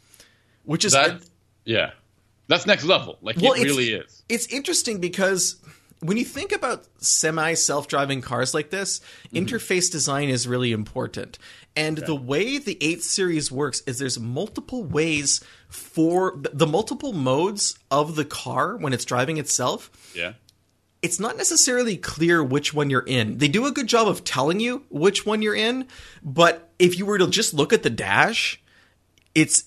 Which 0.64 0.86
is 0.86 0.92
That 0.92 1.22
yeah. 1.70 1.92
That's 2.48 2.66
next 2.66 2.84
level. 2.84 3.20
Like 3.22 3.38
well, 3.40 3.54
it 3.54 3.64
really 3.64 3.94
is. 3.94 4.24
It's 4.28 4.48
interesting 4.48 5.00
because 5.00 5.58
when 6.00 6.18
you 6.18 6.26
think 6.26 6.52
about 6.52 6.88
semi 6.98 7.54
self 7.54 7.88
driving 7.88 8.22
cars 8.22 8.54
like 8.56 8.72
this, 8.72 9.00
Mm-hmm. 9.00 9.38
interface 9.46 9.92
design 9.92 10.30
is 10.30 10.48
really 10.48 10.72
important. 10.72 11.38
And 11.76 12.00
the 12.00 12.16
way 12.16 12.58
the 12.58 12.78
8 12.82 13.04
series 13.04 13.52
works 13.52 13.82
is 13.86 14.00
there's 14.00 14.20
multiple 14.20 14.84
ways 14.84 15.42
for 15.70 16.42
the 16.52 16.66
multiple 16.66 17.14
modes 17.14 17.78
of 17.92 18.16
the 18.16 18.26
car 18.26 18.76
when 18.76 18.92
it's 18.92 19.06
driving 19.06 19.38
itself. 19.38 19.92
Yeah. 20.16 20.34
It's 21.04 21.20
not 21.20 21.38
necessarily 21.38 21.96
clear 21.96 22.44
which 22.44 22.74
one 22.74 22.90
you're 22.90 23.06
in. 23.06 23.38
They 23.38 23.48
do 23.48 23.68
a 23.68 23.72
good 23.72 23.88
job 23.88 24.08
of 24.08 24.24
telling 24.24 24.60
you 24.60 24.84
which 24.90 25.26
one 25.26 25.44
you're 25.44 25.56
in, 25.56 25.88
but 26.24 26.72
if 26.80 26.98
you 26.98 27.06
were 27.06 27.20
to 27.20 27.28
just 27.28 27.54
look 27.54 27.72
at 27.72 27.84
the 27.84 27.90
dash, 27.92 28.60
it's 29.36 29.64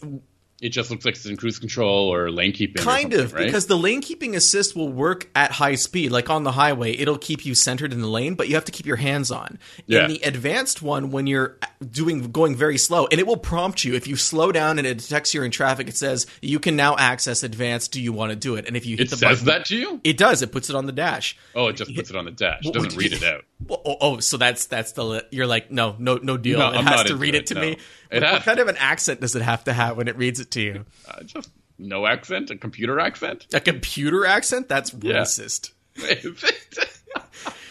It 0.62 0.70
just 0.70 0.90
looks 0.90 1.04
like 1.04 1.16
it's 1.16 1.26
in 1.26 1.36
cruise 1.36 1.58
control 1.58 2.08
or 2.14 2.30
lane 2.30 2.52
keeping. 2.52 2.82
kind 2.82 3.12
of 3.12 3.34
right? 3.34 3.44
because 3.44 3.66
the 3.66 3.76
lane 3.76 4.00
keeping 4.00 4.34
assist 4.36 4.74
will 4.76 4.88
work 4.92 5.28
at 5.34 5.50
high 5.50 5.74
speed 5.74 6.12
like 6.12 6.30
on 6.30 6.44
the 6.44 6.52
highway 6.52 6.92
it'll 6.92 7.18
keep 7.18 7.44
you 7.44 7.54
centered 7.54 7.92
in 7.92 8.00
the 8.00 8.06
lane 8.06 8.34
but 8.34 8.48
you 8.48 8.54
have 8.54 8.64
to 8.64 8.72
keep 8.72 8.86
your 8.86 8.96
hands 8.96 9.30
on 9.30 9.58
Yeah. 9.86 10.04
in 10.04 10.08
the 10.12 10.20
advanced 10.22 10.80
one 10.80 11.10
when 11.10 11.26
you're 11.26 11.58
doing 11.90 12.30
going 12.30 12.54
very 12.54 12.78
slow 12.78 13.06
and 13.10 13.18
it 13.20 13.26
will 13.26 13.36
prompt 13.36 13.84
you 13.84 13.94
if 13.94 14.06
you 14.06 14.14
slow 14.16 14.52
down 14.52 14.78
and 14.78 14.86
it 14.86 14.98
detects 14.98 15.34
you're 15.34 15.44
in 15.44 15.50
traffic 15.50 15.88
it 15.88 15.96
says 15.96 16.26
you 16.40 16.60
can 16.60 16.76
now 16.76 16.96
access 16.96 17.42
advanced 17.42 17.90
do 17.92 18.00
you 18.00 18.12
want 18.12 18.30
to 18.30 18.36
do 18.36 18.54
it 18.54 18.66
and 18.68 18.76
if 18.76 18.86
you 18.86 18.96
hit 18.96 19.08
it 19.08 19.10
the 19.10 19.16
says 19.16 19.40
button 19.42 19.46
that 19.46 19.66
to 19.66 19.76
you? 19.76 20.00
it 20.04 20.16
does 20.16 20.42
it 20.42 20.52
puts 20.52 20.70
it 20.70 20.76
on 20.76 20.86
the 20.86 20.92
dash 20.92 21.36
Oh, 21.54 21.66
it 21.68 21.74
just 21.76 21.94
puts 21.94 22.08
it 22.08 22.16
on 22.16 22.24
the 22.24 22.30
dash. 22.30 22.64
It 22.64 22.72
doesn't 22.72 22.96
read 22.96 23.12
it 23.12 23.22
out. 23.22 23.44
Oh, 23.68 23.96
oh, 24.00 24.18
so 24.20 24.36
that's 24.38 24.66
that's 24.66 24.92
the 24.92 25.26
you're 25.30 25.46
like 25.46 25.70
no 25.70 25.94
no 25.98 26.16
no 26.16 26.36
deal. 26.36 26.58
No, 26.58 26.70
it 26.72 26.76
I'm 26.78 26.86
has 26.86 27.04
to 27.04 27.16
read 27.16 27.34
it, 27.34 27.40
it 27.42 27.46
to 27.48 27.54
no. 27.54 27.60
me. 27.60 27.76
It 28.12 28.22
What, 28.22 28.22
has 28.24 28.32
what 28.34 28.42
kind 28.44 28.58
of 28.60 28.68
an 28.68 28.76
accent 28.78 29.20
does 29.20 29.34
it 29.34 29.42
have 29.42 29.64
to 29.64 29.72
have 29.72 29.96
when 29.96 30.06
it 30.08 30.16
reads 30.16 30.38
it 30.40 30.50
to 30.52 30.60
you? 30.60 30.84
Uh, 31.08 31.22
just 31.24 31.50
no 31.78 32.06
accent, 32.06 32.50
a 32.50 32.56
computer 32.56 33.00
accent. 33.00 33.46
A 33.52 33.60
computer 33.60 34.24
accent? 34.26 34.68
That's 34.68 34.92
Yeah. 34.94 35.22
racist. 35.22 35.72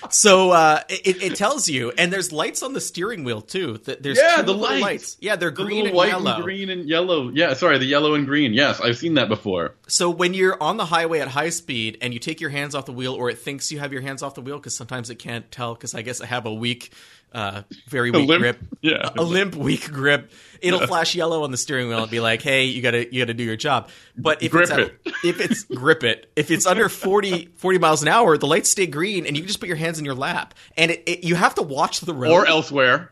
So 0.10 0.52
uh, 0.52 0.82
it, 0.90 1.24
it 1.24 1.36
tells 1.36 1.70
you, 1.70 1.94
and 1.98 2.12
there's 2.12 2.34
lights 2.34 2.64
on 2.64 2.74
the 2.74 2.82
steering 2.82 3.24
wheel 3.24 3.40
too. 3.40 3.78
Th- 3.78 3.98
There's 4.00 4.18
Yeah, 4.18 4.42
the 4.42 4.52
little 4.54 4.80
lights. 4.82 5.16
Yeah, 5.22 5.38
they're 5.38 5.52
the 5.52 5.64
green 5.64 5.86
and 5.86 5.96
white 5.96 6.10
yellow. 6.10 6.34
and 6.36 6.44
green 6.44 6.70
and 6.70 6.90
yellow. 6.90 7.30
Yeah, 7.30 7.54
sorry, 7.54 7.78
the 7.78 7.86
yellow 7.86 8.16
and 8.16 8.26
green. 8.26 8.52
Yes, 8.52 8.82
I've 8.82 8.98
seen 8.98 9.14
that 9.14 9.30
before. 9.30 9.76
So 9.88 10.10
when 10.10 10.34
you're 10.34 10.62
on 10.62 10.76
the 10.76 10.86
highway 10.86 11.20
at 11.20 11.30
high 11.30 11.48
speed 11.50 12.00
and 12.02 12.14
you 12.14 12.20
take 12.20 12.42
your 12.42 12.50
hands 12.50 12.76
off 12.76 12.88
the 12.88 12.92
wheel, 12.92 13.14
or 13.14 13.30
it 13.30 13.38
thinks 13.40 13.72
you 13.72 13.80
have 13.80 13.94
your 13.94 14.02
hands 14.02 14.22
off 14.22 14.36
the 14.36 14.42
wheel, 14.42 14.58
because 14.58 14.76
sometimes 14.76 15.10
it 15.10 15.16
can't 15.16 15.50
tell. 15.50 15.76
Because 15.76 15.96
I 15.96 16.02
guess 16.02 16.20
I 16.20 16.26
have 16.26 16.46
a 16.46 16.54
weak, 16.54 16.92
uh, 17.34 17.64
very 17.88 18.12
weak 18.12 18.28
limp- 18.28 18.42
grip. 18.42 18.60
yeah. 18.82 19.10
a 19.18 19.24
limp, 19.24 19.56
weak 19.56 19.90
grip. 19.92 20.32
It'll 20.62 20.86
flash 20.86 21.16
yellow 21.16 21.44
on 21.44 21.52
the 21.52 21.58
steering 21.58 21.88
wheel 21.90 22.02
and 22.04 22.12
be 22.12 22.20
like, 22.20 22.42
"Hey, 22.42 22.66
you 22.66 22.82
gotta, 22.82 23.12
you 23.14 23.22
gotta 23.22 23.34
do 23.34 23.44
your 23.44 23.56
job." 23.56 23.90
But 24.18 24.44
if 24.44 24.52
Grip 24.52 24.64
it's 24.64 24.72
at- 24.72 24.80
it. 24.80 25.00
if 25.24 25.40
it's 25.42 25.64
grip 25.64 26.04
it, 26.04 26.32
if 26.36 26.52
it's 26.52 26.66
under 26.66 26.88
40, 26.90 27.48
40 27.56 27.80
miles 27.80 28.02
an 28.02 28.08
hour, 28.10 28.38
the 28.38 28.48
lights 28.48 28.70
stay 28.70 28.86
green, 28.86 29.26
and 29.26 29.36
you 29.36 29.42
can 29.44 29.48
just 29.48 29.60
put 29.60 29.68
your 29.68 29.78
hands 29.78 29.98
in 29.98 30.06
your 30.06 30.14
lap, 30.16 30.54
and 30.78 30.92
it, 30.92 31.04
it, 31.08 31.24
you 31.24 31.36
have 31.36 31.56
to 31.56 31.62
watch 31.64 32.02
the 32.02 32.14
road. 32.14 32.32
Or 32.32 32.46
elsewhere, 32.46 33.12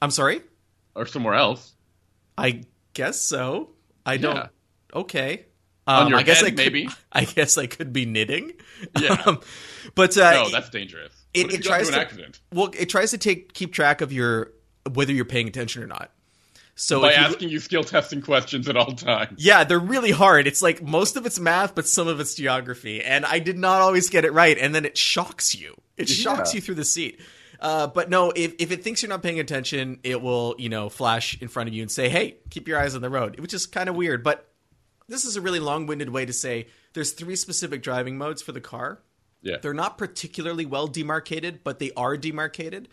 I'm 0.00 0.10
sorry. 0.10 0.40
or 0.94 1.04
somewhere 1.06 1.34
else. 1.34 1.72
I 2.38 2.62
guess 2.94 3.20
so. 3.20 3.70
I 4.06 4.16
don't. 4.16 4.36
Yeah. 4.36 4.46
Okay. 4.94 5.44
On 5.86 6.04
Um, 6.04 6.08
your 6.10 6.18
I 6.18 6.22
guess 6.22 6.38
head, 6.38 6.46
I 6.46 6.50
could, 6.50 6.56
maybe? 6.56 6.88
I 7.12 7.24
guess 7.24 7.58
I 7.58 7.66
could 7.66 7.92
be 7.92 8.06
knitting. 8.06 8.52
Yeah. 8.98 9.20
Um, 9.26 9.40
but 9.94 10.16
uh, 10.16 10.30
No, 10.44 10.48
that's 10.50 10.70
dangerous. 10.70 11.12
It- 11.34 11.52
it 11.52 11.62
tries 11.62 11.88
to- 11.90 11.98
accident 12.00 12.40
well, 12.52 12.70
it 12.78 12.88
tries 12.88 13.10
to 13.12 13.18
take 13.18 13.52
keep 13.52 13.72
track 13.72 14.00
of 14.00 14.12
your 14.12 14.52
whether 14.92 15.12
you're 15.12 15.24
paying 15.24 15.46
attention 15.48 15.82
or 15.82 15.86
not. 15.86 16.10
So 16.74 17.00
by 17.02 17.10
you- 17.10 17.16
asking 17.16 17.50
you 17.50 17.60
skill 17.60 17.84
testing 17.84 18.22
questions 18.22 18.66
at 18.68 18.76
all 18.76 18.92
times. 18.94 19.34
yeah, 19.44 19.64
they're 19.64 19.78
really 19.78 20.12
hard. 20.12 20.46
It's 20.46 20.62
like 20.62 20.82
most 20.82 21.16
of 21.16 21.26
it's 21.26 21.38
math, 21.38 21.74
but 21.74 21.86
some 21.86 22.08
of 22.08 22.20
it's 22.20 22.34
geography, 22.34 23.02
and 23.02 23.26
I 23.26 23.38
did 23.38 23.58
not 23.58 23.82
always 23.82 24.08
get 24.08 24.24
it 24.24 24.32
right. 24.32 24.56
And 24.56 24.74
then 24.74 24.84
it 24.86 24.96
shocks 24.96 25.54
you. 25.54 25.74
It 25.98 26.08
shocks 26.08 26.54
you 26.54 26.60
through 26.62 26.76
the 26.76 26.84
seat. 26.84 27.20
Uh, 27.60 27.86
but 27.88 28.08
no, 28.08 28.32
if, 28.34 28.54
if 28.58 28.72
it 28.72 28.82
thinks 28.82 29.02
you're 29.02 29.10
not 29.10 29.22
paying 29.22 29.38
attention, 29.38 30.00
it 30.02 30.22
will, 30.22 30.54
you 30.58 30.70
know, 30.70 30.88
flash 30.88 31.36
in 31.42 31.48
front 31.48 31.68
of 31.68 31.74
you 31.74 31.82
and 31.82 31.90
say, 31.90 32.08
"Hey, 32.08 32.36
keep 32.48 32.66
your 32.66 32.78
eyes 32.80 32.94
on 32.94 33.02
the 33.02 33.10
road," 33.10 33.38
which 33.38 33.52
is 33.52 33.66
kind 33.66 33.90
of 33.90 33.94
weird. 33.94 34.24
But 34.24 34.48
this 35.08 35.26
is 35.26 35.36
a 35.36 35.42
really 35.42 35.60
long-winded 35.60 36.08
way 36.08 36.24
to 36.24 36.32
say 36.32 36.68
there's 36.94 37.12
three 37.12 37.36
specific 37.36 37.82
driving 37.82 38.16
modes 38.16 38.40
for 38.40 38.52
the 38.52 38.62
car. 38.62 39.02
Yeah. 39.42 39.56
They're 39.60 39.74
not 39.74 39.98
particularly 39.98 40.66
well 40.66 40.86
demarcated, 40.86 41.60
but 41.64 41.78
they 41.78 41.92
are 41.96 42.16
demarcated. 42.16 42.88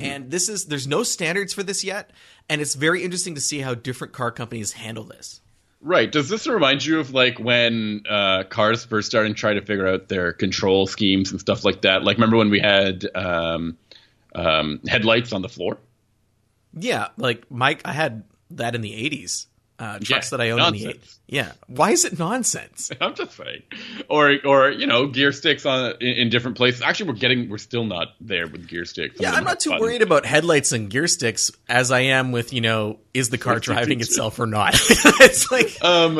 And 0.00 0.30
this 0.30 0.48
is 0.48 0.66
there's 0.66 0.86
no 0.86 1.02
standards 1.02 1.52
for 1.52 1.62
this 1.62 1.82
yet, 1.82 2.12
and 2.48 2.60
it's 2.60 2.74
very 2.74 3.02
interesting 3.02 3.34
to 3.34 3.40
see 3.40 3.58
how 3.58 3.74
different 3.74 4.12
car 4.12 4.30
companies 4.30 4.72
handle 4.72 5.04
this. 5.04 5.40
Right. 5.80 6.12
Does 6.12 6.28
this 6.28 6.46
remind 6.46 6.84
you 6.84 7.00
of 7.00 7.12
like 7.12 7.38
when 7.38 8.02
uh, 8.08 8.44
cars 8.44 8.84
first 8.84 9.08
started 9.08 9.34
trying 9.36 9.56
to 9.56 9.64
figure 9.64 9.88
out 9.88 10.08
their 10.08 10.32
control 10.32 10.86
schemes 10.86 11.32
and 11.32 11.40
stuff 11.40 11.64
like 11.64 11.82
that? 11.82 12.04
Like, 12.04 12.18
remember 12.18 12.36
when 12.36 12.50
we 12.50 12.60
had 12.60 13.04
um, 13.14 13.78
um, 14.34 14.80
headlights 14.86 15.32
on 15.32 15.42
the 15.42 15.48
floor? 15.48 15.78
Yeah, 16.74 17.08
like 17.16 17.50
Mike, 17.50 17.80
I 17.84 17.92
had 17.92 18.24
that 18.50 18.74
in 18.74 18.82
the 18.82 18.92
'80s. 18.92 19.46
Uh, 19.80 19.98
trucks 19.98 20.30
Yeah, 20.30 20.36
that 20.36 20.40
I 20.42 20.50
owned 20.50 20.76
in 20.76 20.82
the 20.82 20.84
nonsense. 20.88 21.18
Yeah, 21.26 21.52
why 21.68 21.90
is 21.92 22.04
it 22.04 22.18
nonsense? 22.18 22.90
I'm 23.00 23.14
just 23.14 23.34
saying, 23.36 23.62
or 24.10 24.36
or 24.44 24.70
you 24.70 24.86
know, 24.86 25.06
gear 25.06 25.32
sticks 25.32 25.64
on 25.64 25.94
in, 26.00 26.08
in 26.08 26.28
different 26.28 26.56
places. 26.58 26.82
Actually, 26.82 27.10
we're 27.12 27.18
getting 27.18 27.48
we're 27.48 27.56
still 27.58 27.84
not 27.86 28.08
there 28.20 28.46
with 28.46 28.68
gear 28.68 28.84
sticks. 28.84 29.16
Some 29.16 29.24
Yeah, 29.24 29.32
I'm 29.32 29.44
not 29.44 29.58
too 29.60 29.70
buttons. 29.70 29.82
worried 29.82 30.02
about 30.02 30.26
headlights 30.26 30.72
and 30.72 30.90
gear 30.90 31.06
sticks 31.08 31.50
as 31.68 31.90
I 31.90 32.00
am 32.00 32.30
with 32.30 32.52
you 32.52 32.60
know, 32.60 32.98
is 33.14 33.30
the 33.30 33.38
car 33.38 33.58
driving 33.60 34.00
itself 34.00 34.38
or 34.38 34.46
not? 34.46 34.74
it's 34.78 35.50
like 35.50 35.82
Um, 35.82 36.16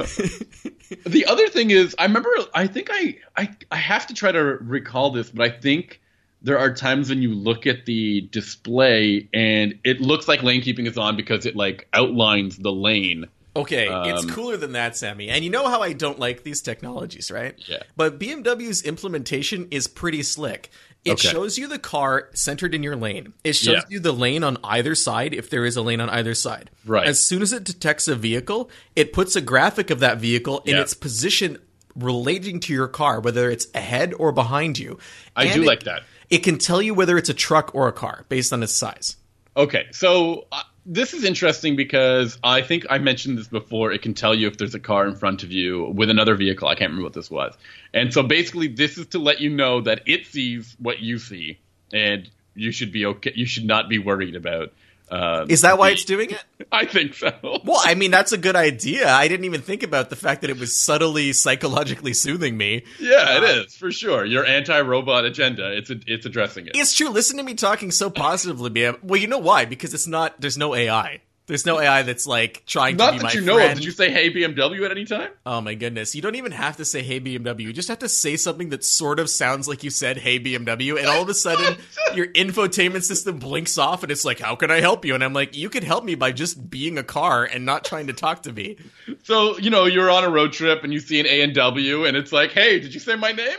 the 1.07 1.27
other 1.27 1.49
thing 1.49 1.71
is, 1.71 1.95
I 1.99 2.05
remember. 2.05 2.31
I 2.55 2.67
think 2.67 2.89
I, 2.91 3.19
I 3.37 3.51
I 3.71 3.77
have 3.77 4.07
to 4.07 4.15
try 4.15 4.33
to 4.33 4.41
recall 4.43 5.11
this, 5.11 5.29
but 5.31 5.45
I 5.45 5.51
think 5.51 6.01
there 6.43 6.59
are 6.59 6.73
times 6.73 7.11
when 7.11 7.21
you 7.21 7.35
look 7.35 7.67
at 7.67 7.85
the 7.85 8.23
display 8.33 9.29
and 9.35 9.79
it 9.85 10.01
looks 10.01 10.27
like 10.27 10.43
lane 10.43 10.63
keeping 10.63 10.87
is 10.87 10.97
on 10.97 11.17
because 11.17 11.45
it 11.47 11.55
like 11.57 11.87
outlines 11.93 12.57
the 12.57 12.73
lane 12.73 13.27
Okay, 13.57 13.89
it's 14.09 14.23
Um, 14.23 14.31
cooler 14.31 14.57
than 14.57 14.73
that, 14.73 14.97
Sammy. 14.97 15.29
And 15.29 15.43
you 15.45 15.51
know 15.51 15.69
how 15.69 15.83
I 15.83 15.93
don't 15.93 16.19
like 16.21 16.45
these 16.45 16.63
technologies, 16.63 17.31
right? 17.31 17.55
Yeah. 17.67 17.83
But 17.97 18.19
BMW's 18.19 18.83
implementation 18.83 19.67
is 19.71 19.89
pretty 19.89 20.23
slick. 20.23 20.71
It 21.05 21.13
Okay. 21.13 21.29
shows 21.31 21.59
you 21.59 21.67
the 21.67 21.79
car 21.79 22.29
centered 22.35 22.75
in 22.75 22.83
your 22.83 22.95
lane. 22.95 23.33
It 23.43 23.55
shows 23.55 23.75
Yeah. 23.77 23.83
you 23.89 24.01
the 24.01 24.13
lane 24.13 24.45
on 24.45 24.59
either 24.63 24.95
side 24.95 25.35
if 25.35 25.51
there 25.51 25.65
is 25.65 25.77
a 25.77 25.83
lane 25.83 26.01
on 26.01 26.09
either 26.11 26.35
side. 26.35 26.71
Right. 26.85 27.07
As 27.09 27.19
soon 27.19 27.43
as 27.43 27.53
it 27.53 27.65
detects 27.65 28.07
a 28.07 28.15
vehicle, 28.15 28.71
it 28.95 29.13
puts 29.13 29.35
a 29.35 29.41
graphic 29.41 29.91
of 29.91 30.01
that 30.01 30.19
vehicle 30.19 30.63
in 30.67 30.77
Yeah. 30.77 30.83
its 30.83 30.95
position 30.95 31.59
relating 31.97 32.61
to 32.61 32.73
your 32.73 32.87
car, 32.87 33.19
whether 33.21 33.51
it's 33.51 33.67
ahead 33.75 34.15
or 34.17 34.31
behind 34.31 34.79
you. 34.79 34.99
I 35.35 35.45
And 35.47 35.55
do 35.55 35.63
it- 35.63 35.67
like 35.67 35.83
that. 35.85 36.03
It 36.29 36.39
can 36.45 36.59
tell 36.59 36.81
you 36.81 36.95
whether 36.95 37.19
it's 37.19 37.29
a 37.29 37.35
truck 37.35 37.75
or 37.75 37.89
a 37.89 37.93
car 37.93 38.27
based 38.29 38.53
on 38.53 38.63
its 38.63 38.73
size. 38.75 39.17
Okay, 39.57 39.87
so 39.91 40.47
uh, 40.53 40.63
this 40.91 41.15
is 41.15 41.23
interesting 41.23 41.77
because 41.77 42.37
I 42.43 42.63
think 42.63 42.85
I 42.91 42.99
mentioned 42.99 43.39
this 43.39 43.47
before. 43.47 43.93
It 43.93 44.03
can 44.03 44.13
tell 44.13 44.35
you 44.35 44.49
if 44.49 44.59
there's 44.59 44.75
a 44.75 44.81
car 44.81 45.07
in 45.07 45.15
front 45.15 45.45
of 45.45 45.53
you 45.53 45.85
with 45.85 46.11
another 46.11 46.35
vehicle. 46.35 46.67
I 46.67 46.75
can't 46.75 46.91
remember 46.91 47.05
what 47.05 47.13
this 47.13 47.31
was. 47.31 47.55
And 47.95 48.13
so 48.13 48.25
basically, 48.25 48.67
this 48.67 48.99
is 48.99 49.07
to 49.09 49.21
let 49.21 49.41
you 49.41 49.51
know 49.51 49.83
that 49.83 50.03
it 50.07 50.27
sees 50.27 50.75
what 50.81 50.99
you 50.99 51.21
see, 51.21 51.61
and 51.93 52.29
you 52.57 52.73
should 52.73 52.91
be 52.91 53.07
okay. 53.07 53.33
You 53.37 53.47
should 53.47 53.67
not 53.67 53.89
be 53.89 54.01
worried 54.01 54.35
about. 54.35 54.73
Uh, 55.11 55.45
Is 55.49 55.63
that 55.63 55.77
why 55.77 55.89
the- 55.89 55.95
it's 55.95 56.05
doing 56.05 56.31
it? 56.31 56.43
I 56.73 56.85
think 56.85 57.15
so. 57.15 57.33
Well, 57.43 57.81
I 57.83 57.95
mean, 57.95 58.11
that's 58.13 58.31
a 58.33 58.39
good 58.39 58.55
idea. 58.55 59.09
I 59.11 59.27
didn't 59.27 59.45
even 59.45 59.61
think 59.61 59.83
about 59.83 60.09
the 60.09 60.15
fact 60.17 60.43
that 60.43 60.51
it 60.51 60.59
was 60.59 60.79
subtly 60.81 61.33
psychologically 61.33 62.15
soothing 62.15 62.57
me. 62.57 62.85
yeah, 63.01 63.39
it 63.39 63.43
is 63.43 63.75
for 63.75 63.91
sure. 63.91 64.25
Your 64.25 64.47
anti-robot 64.47 65.25
agenda. 65.25 65.77
It's 65.77 65.91
a, 65.91 65.97
it's 66.07 66.27
addressing 66.27 66.67
it. 66.67 66.77
It's 66.77 66.95
true. 66.95 67.09
Listen 67.09 67.39
to 67.39 67.43
me 67.43 67.55
talking 67.55 67.91
so 67.91 68.09
positively. 68.09 68.71
Well, 69.03 69.21
you 69.21 69.27
know 69.27 69.39
why? 69.39 69.65
Because 69.65 69.95
it's 69.95 70.07
not. 70.07 70.41
There's 70.41 70.57
no 70.59 70.75
AI. 70.77 71.21
There's 71.51 71.67
no 71.67 71.81
AI 71.81 72.03
that's 72.03 72.29
like 72.29 72.63
trying 72.65 72.97
to 72.97 73.03
Not 73.03 73.13
be 73.15 73.19
that 73.19 73.25
my 73.25 73.33
you 73.33 73.41
know 73.41 73.57
friend. 73.57 73.73
of. 73.73 73.79
Did 73.79 73.85
you 73.85 73.91
say 73.91 74.09
"Hey 74.13 74.33
BMW" 74.33 74.85
at 74.85 74.93
any 74.93 75.05
time? 75.05 75.31
Oh 75.45 75.61
my 75.61 75.75
goodness! 75.75 76.15
You 76.15 76.23
don't 76.23 76.37
even 76.37 76.53
have 76.53 76.77
to 76.77 76.85
say 76.85 77.03
"Hey 77.03 77.19
BMW." 77.19 77.63
You 77.63 77.73
just 77.73 77.89
have 77.89 77.99
to 77.99 78.09
say 78.09 78.37
something 78.37 78.69
that 78.69 78.85
sort 78.85 79.19
of 79.19 79.29
sounds 79.29 79.67
like 79.67 79.83
you 79.83 79.91
said 79.91 80.17
"Hey 80.19 80.39
BMW," 80.39 80.97
and 80.97 81.09
all 81.09 81.23
of 81.23 81.29
a 81.29 81.35
sudden 81.47 81.77
your 82.15 82.29
infotainment 82.29 83.03
system 83.03 83.41
blinks 83.41 83.79
off, 83.79 84.05
and 84.05 84.13
it's 84.13 84.25
like, 84.25 84.39
"How 84.39 84.55
can 84.55 84.71
I 84.71 84.81
help 84.81 85.05
you?" 85.05 85.17
And 85.17 85.25
I'm 85.25 85.33
like, 85.33 85.57
"You 85.57 85.69
could 85.71 85.83
help 85.83 86.05
me 86.05 86.15
by 86.15 86.31
just 86.31 86.71
being 86.71 86.99
a 86.99 87.03
car 87.03 87.45
and 87.45 87.67
not 87.67 87.85
trying 87.85 88.07
to 88.07 88.13
talk 88.13 88.45
to 88.45 88.53
me." 88.53 88.77
So 89.25 89.59
you 89.59 89.71
know 89.71 89.87
you're 89.87 90.09
on 90.09 90.23
a 90.23 90.31
road 90.31 90.53
trip 90.53 90.85
and 90.85 90.93
you 90.93 91.01
see 91.01 91.19
an 91.19 91.27
A 91.27 91.41
and 91.43 91.53
W, 91.57 92.05
and 92.05 92.17
it's 92.17 92.31
like, 92.31 92.53
"Hey, 92.53 92.79
did 92.79 92.95
you 92.95 93.01
say 93.01 93.17
my 93.17 93.33
name?" 93.33 93.59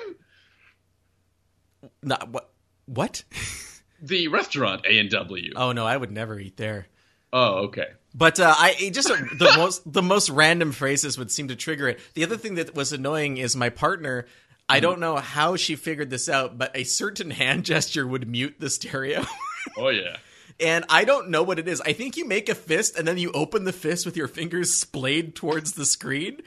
Not 2.01 2.29
what? 2.29 2.49
What? 2.85 3.23
The 4.03 4.29
restaurant 4.29 4.83
A 4.89 4.97
and 4.97 5.11
W. 5.11 5.53
Oh 5.55 5.73
no, 5.73 5.85
I 5.85 5.95
would 5.95 6.09
never 6.09 6.39
eat 6.39 6.57
there. 6.57 6.87
Oh, 7.33 7.65
okay. 7.65 7.87
But 8.13 8.39
uh, 8.39 8.53
I 8.57 8.91
just 8.93 9.07
the 9.07 9.53
most 9.55 9.91
the 9.91 10.01
most 10.01 10.29
random 10.29 10.71
phrases 10.73 11.17
would 11.17 11.31
seem 11.31 11.47
to 11.47 11.55
trigger 11.55 11.87
it. 11.87 11.99
The 12.13 12.23
other 12.23 12.35
thing 12.37 12.55
that 12.55 12.75
was 12.75 12.91
annoying 12.91 13.37
is 13.37 13.55
my 13.55 13.69
partner. 13.69 14.25
I 14.67 14.79
don't 14.79 14.99
know 14.99 15.17
how 15.17 15.57
she 15.57 15.75
figured 15.75 16.09
this 16.09 16.29
out, 16.29 16.57
but 16.57 16.71
a 16.75 16.83
certain 16.85 17.29
hand 17.31 17.65
gesture 17.71 18.07
would 18.07 18.27
mute 18.27 18.55
the 18.59 18.69
stereo. 18.69 19.25
Oh 19.77 19.89
yeah. 19.89 20.17
and 20.59 20.85
I 20.89 21.03
don't 21.05 21.29
know 21.29 21.43
what 21.43 21.59
it 21.59 21.67
is. 21.67 21.81
I 21.81 21.93
think 21.93 22.17
you 22.17 22.25
make 22.27 22.49
a 22.49 22.55
fist 22.55 22.97
and 22.97 23.07
then 23.07 23.17
you 23.17 23.31
open 23.33 23.63
the 23.63 23.73
fist 23.73 24.05
with 24.05 24.17
your 24.17 24.27
fingers 24.27 24.73
splayed 24.73 25.35
towards 25.35 25.73
the 25.73 25.85
screen. 25.85 26.41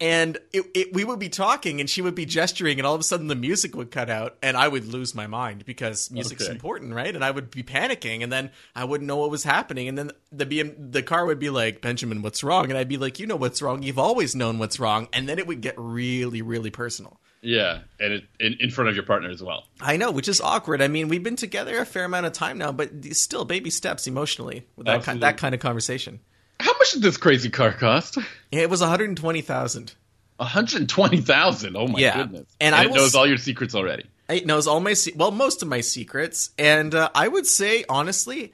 And 0.00 0.38
it, 0.52 0.64
it, 0.74 0.92
we 0.92 1.04
would 1.04 1.18
be 1.18 1.28
talking 1.28 1.80
and 1.80 1.88
she 1.90 2.02
would 2.02 2.14
be 2.14 2.24
gesturing, 2.24 2.78
and 2.78 2.86
all 2.86 2.94
of 2.94 3.00
a 3.00 3.04
sudden 3.04 3.26
the 3.26 3.34
music 3.34 3.74
would 3.76 3.90
cut 3.90 4.08
out, 4.10 4.36
and 4.42 4.56
I 4.56 4.68
would 4.68 4.86
lose 4.86 5.14
my 5.14 5.26
mind 5.26 5.64
because 5.64 6.10
music's 6.10 6.44
Okay. 6.44 6.52
important, 6.52 6.94
right? 6.94 7.14
And 7.14 7.24
I 7.24 7.30
would 7.30 7.50
be 7.50 7.62
panicking, 7.62 8.22
and 8.22 8.32
then 8.32 8.50
I 8.74 8.84
wouldn't 8.84 9.06
know 9.08 9.16
what 9.16 9.30
was 9.30 9.44
happening. 9.44 9.88
And 9.88 9.98
then 9.98 10.10
the 10.30 10.46
BM, 10.46 10.92
the 10.92 11.02
car 11.02 11.26
would 11.26 11.38
be 11.38 11.50
like, 11.50 11.80
Benjamin, 11.80 12.22
what's 12.22 12.42
wrong? 12.44 12.70
And 12.70 12.78
I'd 12.78 12.88
be 12.88 12.96
like, 12.98 13.18
you 13.18 13.26
know 13.26 13.36
what's 13.36 13.60
wrong. 13.62 13.82
You've 13.82 13.98
always 13.98 14.34
known 14.34 14.58
what's 14.58 14.78
wrong. 14.78 15.08
And 15.12 15.28
then 15.28 15.38
it 15.38 15.46
would 15.46 15.60
get 15.60 15.74
really, 15.76 16.42
really 16.42 16.70
personal. 16.70 17.18
Yeah, 17.40 17.82
and 18.00 18.14
it, 18.14 18.24
in, 18.40 18.56
in 18.58 18.70
front 18.70 18.90
of 18.90 18.96
your 18.96 19.04
partner 19.04 19.30
as 19.30 19.40
well. 19.40 19.64
I 19.80 19.96
know, 19.96 20.10
which 20.10 20.26
is 20.26 20.40
awkward. 20.40 20.82
I 20.82 20.88
mean, 20.88 21.08
we've 21.08 21.22
been 21.22 21.36
together 21.36 21.78
a 21.78 21.84
fair 21.86 22.04
amount 22.04 22.26
of 22.26 22.32
time 22.32 22.58
now, 22.58 22.72
but 22.72 22.90
still 23.12 23.44
baby 23.44 23.70
steps 23.70 24.08
emotionally 24.08 24.66
with 24.74 24.86
that 24.86 25.04
kind, 25.04 25.22
that 25.22 25.36
kind 25.36 25.54
of 25.54 25.60
conversation. 25.60 26.18
How 26.60 26.72
much 26.78 26.92
did 26.92 27.02
this 27.02 27.16
crazy 27.16 27.50
car 27.50 27.72
cost? 27.72 28.18
It 28.50 28.68
was 28.68 28.80
120,000. 28.80 29.94
One 30.36 30.48
hundred 30.48 30.88
twenty 30.88 31.20
thousand. 31.20 31.76
Oh 31.76 31.88
my 31.88 31.98
Yeah. 31.98 32.16
goodness! 32.18 32.46
And 32.60 32.72
I 32.72 32.84
it 32.84 32.92
knows 32.92 33.08
s- 33.08 33.14
all 33.16 33.26
your 33.26 33.38
secrets 33.38 33.74
already. 33.74 34.04
It 34.28 34.46
knows 34.46 34.68
all 34.68 34.78
my 34.78 34.92
se- 34.92 35.14
well, 35.16 35.32
most 35.32 35.62
of 35.62 35.68
my 35.68 35.80
secrets, 35.80 36.50
and 36.56 36.94
uh, 36.94 37.08
I 37.12 37.26
would 37.26 37.44
say 37.44 37.84
honestly, 37.88 38.52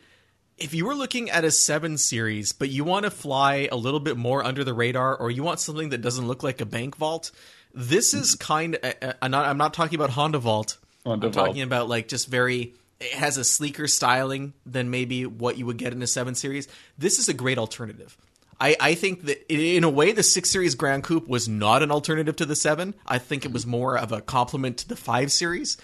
if 0.57 0.73
you 0.73 0.87
were 0.87 0.95
looking 0.95 1.29
at 1.31 1.45
a 1.45 1.51
seven 1.51 1.99
series, 1.99 2.53
but 2.53 2.71
you 2.71 2.85
want 2.85 3.05
to 3.05 3.11
fly 3.11 3.69
a 3.71 3.77
little 3.77 4.01
bit 4.01 4.17
more 4.17 4.43
under 4.43 4.65
the 4.65 4.73
radar, 4.73 5.15
or 5.15 5.31
you 5.31 5.43
want 5.43 5.61
something 5.61 5.91
that 5.91 5.99
doesn't 6.01 6.27
look 6.27 6.43
like 6.43 6.63
a 6.63 6.67
bank 6.67 6.97
vault, 6.97 7.31
this 7.75 8.15
is 8.15 8.35
kind 8.35 8.77
of. 8.77 8.95
Uh, 9.03 9.13
I'm 9.21 9.31
not. 9.31 9.45
I'm 9.45 9.59
not 9.59 9.75
talking 9.75 9.97
about 9.97 10.09
Honda 10.09 10.39
Vault. 10.39 10.79
Honda 11.05 11.27
I'm 11.27 11.33
Vault. 11.35 11.49
talking 11.49 11.63
about 11.63 11.89
like 11.91 12.09
just 12.09 12.29
very. 12.29 12.73
It 13.01 13.13
has 13.13 13.37
a 13.37 13.45
sleeker 13.45 13.87
styling 13.87 14.55
than 14.65 14.91
maybe 14.91 15.27
what 15.27 15.59
you 15.59 15.67
would 15.67 15.79
get 15.79 15.93
in 15.93 16.03
a 16.03 16.07
seven 16.07 16.35
series. 16.35 16.69
This 16.97 17.19
is 17.19 17.29
a 17.29 17.35
great 17.35 17.59
alternative. 17.59 18.17
I, 18.61 18.77
I 18.81 18.95
think 18.95 19.25
that 19.25 19.53
in 19.53 19.85
a 19.85 19.91
way, 19.91 20.13
the 20.13 20.23
six 20.23 20.51
series 20.51 20.75
Grand 20.75 21.03
Coupe 21.03 21.29
was 21.29 21.49
not 21.49 21.83
an 21.83 21.91
alternative 21.91 22.37
to 22.37 22.47
the 22.47 22.57
seven. 22.57 22.95
I 23.07 23.19
think 23.19 23.45
it 23.45 23.53
was 23.53 23.67
more 23.67 23.99
of 23.99 24.13
a 24.13 24.21
complement 24.21 24.79
to 24.79 24.89
the 24.89 24.97
five 24.97 25.33
series. 25.33 25.77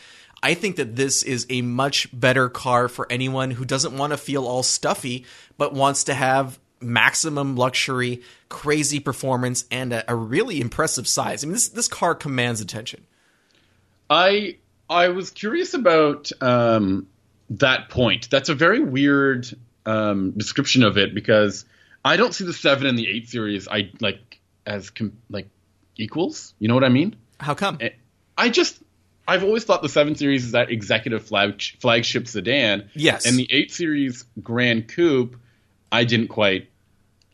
I 0.43 0.55
think 0.55 0.77
that 0.77 0.97
this 0.97 1.23
is 1.23 1.47
a 1.51 1.63
much 1.63 2.09
better 2.19 2.49
car 2.49 2.89
for 2.89 3.07
anyone 3.11 3.51
who 3.51 3.65
doesn't 3.65 3.97
want 3.97 4.13
to 4.13 4.17
feel 4.17 4.47
all 4.47 4.63
stuffy, 4.63 5.27
but 5.59 5.75
wants 5.75 6.05
to 6.05 6.15
have 6.15 6.59
maximum 6.81 7.57
luxury, 7.57 8.23
crazy 8.49 9.01
performance, 9.01 9.65
and 9.71 9.93
a, 9.93 10.11
a 10.11 10.15
really 10.15 10.61
impressive 10.61 11.07
size. 11.07 11.45
I 11.45 11.47
mean, 11.47 11.53
this 11.53 11.69
this 11.69 11.89
car 11.89 12.15
commands 12.15 12.61
attention. 12.61 13.07
I 14.09 14.57
I 14.91 15.09
was 15.09 15.31
curious 15.31 15.73
about 15.75 16.31
um, 16.41 17.07
that 17.51 17.89
point. 17.89 18.29
That's 18.29 18.49
a 18.49 18.55
very 18.55 18.81
weird 18.81 19.49
um, 19.87 20.33
description 20.33 20.83
of 20.83 20.99
it 20.99 21.15
because 21.15 21.65
I 22.05 22.17
don't 22.17 22.35
see 22.35 22.45
the 22.45 22.53
seven 22.53 22.87
and 22.87 22.99
the 22.99 23.09
eight 23.09 23.29
series 23.29 23.69
I 23.69 23.91
like 24.01 24.41
as 24.67 24.91
com- 24.91 25.17
like 25.31 25.49
equals. 25.97 26.55
You 26.59 26.69
know 26.69 26.75
what 26.75 26.85
I 26.85 26.89
mean? 26.89 27.15
How 27.39 27.55
come? 27.55 27.79
Eh, 27.81 27.91
I 28.37 28.51
just 28.51 28.83
I've 29.29 29.45
always 29.45 29.63
thought 29.63 29.81
the 29.81 29.89
seven 29.89 30.17
series 30.17 30.45
is 30.47 30.53
that 30.53 30.71
executive 30.73 31.25
flag 31.25 31.63
flagship 31.79 32.27
sedan. 32.27 32.91
Yes. 32.95 33.27
And 33.27 33.39
the 33.39 33.47
eight 33.51 33.73
series 33.73 34.25
Grand 34.43 34.89
Coupe, 34.89 35.37
I 35.93 36.05
didn't 36.05 36.29
quite. 36.29 36.69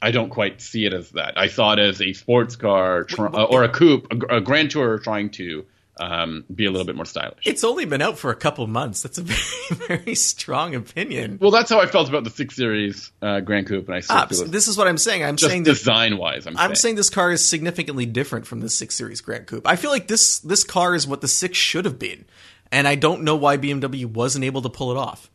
I 0.03 0.11
don't 0.11 0.29
quite 0.29 0.61
see 0.61 0.85
it 0.85 0.93
as 0.93 1.11
that. 1.13 1.39
I 1.39 1.49
saw 1.49 1.73
it 1.73 1.79
as 1.79 2.03
a 2.03 2.13
sports 2.13 2.57
car 2.57 3.05
tr- 3.05 3.35
uh, 3.35 3.45
or 3.45 3.65
a 3.65 3.71
coupe, 3.71 4.07
a, 4.13 4.37
a 4.37 4.41
Grand 4.43 4.71
Tour 4.71 4.99
trying 4.99 5.31
to 5.31 5.65
um, 5.99 6.45
be 6.55 6.67
a 6.67 6.71
little 6.71 6.87
bit 6.87 6.97
more 6.97 7.05
stylish. 7.05 7.43
It's 7.47 7.65
only 7.65 7.85
been 7.85 8.03
out 8.03 8.19
for 8.19 8.31
a 8.31 8.37
couple 8.37 8.67
months. 8.67 9.03
That's 9.03 9.19
a 9.19 9.23
very, 9.23 9.99
very 9.99 10.15
strong 10.15 10.75
opinion. 10.75 11.39
Well, 11.41 11.51
that's 11.51 11.71
how 11.71 11.81
I 11.81 11.87
felt 11.87 12.09
about 12.09 12.25
the 12.25 12.31
six 12.31 12.57
series 12.57 13.11
uh, 13.23 13.41
Grand 13.41 13.67
Coupe, 13.67 13.89
and 13.89 13.97
I 13.97 14.03
Ah, 14.11 14.27
this 14.27 14.69
is 14.69 14.77
what 14.77 14.87
I'm 14.87 14.99
saying. 14.99 15.25
I'm 15.25 15.39
saying 15.39 15.63
design 15.65 16.19
wise. 16.19 16.47
I'm, 16.47 16.57
I'm 16.57 16.75
saying 16.75 16.97
this 16.97 17.11
car 17.11 17.31
is 17.31 17.47
significantly 17.47 18.07
different 18.07 18.47
from 18.47 18.61
the 18.61 18.69
six 18.69 18.95
series 18.95 19.21
Grand 19.21 19.47
Coupe. 19.47 19.67
I 19.67 19.77
feel 19.77 19.91
like 19.91 20.07
this 20.07 20.39
this 20.41 20.65
car 20.65 20.95
is 20.95 21.07
what 21.07 21.21
the 21.21 21.29
six 21.29 21.57
should 21.57 21.85
have 21.85 21.99
been, 21.99 22.25
and 22.71 22.87
I 22.87 22.95
don't 22.95 23.23
know 23.23 23.37
why 23.37 23.57
BMW 23.57 24.07
wasn't 24.07 24.45
able 24.45 24.63
to 24.63 24.69
pull 24.69 24.91
it 24.91 24.97
off. 24.97 25.31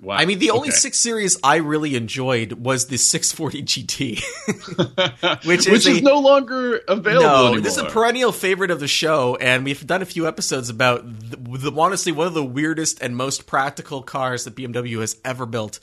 Wow. 0.00 0.16
I 0.16 0.26
mean, 0.26 0.38
the 0.38 0.50
only 0.50 0.68
Okay. 0.68 0.76
six 0.76 0.98
series 1.00 1.38
I 1.42 1.56
really 1.56 1.96
enjoyed 1.96 2.52
was 2.52 2.86
the 2.88 2.98
640 2.98 3.62
GT. 3.62 5.44
which, 5.46 5.66
is 5.66 5.86
is, 5.86 5.98
a- 5.98 6.02
no 6.02 6.18
longer 6.18 6.76
available 6.86 7.26
no, 7.26 7.44
anymore. 7.46 7.60
this 7.60 7.78
is 7.78 7.82
a 7.82 7.86
perennial 7.86 8.30
favorite 8.30 8.70
of 8.70 8.78
the 8.78 8.88
show, 8.88 9.36
and 9.36 9.64
we've 9.64 9.86
done 9.86 10.02
a 10.02 10.06
few 10.06 10.28
episodes 10.28 10.68
about 10.68 11.02
the, 11.06 11.36
the 11.70 11.80
honestly 11.80 12.12
one 12.12 12.26
of 12.26 12.34
the 12.34 12.44
weirdest 12.44 13.00
and 13.00 13.16
most 13.16 13.46
practical 13.46 14.02
cars 14.02 14.44
that 14.44 14.54
BMW 14.54 15.00
has 15.00 15.16
ever 15.24 15.46
built. 15.46 15.80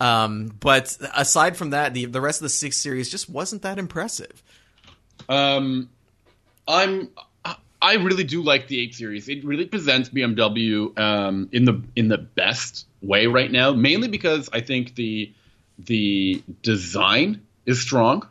Um, 0.00 0.52
but 0.60 0.94
aside 1.14 1.56
from 1.56 1.70
that, 1.70 1.94
the 1.94 2.04
the 2.04 2.20
rest 2.20 2.40
of 2.40 2.42
the 2.42 2.50
six 2.50 2.76
series 2.76 3.10
just 3.10 3.30
wasn't 3.30 3.62
that 3.62 3.78
impressive. 3.78 4.42
Um, 5.30 5.88
I'm. 6.68 7.08
I 7.86 7.94
really 7.94 8.24
do 8.24 8.42
like 8.42 8.66
the 8.66 8.80
eight 8.80 8.96
series. 8.96 9.28
It 9.28 9.44
really 9.44 9.64
presents 9.64 10.08
BMW 10.08 10.98
um, 10.98 11.48
in 11.52 11.64
the 11.64 11.80
in 11.94 12.08
the 12.08 12.18
best 12.18 12.84
way 13.00 13.28
right 13.28 13.50
now. 13.50 13.74
Mainly 13.74 14.08
because 14.08 14.48
I 14.52 14.60
think 14.60 14.96
the 14.96 15.32
the 15.78 16.42
design 16.62 17.42
is 17.64 17.80
strong. 17.80 18.26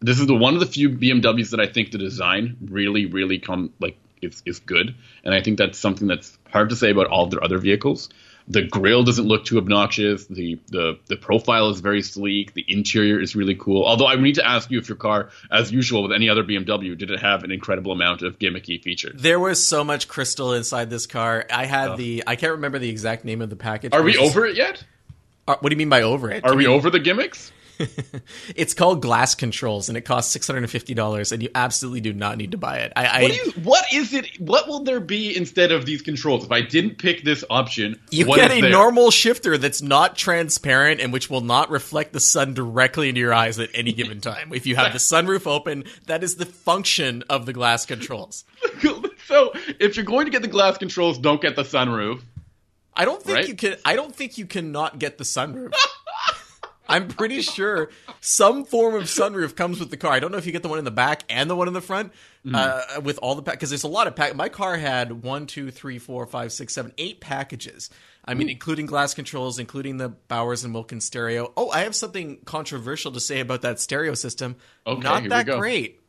This 0.00 0.20
is 0.20 0.26
the 0.26 0.34
one 0.34 0.52
of 0.52 0.60
the 0.60 0.66
few 0.66 0.90
BMWs 0.90 1.52
that 1.52 1.60
I 1.60 1.66
think 1.68 1.90
the 1.90 1.96
design 1.96 2.58
really, 2.66 3.06
really 3.06 3.38
come 3.38 3.72
like 3.80 3.96
is 4.20 4.42
is 4.44 4.58
good, 4.58 4.94
and 5.24 5.32
I 5.32 5.40
think 5.40 5.56
that's 5.56 5.78
something 5.78 6.06
that's 6.06 6.36
hard 6.50 6.68
to 6.68 6.76
say 6.76 6.90
about 6.90 7.06
all 7.06 7.28
their 7.28 7.42
other 7.42 7.56
vehicles. 7.56 8.10
The 8.48 8.62
grill 8.62 9.02
doesn't 9.02 9.26
look 9.26 9.44
too 9.44 9.58
obnoxious. 9.58 10.26
The, 10.26 10.60
the 10.68 10.98
the 11.06 11.16
profile 11.16 11.68
is 11.70 11.80
very 11.80 12.02
sleek. 12.02 12.54
The 12.54 12.64
interior 12.68 13.20
is 13.20 13.34
really 13.34 13.56
cool. 13.56 13.84
Although 13.84 14.06
I 14.06 14.14
need 14.16 14.36
to 14.36 14.46
ask 14.46 14.70
you 14.70 14.78
if 14.78 14.88
your 14.88 14.96
car, 14.96 15.30
as 15.50 15.72
usual 15.72 16.04
with 16.04 16.12
any 16.12 16.28
other 16.28 16.44
BMW, 16.44 16.96
did 16.96 17.10
it 17.10 17.20
have 17.20 17.42
an 17.42 17.50
incredible 17.50 17.90
amount 17.90 18.22
of 18.22 18.38
gimmicky 18.38 18.80
features? 18.80 19.20
There 19.20 19.40
was 19.40 19.64
so 19.64 19.82
much 19.82 20.06
crystal 20.06 20.52
inside 20.52 20.90
this 20.90 21.06
car. 21.06 21.44
I 21.50 21.66
had 21.66 21.96
the 21.96 22.22
I 22.26 22.36
can't 22.36 22.52
remember 22.52 22.78
the 22.78 22.88
exact 22.88 23.24
name 23.24 23.42
of 23.42 23.50
the 23.50 23.56
package. 23.56 23.92
Are 23.92 24.02
we 24.02 24.16
over 24.16 24.46
it 24.46 24.56
yet? 24.56 24.84
Uh, 25.48 25.56
what 25.60 25.70
do 25.70 25.74
you 25.74 25.78
mean 25.78 25.88
by 25.88 26.02
over 26.02 26.30
it? 26.30 26.44
Are 26.44 26.54
we 26.54 26.66
mean- 26.66 26.74
over 26.74 26.90
the 26.90 27.00
gimmicks? 27.00 27.52
it's 28.56 28.74
called 28.74 29.02
Glass 29.02 29.34
Controls, 29.34 29.88
and 29.88 29.96
it 29.98 30.02
costs 30.02 30.32
six 30.32 30.46
hundred 30.46 30.60
and 30.64 30.70
fifty 30.70 30.94
dollars, 30.94 31.32
and 31.32 31.42
you 31.42 31.48
absolutely 31.54 32.00
do 32.00 32.12
not 32.12 32.36
need 32.38 32.52
to 32.52 32.58
buy 32.58 32.78
it. 32.78 32.92
I, 32.96 33.06
I 33.06 33.22
What, 33.22 33.34
you, 33.34 33.52
what 33.62 33.84
is 33.92 34.12
it? 34.12 34.40
What 34.40 34.68
will 34.68 34.80
there 34.84 35.00
be 35.00 35.36
instead 35.36 35.72
of 35.72 35.86
these 35.86 36.02
controls? 36.02 36.44
If 36.44 36.52
I 36.52 36.60
didn't 36.62 36.98
pick 36.98 37.24
this 37.24 37.44
option, 37.50 38.00
you 38.10 38.26
what 38.26 38.36
get 38.36 38.50
a 38.50 38.60
there? 38.60 38.70
normal 38.70 39.10
shifter 39.10 39.58
that's 39.58 39.82
not 39.82 40.16
transparent 40.16 41.00
and 41.00 41.12
which 41.12 41.28
will 41.30 41.40
not 41.40 41.70
reflect 41.70 42.12
the 42.12 42.20
sun 42.20 42.54
directly 42.54 43.08
into 43.08 43.20
your 43.20 43.34
eyes 43.34 43.58
at 43.58 43.70
any 43.74 43.92
given 43.92 44.20
time. 44.20 44.52
If 44.52 44.66
you 44.66 44.76
have 44.76 44.92
the 44.92 44.98
sunroof 44.98 45.46
open, 45.46 45.84
that 46.06 46.22
is 46.24 46.36
the 46.36 46.46
function 46.46 47.22
of 47.28 47.46
the 47.46 47.52
glass 47.52 47.86
controls. 47.86 48.44
so 49.26 49.52
if 49.80 49.96
you're 49.96 50.04
going 50.04 50.26
to 50.26 50.30
get 50.30 50.42
the 50.42 50.48
glass 50.48 50.78
controls, 50.78 51.18
don't 51.18 51.40
get 51.40 51.56
the 51.56 51.62
sunroof. 51.62 52.22
I 52.94 53.04
don't 53.04 53.22
think 53.22 53.36
Right? 53.36 53.48
you 53.48 53.54
can. 53.54 53.76
I 53.84 53.94
don't 53.94 54.14
think 54.14 54.38
you 54.38 54.46
cannot 54.46 54.98
get 54.98 55.18
the 55.18 55.24
sunroof. 55.24 55.74
I'm 56.88 57.08
pretty 57.08 57.42
sure 57.42 57.90
some 58.20 58.64
form 58.64 58.94
of 58.94 59.04
sunroof 59.04 59.56
comes 59.56 59.80
with 59.80 59.90
the 59.90 59.96
car. 59.96 60.12
I 60.12 60.20
don't 60.20 60.32
know 60.32 60.38
if 60.38 60.46
you 60.46 60.52
get 60.52 60.62
the 60.62 60.68
one 60.68 60.78
in 60.78 60.84
the 60.84 60.90
back 60.90 61.22
and 61.28 61.50
the 61.50 61.56
one 61.56 61.68
in 61.68 61.74
the 61.74 61.80
front 61.80 62.12
uh, 62.52 63.00
with 63.02 63.18
all 63.18 63.34
the 63.34 63.42
pack 63.42 63.54
because 63.54 63.70
there's 63.70 63.82
a 63.84 63.88
lot 63.88 64.06
of 64.06 64.14
pack. 64.16 64.34
My 64.36 64.48
car 64.48 64.76
had 64.76 65.22
one, 65.24 65.46
two, 65.46 65.70
three, 65.70 65.98
four, 65.98 66.26
five, 66.26 66.52
six, 66.52 66.74
seven, 66.74 66.92
eight 66.98 67.20
packages. 67.20 67.90
I 68.24 68.34
mean, 68.34 68.48
including 68.48 68.86
glass 68.86 69.14
controls, 69.14 69.58
including 69.60 69.98
the 69.98 70.08
Bowers 70.08 70.64
and 70.64 70.74
Wilkins 70.74 71.04
stereo. 71.04 71.52
Oh, 71.56 71.70
I 71.70 71.80
have 71.80 71.94
something 71.94 72.38
controversial 72.44 73.12
to 73.12 73.20
say 73.20 73.38
about 73.38 73.62
that 73.62 73.78
stereo 73.78 74.14
system. 74.14 74.56
Okay, 74.84 75.00
Not 75.00 75.14
here 75.20 75.22
we 75.24 75.28
that 75.28 75.46
go. 75.46 75.58
great. 75.58 76.00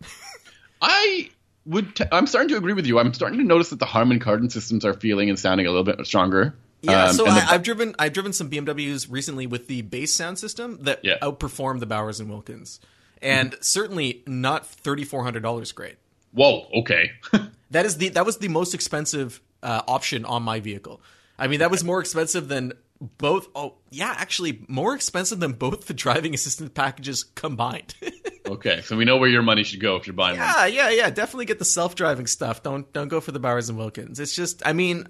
I 0.81 1.29
would. 1.65 1.95
T- 1.95 2.05
I'm 2.11 2.25
starting 2.27 2.49
to 2.49 2.57
agree 2.57 2.73
with 2.73 2.87
you. 2.87 2.97
I'm 2.99 3.13
starting 3.13 3.37
to 3.39 3.45
notice 3.45 3.69
that 3.69 3.79
the 3.79 3.85
Harman 3.85 4.19
Kardon 4.19 4.49
systems 4.51 4.83
are 4.85 4.93
feeling 4.93 5.29
and 5.29 5.37
sounding 5.37 5.67
a 5.67 5.69
little 5.69 5.83
bit 5.83 6.03
stronger. 6.07 6.55
Yeah, 6.81 7.05
Um, 7.05 7.15
so 7.15 7.25
I, 7.25 7.39
the- 7.39 7.51
I've 7.53 7.63
driven 7.63 7.95
I've 7.99 8.13
driven 8.13 8.33
some 8.33 8.49
BMWs 8.49 9.07
recently 9.09 9.47
with 9.47 9.67
the 9.67 9.81
base 9.81 10.13
sound 10.15 10.37
system 10.39 10.77
that 10.83 10.99
Yeah. 11.03 11.17
outperformed 11.21 11.79
the 11.79 11.85
Bowers 11.87 12.19
and 12.19 12.29
Wilkins, 12.29 12.79
and 13.21 13.55
certainly 13.61 14.23
not 14.27 14.65
thirty 14.65 15.03
four 15.03 15.23
hundred 15.23 15.43
dollars. 15.43 15.71
Great. 15.71 15.95
whoa. 16.31 16.67
Okay. 16.73 17.11
That 17.71 17.85
is 17.85 17.97
the 17.97 18.07
that 18.09 18.25
was 18.25 18.37
the 18.37 18.47
most 18.47 18.73
expensive 18.73 19.41
uh, 19.61 19.81
option 19.89 20.23
on 20.23 20.41
my 20.41 20.61
vehicle. 20.61 21.01
I 21.37 21.47
mean, 21.47 21.59
that 21.59 21.69
was 21.69 21.83
more 21.83 21.99
expensive 21.99 22.47
than 22.47 22.71
both. 23.01 23.49
Oh, 23.55 23.73
yeah, 23.91 24.15
actually, 24.17 24.63
more 24.69 24.95
expensive 24.95 25.41
than 25.41 25.51
both 25.51 25.85
the 25.87 25.93
driving 25.93 26.33
assistance 26.33 26.71
packages 26.73 27.25
combined. 27.25 27.93
okay. 28.47 28.79
So 28.83 28.95
we 28.95 29.03
know 29.03 29.17
where 29.17 29.27
your 29.29 29.41
money 29.41 29.63
should 29.65 29.81
go 29.81 29.97
if 29.97 30.07
you're 30.07 30.13
buying 30.13 30.39
one. 30.39 30.47
yeah, 30.47 30.65
yeah, 30.67 30.89
yeah. 30.91 31.09
Definitely 31.09 31.43
get 31.45 31.59
the 31.59 31.65
self 31.65 31.93
driving 31.95 32.25
stuff. 32.25 32.63
Don't 32.63 32.91
don't 32.93 33.09
go 33.09 33.19
for 33.19 33.33
the 33.33 33.39
Bowers 33.39 33.67
and 33.67 33.77
Wilkins. 33.77 34.17
It's 34.17 34.33
just, 34.33 34.65
I 34.65 34.71
mean, 34.71 35.05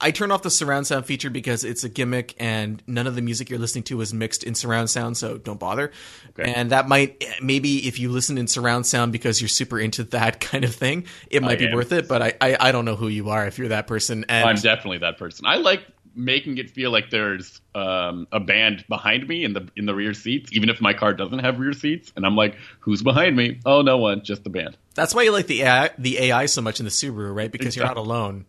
I 0.00 0.10
turn 0.12 0.30
off 0.30 0.42
the 0.42 0.50
surround 0.50 0.86
sound 0.86 1.06
feature 1.06 1.30
because 1.30 1.64
it's 1.64 1.82
a 1.84 1.88
gimmick, 1.88 2.34
and 2.38 2.82
none 2.86 3.06
of 3.06 3.14
the 3.14 3.22
music 3.22 3.50
you're 3.50 3.58
listening 3.58 3.84
to 3.84 4.00
is 4.00 4.14
mixed 4.14 4.44
in 4.44 4.54
surround 4.54 4.90
sound, 4.90 5.16
so 5.16 5.38
don't 5.38 5.58
bother. 5.58 5.90
Okay. 6.30 6.52
And 6.52 6.70
that 6.70 6.88
might 6.88 7.24
maybe 7.42 7.88
if 7.88 7.98
you 7.98 8.10
listen 8.10 8.38
in 8.38 8.46
surround 8.46 8.86
sound 8.86 9.12
because 9.12 9.40
you're 9.40 9.48
super 9.48 9.78
into 9.78 10.04
that 10.04 10.40
kind 10.40 10.64
of 10.64 10.74
thing, 10.74 11.06
it 11.30 11.42
might 11.42 11.58
be 11.58 11.66
am. 11.66 11.74
worth 11.74 11.92
it. 11.92 12.08
But 12.08 12.22
I, 12.22 12.34
I 12.40 12.56
I 12.68 12.72
don't 12.72 12.84
know 12.84 12.96
who 12.96 13.08
you 13.08 13.30
are 13.30 13.46
if 13.46 13.58
you're 13.58 13.68
that 13.68 13.86
person. 13.86 14.24
And 14.28 14.48
I'm 14.48 14.56
definitely 14.56 14.98
that 14.98 15.18
person. 15.18 15.46
I 15.46 15.56
like 15.56 15.82
making 16.14 16.58
it 16.58 16.70
feel 16.70 16.90
like 16.90 17.10
there's 17.10 17.60
um, 17.74 18.26
a 18.32 18.40
band 18.40 18.84
behind 18.88 19.26
me 19.28 19.44
in 19.44 19.52
the 19.52 19.68
in 19.76 19.86
the 19.86 19.94
rear 19.94 20.14
seats, 20.14 20.50
even 20.52 20.68
if 20.68 20.80
my 20.80 20.92
car 20.92 21.14
doesn't 21.14 21.38
have 21.40 21.58
rear 21.58 21.72
seats. 21.72 22.12
And 22.16 22.26
I'm 22.26 22.36
like, 22.36 22.56
who's 22.80 23.02
behind 23.02 23.36
me? 23.36 23.60
Oh, 23.64 23.82
no 23.82 23.98
one, 23.98 24.22
just 24.22 24.44
the 24.44 24.50
band. 24.50 24.76
that's 24.94 25.14
why 25.14 25.22
you 25.22 25.32
like 25.32 25.46
the 25.46 25.62
AI, 25.62 25.90
the 25.98 26.18
AI 26.18 26.46
so 26.46 26.60
much 26.60 26.80
in 26.80 26.84
the 26.84 26.90
Subaru, 26.90 27.34
right? 27.34 27.50
Because 27.50 27.76
you're 27.76 27.86
not 27.86 27.96
alone. 27.96 28.46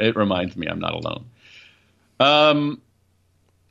It 0.00 0.16
reminds 0.16 0.56
me 0.56 0.66
I'm 0.66 0.80
not 0.80 0.94
alone. 0.94 1.26
Um, 2.18 2.80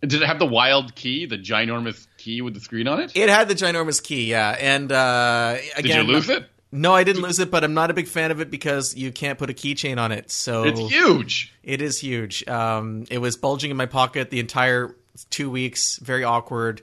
did 0.01 0.21
it 0.21 0.25
have 0.25 0.39
the 0.39 0.45
wild 0.45 0.95
key, 0.95 1.25
the 1.25 1.38
ginormous 1.38 2.07
key 2.17 2.41
with 2.41 2.53
the 2.53 2.59
screen 2.59 2.88
on 2.88 2.99
it? 2.99 3.11
It 3.15 3.30
had 3.30 3.47
the 3.47 3.55
ginormous 3.55 4.01
key, 4.01 4.30
yeah. 4.32 4.55
And 4.59 4.91
uh, 4.91 5.57
Did 5.75 5.86
again, 5.86 6.07
you 6.07 6.13
lose 6.13 6.30
it? 6.30 6.45
No, 6.71 6.93
I 6.93 7.03
didn't 7.03 7.23
lose 7.23 7.39
it, 7.39 7.49
but 7.49 7.63
I'm 7.63 7.73
not 7.73 7.89
a 7.89 7.93
big 7.93 8.07
fan 8.07 8.30
of 8.32 8.39
it 8.41 8.51
because 8.51 8.95
you 8.95 9.11
can't 9.11 9.39
put 9.39 9.49
a 9.49 9.53
keychain 9.53 9.97
on 9.99 10.11
it. 10.11 10.30
So 10.30 10.63
It's 10.65 10.80
huge. 10.80 11.53
it 11.63 11.82
is 11.82 11.99
huge. 11.99 12.47
Um, 12.47 13.05
it 13.09 13.17
was 13.17 13.38
bulging 13.38 13.71
in 13.71 13.77
my 13.77 13.88
pocket 13.88 14.30
the 14.30 14.39
entire 14.39 14.95
two 15.32 15.49
weeks. 15.49 15.97
Very 15.97 16.23
awkward. 16.23 16.82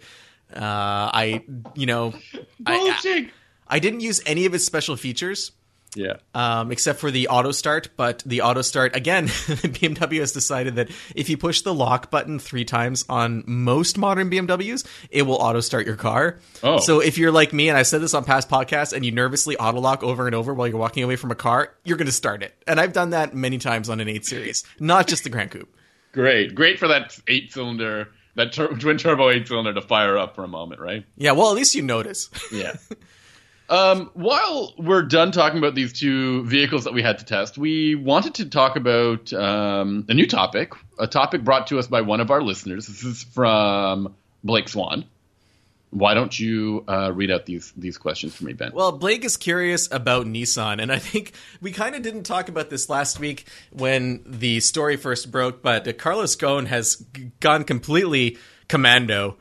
Uh, 0.52 0.60
I, 0.60 1.44
you 1.74 1.86
know, 1.86 2.14
I, 2.66 2.76
Bulging. 2.78 3.30
I 3.68 3.78
didn't 3.78 4.00
use 4.00 4.20
any 4.26 4.46
of 4.46 4.54
its 4.54 4.64
special 4.66 4.96
features. 4.96 5.52
Yeah. 5.96 6.18
um, 6.34 6.70
except 6.70 7.00
for 7.00 7.10
the 7.10 7.28
auto 7.28 7.50
start. 7.50 7.88
But 7.96 8.22
the 8.24 8.42
auto 8.42 8.62
start 8.62 8.94
again, 8.94 9.26
BMW 9.28 10.20
has 10.20 10.32
decided 10.32 10.76
that 10.76 10.90
if 11.14 11.28
you 11.28 11.36
push 11.36 11.62
the 11.62 11.74
lock 11.74 12.10
button 12.10 12.38
three 12.38 12.64
times 12.64 13.04
on 13.08 13.42
most 13.46 13.98
modern 13.98 14.30
BMWs, 14.30 14.86
it 15.10 15.22
will 15.22 15.36
auto 15.36 15.60
start 15.60 15.86
your 15.86 15.96
car. 15.96 16.38
Oh. 16.62 16.78
So 16.78 17.00
if 17.00 17.18
you're 17.18 17.32
like 17.32 17.52
me, 17.52 17.68
and 17.68 17.78
I 17.78 17.82
said 17.82 18.00
this 18.02 18.14
on 18.14 18.24
past 18.24 18.48
podcasts, 18.48 18.92
and 18.92 19.04
you 19.04 19.10
nervously 19.10 19.56
auto 19.56 19.80
lock 19.80 20.02
over 20.02 20.26
and 20.26 20.34
over 20.34 20.52
while 20.54 20.68
you're 20.68 20.78
walking 20.78 21.02
away 21.02 21.16
from 21.16 21.30
a 21.30 21.34
car, 21.34 21.74
you're 21.84 21.96
going 21.96 22.06
to 22.06 22.12
start 22.12 22.42
it. 22.42 22.54
And 22.66 22.78
I've 22.78 22.92
done 22.92 23.10
that 23.10 23.34
many 23.34 23.58
times 23.58 23.88
on 23.88 23.98
an 24.00 24.08
8 24.08 24.24
Series, 24.26 24.64
not 24.78 25.06
just 25.06 25.24
the 25.24 25.30
Grand 25.30 25.50
Coupe. 25.50 25.74
Great. 26.12 26.54
Great 26.54 26.78
for 26.78 26.88
that 26.88 27.18
eight 27.28 27.52
cylinder, 27.52 28.08
that 28.36 28.52
tur- 28.52 28.68
twin 28.76 28.96
turbo 28.98 29.30
eight 29.30 29.46
cylinder 29.48 29.74
to 29.74 29.82
fire 29.82 30.16
up 30.16 30.34
for 30.34 30.44
a 30.44 30.48
moment, 30.48 30.80
right? 30.80 31.04
Yeah, 31.16 31.32
well, 31.32 31.50
at 31.50 31.56
least 31.56 31.74
you 31.74 31.82
notice. 31.82 32.30
Yeah. 32.52 32.76
um, 33.68 34.10
while 34.14 34.74
we're 34.78 35.02
done 35.02 35.32
talking 35.32 35.58
about 35.58 35.74
these 35.74 35.92
two 35.92 36.44
vehicles 36.44 36.84
that 36.84 36.94
we 36.94 37.02
had 37.02 37.18
to 37.18 37.24
test, 37.24 37.58
we 37.58 37.94
wanted 37.94 38.34
to 38.34 38.48
talk 38.48 38.76
about 38.76 39.32
um, 39.32 40.04
a 40.08 40.14
new 40.14 40.26
topic, 40.26 40.72
a 40.98 41.06
topic 41.06 41.42
brought 41.42 41.66
to 41.68 41.78
us 41.78 41.86
by 41.86 42.00
one 42.00 42.20
of 42.20 42.30
our 42.30 42.42
listeners. 42.42 42.86
This 42.86 43.02
is 43.04 43.22
from 43.22 44.14
Blake 44.44 44.68
Swan. 44.68 45.04
Why 45.90 46.14
don't 46.14 46.38
you 46.38 46.84
uh, 46.88 47.12
read 47.14 47.30
out 47.30 47.46
these 47.46 47.72
these 47.76 47.96
questions 47.96 48.34
for 48.34 48.44
me, 48.44 48.52
Ben? 48.52 48.72
Well, 48.74 48.92
Blake 48.92 49.24
is 49.24 49.36
curious 49.36 49.90
about 49.90 50.26
Nissan, 50.26 50.82
and 50.82 50.92
I 50.92 50.98
think 50.98 51.32
we 51.60 51.72
kind 51.72 51.94
of 51.94 52.02
didn't 52.02 52.24
talk 52.24 52.48
about 52.48 52.70
this 52.70 52.90
last 52.90 53.18
week 53.18 53.46
when 53.72 54.22
the 54.26 54.60
story 54.60 54.96
first 54.96 55.30
broke, 55.30 55.62
but 55.62 55.86
uh, 55.88 55.92
Carlos 55.92 56.36
Ghosn 56.36 56.66
has 56.66 56.96
g- 57.14 57.30
gone 57.40 57.64
completely 57.64 58.36
commando. 58.68 59.36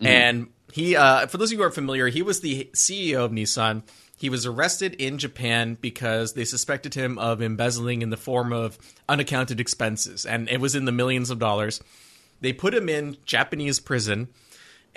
And 0.00 0.48
he, 0.72 0.96
uh, 0.96 1.26
for 1.26 1.38
those 1.38 1.48
of 1.48 1.52
you 1.52 1.58
who 1.58 1.62
aren't 1.62 1.74
familiar, 1.74 2.08
he 2.08 2.22
was 2.22 2.40
the 2.40 2.70
CEO 2.74 3.24
of 3.24 3.32
Nissan. 3.32 3.82
He 4.16 4.28
was 4.28 4.46
arrested 4.46 4.94
in 4.94 5.18
Japan 5.18 5.76
because 5.80 6.32
they 6.32 6.44
suspected 6.44 6.94
him 6.94 7.18
of 7.18 7.40
embezzling 7.40 8.02
in 8.02 8.10
the 8.10 8.16
form 8.16 8.52
of 8.52 8.78
unaccounted 9.08 9.60
expenses, 9.60 10.26
and 10.26 10.48
it 10.48 10.60
was 10.60 10.74
in 10.74 10.84
the 10.84 10.92
millions 10.92 11.30
of 11.30 11.38
dollars. 11.38 11.80
They 12.40 12.52
put 12.52 12.74
him 12.74 12.88
in 12.88 13.16
Japanese 13.24 13.80
prison 13.80 14.28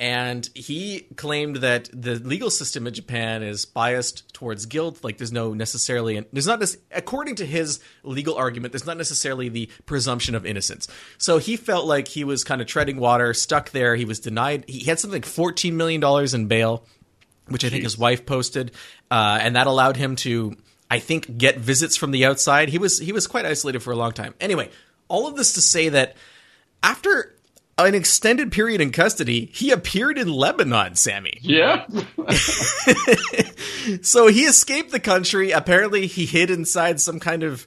and 0.01 0.49
he 0.55 1.01
claimed 1.15 1.57
that 1.57 1.87
the 1.93 2.15
legal 2.15 2.49
system 2.49 2.87
in 2.87 2.93
Japan 2.93 3.43
is 3.43 3.65
biased 3.65 4.33
towards 4.33 4.65
guilt. 4.65 5.03
Like 5.03 5.19
there's 5.19 5.31
no 5.31 5.53
necessarily 5.53 6.25
there's 6.33 6.47
not 6.47 6.59
this, 6.59 6.75
according 6.91 7.35
to 7.35 7.45
his 7.45 7.79
legal 8.01 8.33
argument, 8.33 8.73
there's 8.73 8.87
not 8.87 8.97
necessarily 8.97 9.47
the 9.47 9.69
presumption 9.85 10.33
of 10.33 10.43
innocence. 10.43 10.87
So 11.19 11.37
he 11.37 11.55
felt 11.55 11.85
like 11.85 12.07
he 12.07 12.23
was 12.23 12.43
kind 12.43 12.61
of 12.61 12.67
treading 12.67 12.97
water, 12.97 13.35
stuck 13.35 13.69
there. 13.69 13.95
He 13.95 14.05
was 14.05 14.19
denied. 14.19 14.65
He 14.67 14.85
had 14.85 14.99
something 14.99 15.21
like 15.21 15.25
14 15.27 15.77
million 15.77 16.01
dollars 16.01 16.33
in 16.33 16.47
bail, 16.47 16.83
which 17.49 17.63
I 17.63 17.69
think 17.69 17.83
his 17.83 17.95
wife 17.95 18.25
posted, 18.25 18.71
uh, 19.11 19.37
and 19.39 19.55
that 19.55 19.67
allowed 19.67 19.97
him 19.97 20.15
to, 20.17 20.57
I 20.89 20.97
think, 20.97 21.37
get 21.37 21.59
visits 21.59 21.95
from 21.95 22.09
the 22.09 22.25
outside. 22.25 22.69
He 22.69 22.79
was 22.79 22.97
he 22.97 23.11
was 23.11 23.27
quite 23.27 23.45
isolated 23.45 23.81
for 23.83 23.91
a 23.91 23.95
long 23.95 24.13
time. 24.13 24.33
Anyway, 24.41 24.71
all 25.09 25.27
of 25.27 25.35
this 25.35 25.53
to 25.53 25.61
say 25.61 25.89
that 25.89 26.15
after 26.81 27.35
an 27.85 27.95
extended 27.95 28.51
period 28.51 28.81
in 28.81 28.91
custody, 28.91 29.49
he 29.53 29.71
appeared 29.71 30.17
in 30.17 30.31
Lebanon, 30.31 30.95
Sammy. 30.95 31.37
yeah. 31.41 31.85
So 34.03 34.27
he 34.27 34.43
escaped 34.45 34.91
the 34.91 34.99
country. 34.99 35.51
Apparently, 35.51 36.07
he 36.07 36.25
hid 36.25 36.49
inside 36.51 37.01
some 37.01 37.19
kind 37.19 37.41
of, 37.43 37.65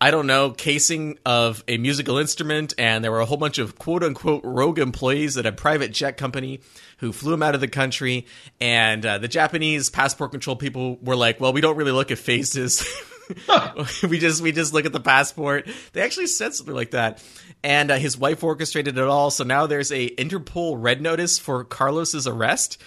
I 0.00 0.10
don't 0.10 0.26
know, 0.26 0.50
casing 0.50 1.18
of 1.24 1.64
a 1.66 1.78
musical 1.78 2.18
instrument, 2.18 2.74
and 2.78 3.02
there 3.02 3.10
were 3.10 3.20
a 3.20 3.24
whole 3.24 3.38
bunch 3.38 3.58
of 3.58 3.78
quote 3.78 4.02
unquote 4.04 4.42
rogue 4.44 4.78
employees 4.78 5.36
at 5.36 5.46
a 5.46 5.52
private 5.52 5.90
jet 5.92 6.16
company 6.16 6.60
who 6.98 7.12
flew 7.12 7.32
him 7.32 7.42
out 7.42 7.54
of 7.54 7.60
the 7.60 7.68
country. 7.68 8.26
And 8.60 9.04
uh, 9.04 9.18
the 9.18 9.28
Japanese 9.28 9.88
passport 9.90 10.30
control 10.32 10.56
people 10.56 10.98
were 11.02 11.16
like, 11.16 11.40
well, 11.40 11.52
we 11.52 11.60
don't 11.60 11.76
really 11.76 11.92
look 11.92 12.10
at 12.10 12.18
faces. 12.18 12.86
we 14.08 14.18
just 14.18 14.42
we 14.42 14.52
just 14.52 14.72
look 14.72 14.86
at 14.86 14.92
the 14.92 15.00
passport. 15.00 15.68
They 15.92 16.02
actually 16.02 16.26
said 16.26 16.54
something 16.54 16.74
like 16.74 16.92
that, 16.92 17.22
and 17.62 17.90
uh, 17.90 17.96
his 17.96 18.16
wife 18.16 18.42
orchestrated 18.42 18.96
it 18.98 19.04
all. 19.04 19.30
So 19.30 19.44
now 19.44 19.66
there's 19.66 19.92
a 19.92 20.08
Interpol 20.10 20.76
red 20.78 21.00
notice 21.00 21.38
for 21.38 21.64
Carlos's 21.64 22.26
arrest, 22.26 22.80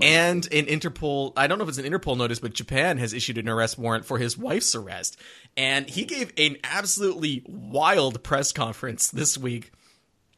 and 0.00 0.46
an 0.52 0.66
Interpol. 0.66 1.32
I 1.36 1.46
don't 1.46 1.58
know 1.58 1.64
if 1.64 1.68
it's 1.68 1.78
an 1.78 1.84
Interpol 1.84 2.16
notice, 2.16 2.40
but 2.40 2.54
Japan 2.54 2.98
has 2.98 3.12
issued 3.12 3.38
an 3.38 3.48
arrest 3.48 3.78
warrant 3.78 4.04
for 4.04 4.18
his 4.18 4.36
wife's 4.36 4.74
arrest. 4.74 5.18
And 5.56 5.88
he 5.88 6.04
gave 6.04 6.32
an 6.36 6.56
absolutely 6.64 7.42
wild 7.46 8.22
press 8.22 8.52
conference 8.52 9.08
this 9.08 9.38
week. 9.38 9.72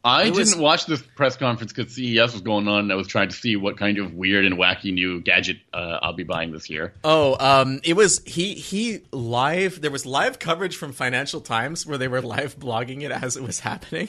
I 0.06 0.30
was- 0.30 0.50
didn't 0.50 0.62
watch 0.62 0.86
this 0.86 1.02
press 1.02 1.36
conference 1.36 1.72
because 1.72 1.92
CES 1.94 2.32
was 2.32 2.42
going 2.42 2.68
on, 2.68 2.80
and 2.80 2.92
I 2.92 2.94
was 2.94 3.08
trying 3.08 3.28
to 3.28 3.34
see 3.34 3.56
what 3.56 3.76
kind 3.76 3.98
of 3.98 4.14
weird 4.14 4.44
and 4.46 4.56
wacky 4.56 4.92
new 4.92 5.20
gadget 5.20 5.58
uh, 5.74 5.98
I'll 6.02 6.12
be 6.12 6.22
buying 6.22 6.52
this 6.52 6.70
year. 6.70 6.94
Oh, 7.04 7.36
um, 7.40 7.80
it 7.84 7.94
was 7.94 8.22
he 8.24 8.54
he 8.54 9.00
live. 9.12 9.80
There 9.80 9.90
was 9.90 10.06
live 10.06 10.38
coverage 10.38 10.76
from 10.76 10.92
Financial 10.92 11.40
Times 11.40 11.86
where 11.86 11.98
they 11.98 12.08
were 12.08 12.22
live 12.22 12.58
blogging 12.58 13.02
it 13.02 13.10
as 13.10 13.36
it 13.36 13.42
was 13.42 13.60
happening. 13.60 14.08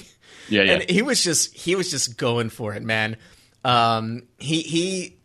Yeah, 0.50 0.64
yeah. 0.64 0.72
And 0.74 0.90
he 0.90 1.02
was 1.02 1.24
just 1.24 1.56
he 1.56 1.76
was 1.76 1.90
just 1.92 2.18
going 2.18 2.50
for 2.50 2.74
it, 2.74 2.84
man. 2.84 3.18
Um, 3.66 4.24
he 4.38 4.62
he. 4.62 5.18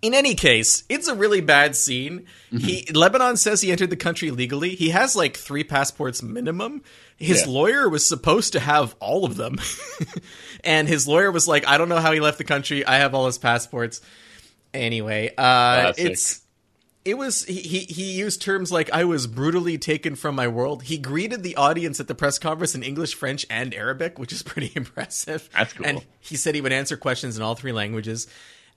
In 0.00 0.14
any 0.14 0.36
case, 0.36 0.84
it's 0.88 1.08
a 1.08 1.14
really 1.14 1.40
bad 1.40 1.74
scene. 1.74 2.26
Mm-hmm. 2.52 2.58
He 2.58 2.86
Lebanon 2.92 3.36
says 3.36 3.60
he 3.60 3.72
entered 3.72 3.90
the 3.90 3.96
country 3.96 4.30
legally. 4.30 4.76
He 4.76 4.90
has 4.90 5.16
like 5.16 5.36
three 5.36 5.64
passports 5.64 6.22
minimum. 6.22 6.82
His 7.18 7.46
Yeah. 7.46 7.52
lawyer 7.52 7.88
was 7.88 8.06
supposed 8.06 8.52
to 8.52 8.60
have 8.60 8.94
all 9.00 9.24
of 9.24 9.36
them, 9.36 9.58
and 10.64 10.86
his 10.88 11.06
lawyer 11.08 11.30
was 11.32 11.48
like, 11.48 11.66
"I 11.66 11.76
don't 11.76 11.88
know 11.88 11.98
how 12.00 12.12
he 12.12 12.20
left 12.20 12.38
the 12.38 12.44
country. 12.44 12.86
I 12.86 12.96
have 12.98 13.14
all 13.14 13.26
his 13.26 13.38
passports." 13.38 14.00
Anyway, 14.72 15.32
uh, 15.36 15.92
it's 15.96 16.42
it 17.04 17.16
was 17.16 17.44
he, 17.46 17.80
he 17.80 18.12
used 18.12 18.42
terms 18.42 18.70
like 18.70 18.90
I 18.92 19.04
was 19.04 19.26
brutally 19.26 19.78
taken 19.78 20.14
from 20.14 20.34
my 20.34 20.46
world. 20.46 20.82
He 20.84 20.98
greeted 20.98 21.42
the 21.42 21.56
audience 21.56 22.00
at 22.00 22.06
the 22.06 22.14
press 22.14 22.38
conference 22.38 22.74
in 22.74 22.82
English, 22.82 23.14
French, 23.14 23.46
and 23.50 23.74
Arabic, 23.74 24.18
which 24.18 24.32
is 24.32 24.42
pretty 24.44 24.70
impressive. 24.74 25.48
That's 25.56 25.72
cool. 25.72 25.86
And 25.86 26.04
he 26.20 26.36
said 26.36 26.54
he 26.54 26.60
would 26.60 26.72
answer 26.72 26.96
questions 26.96 27.36
in 27.36 27.42
all 27.42 27.54
three 27.54 27.72
languages. 27.72 28.26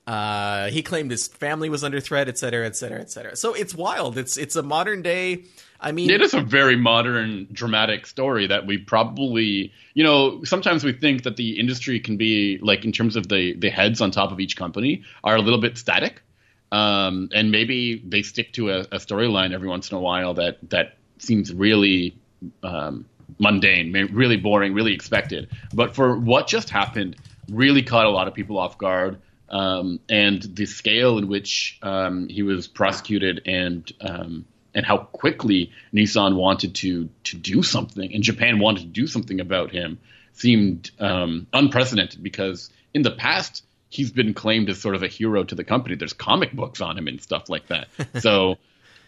Uh, 0.04 0.68
he 0.70 0.82
claimed 0.82 1.10
his 1.12 1.28
family 1.28 1.68
was 1.68 1.84
under 1.84 2.00
threat, 2.00 2.26
et 2.28 2.36
cetera, 2.36 2.66
et 2.66 2.74
cetera, 2.74 3.00
et 3.00 3.10
cetera. 3.10 3.36
So 3.36 3.54
it's 3.54 3.72
wild. 3.74 4.18
It's 4.18 4.36
it's 4.36 4.56
a 4.56 4.62
modern 4.62 5.02
day. 5.02 5.44
I 5.82 5.90
mean, 5.90 6.10
It 6.10 6.22
is 6.22 6.32
a 6.32 6.40
very 6.40 6.76
modern, 6.76 7.48
dramatic 7.52 8.06
story 8.06 8.46
that 8.46 8.66
we 8.66 8.78
probably, 8.78 9.72
you 9.94 10.04
know, 10.04 10.44
sometimes 10.44 10.84
we 10.84 10.92
think 10.92 11.24
that 11.24 11.36
the 11.36 11.58
industry 11.58 11.98
can 11.98 12.16
be 12.16 12.58
like 12.62 12.84
in 12.84 12.92
terms 12.92 13.16
of 13.16 13.28
the 13.28 13.54
the 13.54 13.68
heads 13.68 14.00
on 14.00 14.12
top 14.12 14.30
of 14.30 14.38
each 14.38 14.56
company 14.56 15.02
are 15.24 15.34
a 15.34 15.40
little 15.40 15.60
bit 15.60 15.76
static, 15.76 16.22
um, 16.70 17.28
and 17.34 17.50
maybe 17.50 18.00
they 18.06 18.22
stick 18.22 18.52
to 18.52 18.70
a, 18.70 18.80
a 18.82 18.98
storyline 18.98 19.52
every 19.52 19.68
once 19.68 19.90
in 19.90 19.96
a 19.96 20.00
while 20.00 20.34
that 20.34 20.58
that 20.70 20.96
seems 21.18 21.52
really 21.52 22.16
um, 22.62 23.04
mundane, 23.40 23.92
really 24.12 24.36
boring, 24.36 24.74
really 24.74 24.94
expected. 24.94 25.50
But 25.74 25.96
for 25.96 26.16
what 26.16 26.46
just 26.46 26.70
happened, 26.70 27.16
really 27.50 27.82
caught 27.82 28.06
a 28.06 28.10
lot 28.10 28.28
of 28.28 28.34
people 28.34 28.56
off 28.56 28.78
guard. 28.78 29.20
Um, 29.48 30.00
and 30.08 30.40
the 30.40 30.64
scale 30.64 31.18
in 31.18 31.28
which 31.28 31.78
um, 31.82 32.26
he 32.28 32.42
was 32.42 32.66
prosecuted 32.66 33.42
and 33.44 33.92
um, 34.00 34.46
and 34.74 34.86
how 34.86 34.98
quickly 34.98 35.70
Nissan 35.92 36.36
wanted 36.36 36.74
to 36.76 37.08
to 37.24 37.36
do 37.36 37.62
something 37.62 38.12
and 38.12 38.22
Japan 38.22 38.58
wanted 38.58 38.80
to 38.80 38.86
do 38.86 39.06
something 39.06 39.40
about 39.40 39.70
him 39.70 39.98
seemed 40.34 40.90
um, 40.98 41.46
unprecedented 41.52 42.22
because 42.22 42.70
in 42.94 43.02
the 43.02 43.10
past 43.10 43.64
he's 43.92 44.10
been 44.10 44.32
claimed 44.32 44.70
as 44.70 44.80
sort 44.80 44.94
of 44.94 45.02
a 45.02 45.08
hero 45.08 45.44
to 45.44 45.54
the 45.54 45.64
company. 45.64 45.94
There's 45.94 46.14
comic 46.14 46.52
books 46.52 46.80
on 46.80 46.96
him 46.96 47.08
and 47.08 47.20
stuff 47.20 47.48
like 47.48 47.66
that. 47.68 47.88
so 48.20 48.56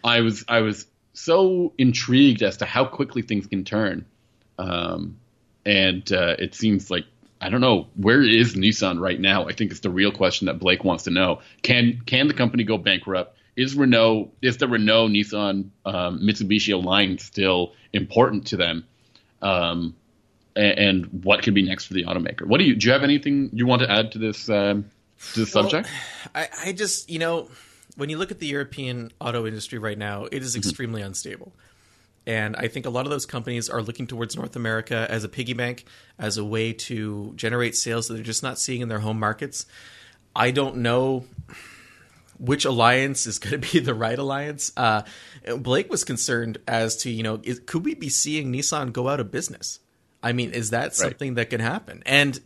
I 0.03 0.21
was 0.21 0.45
I 0.47 0.61
was 0.61 0.85
so 1.13 1.73
intrigued 1.77 2.43
as 2.43 2.57
to 2.57 2.65
how 2.65 2.85
quickly 2.85 3.21
things 3.23 3.47
can 3.47 3.63
turn, 3.63 4.05
um, 4.59 5.17
and 5.65 6.09
uh, 6.11 6.35
it 6.37 6.53
seems 6.55 6.91
like 6.91 7.05
I 7.41 7.49
don't 7.49 7.61
know 7.61 7.87
where 7.95 8.21
is 8.21 8.55
Nissan 8.55 8.99
right 8.99 9.19
now. 9.19 9.47
I 9.47 9.53
think 9.53 9.71
it's 9.71 9.79
the 9.79 9.89
real 9.89 10.11
question 10.11 10.45
that 10.45 10.59
Blake 10.59 10.83
wants 10.83 11.05
to 11.05 11.09
know. 11.09 11.41
Can 11.63 12.01
can 12.05 12.27
the 12.27 12.33
company 12.33 12.63
go 12.63 12.77
bankrupt? 12.77 13.37
Is 13.55 13.75
Renault 13.75 14.31
is 14.41 14.57
the 14.57 14.67
Renault 14.67 15.09
Nissan 15.09 15.69
um, 15.85 16.19
Mitsubishi 16.19 16.73
alliance 16.73 17.23
still 17.23 17.73
important 17.93 18.47
to 18.47 18.57
them? 18.57 18.85
Um, 19.41 19.95
and, 20.55 20.79
and 20.79 21.23
what 21.23 21.43
could 21.43 21.53
be 21.53 21.61
next 21.63 21.85
for 21.85 21.93
the 21.93 22.03
automaker? 22.05 22.45
What 22.45 22.57
do 22.59 22.65
you 22.65 22.75
do? 22.75 22.87
You 22.87 22.93
have 22.93 23.03
anything 23.03 23.49
you 23.53 23.65
want 23.65 23.81
to 23.81 23.89
add 23.91 24.11
to 24.13 24.19
this 24.19 24.49
um, 24.49 24.91
to 25.33 25.39
this 25.41 25.53
Well, 25.53 25.71
subject? 25.71 25.89
I, 26.33 26.49
I 26.65 26.71
just 26.73 27.09
you 27.09 27.19
know 27.19 27.49
when 27.95 28.09
you 28.09 28.17
look 28.17 28.31
at 28.31 28.39
the 28.39 28.47
European 28.47 29.11
auto 29.21 29.45
industry 29.47 29.79
right 29.79 29.97
now, 29.97 30.25
it 30.25 30.43
is 30.43 30.55
Mm-hmm. 30.55 30.57
extremely 30.57 31.01
unstable. 31.01 31.53
And 32.27 32.55
I 32.55 32.67
think 32.67 32.85
a 32.87 32.89
lot 32.89 33.05
of 33.05 33.11
those 33.11 33.25
companies 33.25 33.69
are 33.69 33.81
looking 33.83 34.07
towards 34.07 34.35
North 34.35 34.55
America 34.55 35.05
as 35.09 35.23
a 35.23 35.29
piggy 35.29 35.53
bank, 35.53 35.85
as 36.17 36.37
a 36.37 36.43
way 36.43 36.73
to 36.73 37.33
generate 37.35 37.75
sales 37.75 38.07
that 38.07 38.15
they're 38.15 38.23
just 38.23 38.41
not 38.41 38.57
seeing 38.57 38.81
in 38.81 38.89
their 38.89 38.99
home 38.99 39.19
markets. 39.19 39.65
I 40.35 40.51
don't 40.51 40.77
know 40.77 41.25
which 42.39 42.65
alliance 42.65 43.25
is 43.27 43.39
going 43.39 43.59
to 43.61 43.71
be 43.73 43.79
the 43.83 43.93
right 43.93 44.17
alliance. 44.17 44.71
Uh, 44.75 45.03
Blake 45.57 45.89
was 45.89 46.03
concerned 46.03 46.57
as 46.67 46.97
to, 46.97 47.09
you 47.09 47.23
know, 47.23 47.39
is, 47.43 47.59
could 47.65 47.85
we 47.85 47.93
be 47.95 48.09
seeing 48.09 48.51
Nissan 48.51 48.91
go 48.93 49.07
out 49.07 49.19
of 49.19 49.31
business? 49.31 49.79
I 50.21 50.33
mean, 50.33 50.51
is 50.51 50.71
that 50.71 50.95
something 50.95 51.35
that 51.35 51.49
can 51.51 51.59
happen? 51.59 52.01
And 52.05 52.39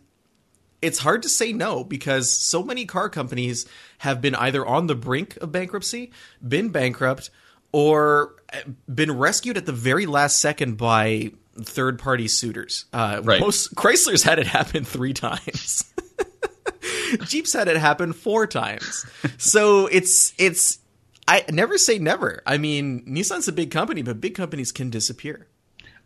it's 0.82 1.00
hard 1.00 1.24
to 1.24 1.30
say 1.30 1.54
no 1.54 1.84
because 1.84 2.32
so 2.32 2.64
many 2.64 2.86
car 2.86 3.10
companies 3.10 3.66
have 4.00 4.22
been 4.22 4.36
either 4.36 4.66
on 4.66 4.88
the 4.88 4.96
brink 4.96 5.38
of 5.38 5.52
bankruptcy, 5.52 6.12
been 6.46 6.70
bankrupt, 6.70 7.30
or 7.72 8.36
uh, 8.54 8.58
been 8.94 9.18
rescued 9.18 9.58
at 9.58 9.66
the 9.66 9.72
very 9.72 10.06
last 10.06 10.40
second 10.40 10.78
by 10.78 11.32
third 11.62 12.00
party 12.00 12.28
suitors. 12.28 12.86
Uh, 12.94 13.22
Right. 13.24 13.40
Most 13.40 13.76
Chrysler's 13.76 14.24
had 14.24 14.40
it 14.40 14.48
happen 14.48 14.84
three 14.84 15.14
times. 15.28 15.86
Jeep's 17.26 17.54
had 17.54 17.68
it 17.68 17.78
happen 17.78 18.14
four 18.14 18.48
times. 18.48 19.06
So 19.38 19.88
it's 19.88 20.34
it's 20.38 20.80
I 21.28 21.46
never 21.52 21.78
say 21.78 22.00
never. 22.00 22.42
I 22.46 22.58
mean, 22.58 23.06
Nissan's 23.06 23.48
a 23.48 23.52
big 23.52 23.72
company, 23.72 24.02
but 24.02 24.20
big 24.20 24.36
companies 24.36 24.72
can 24.72 24.90
disappear. 24.90 25.48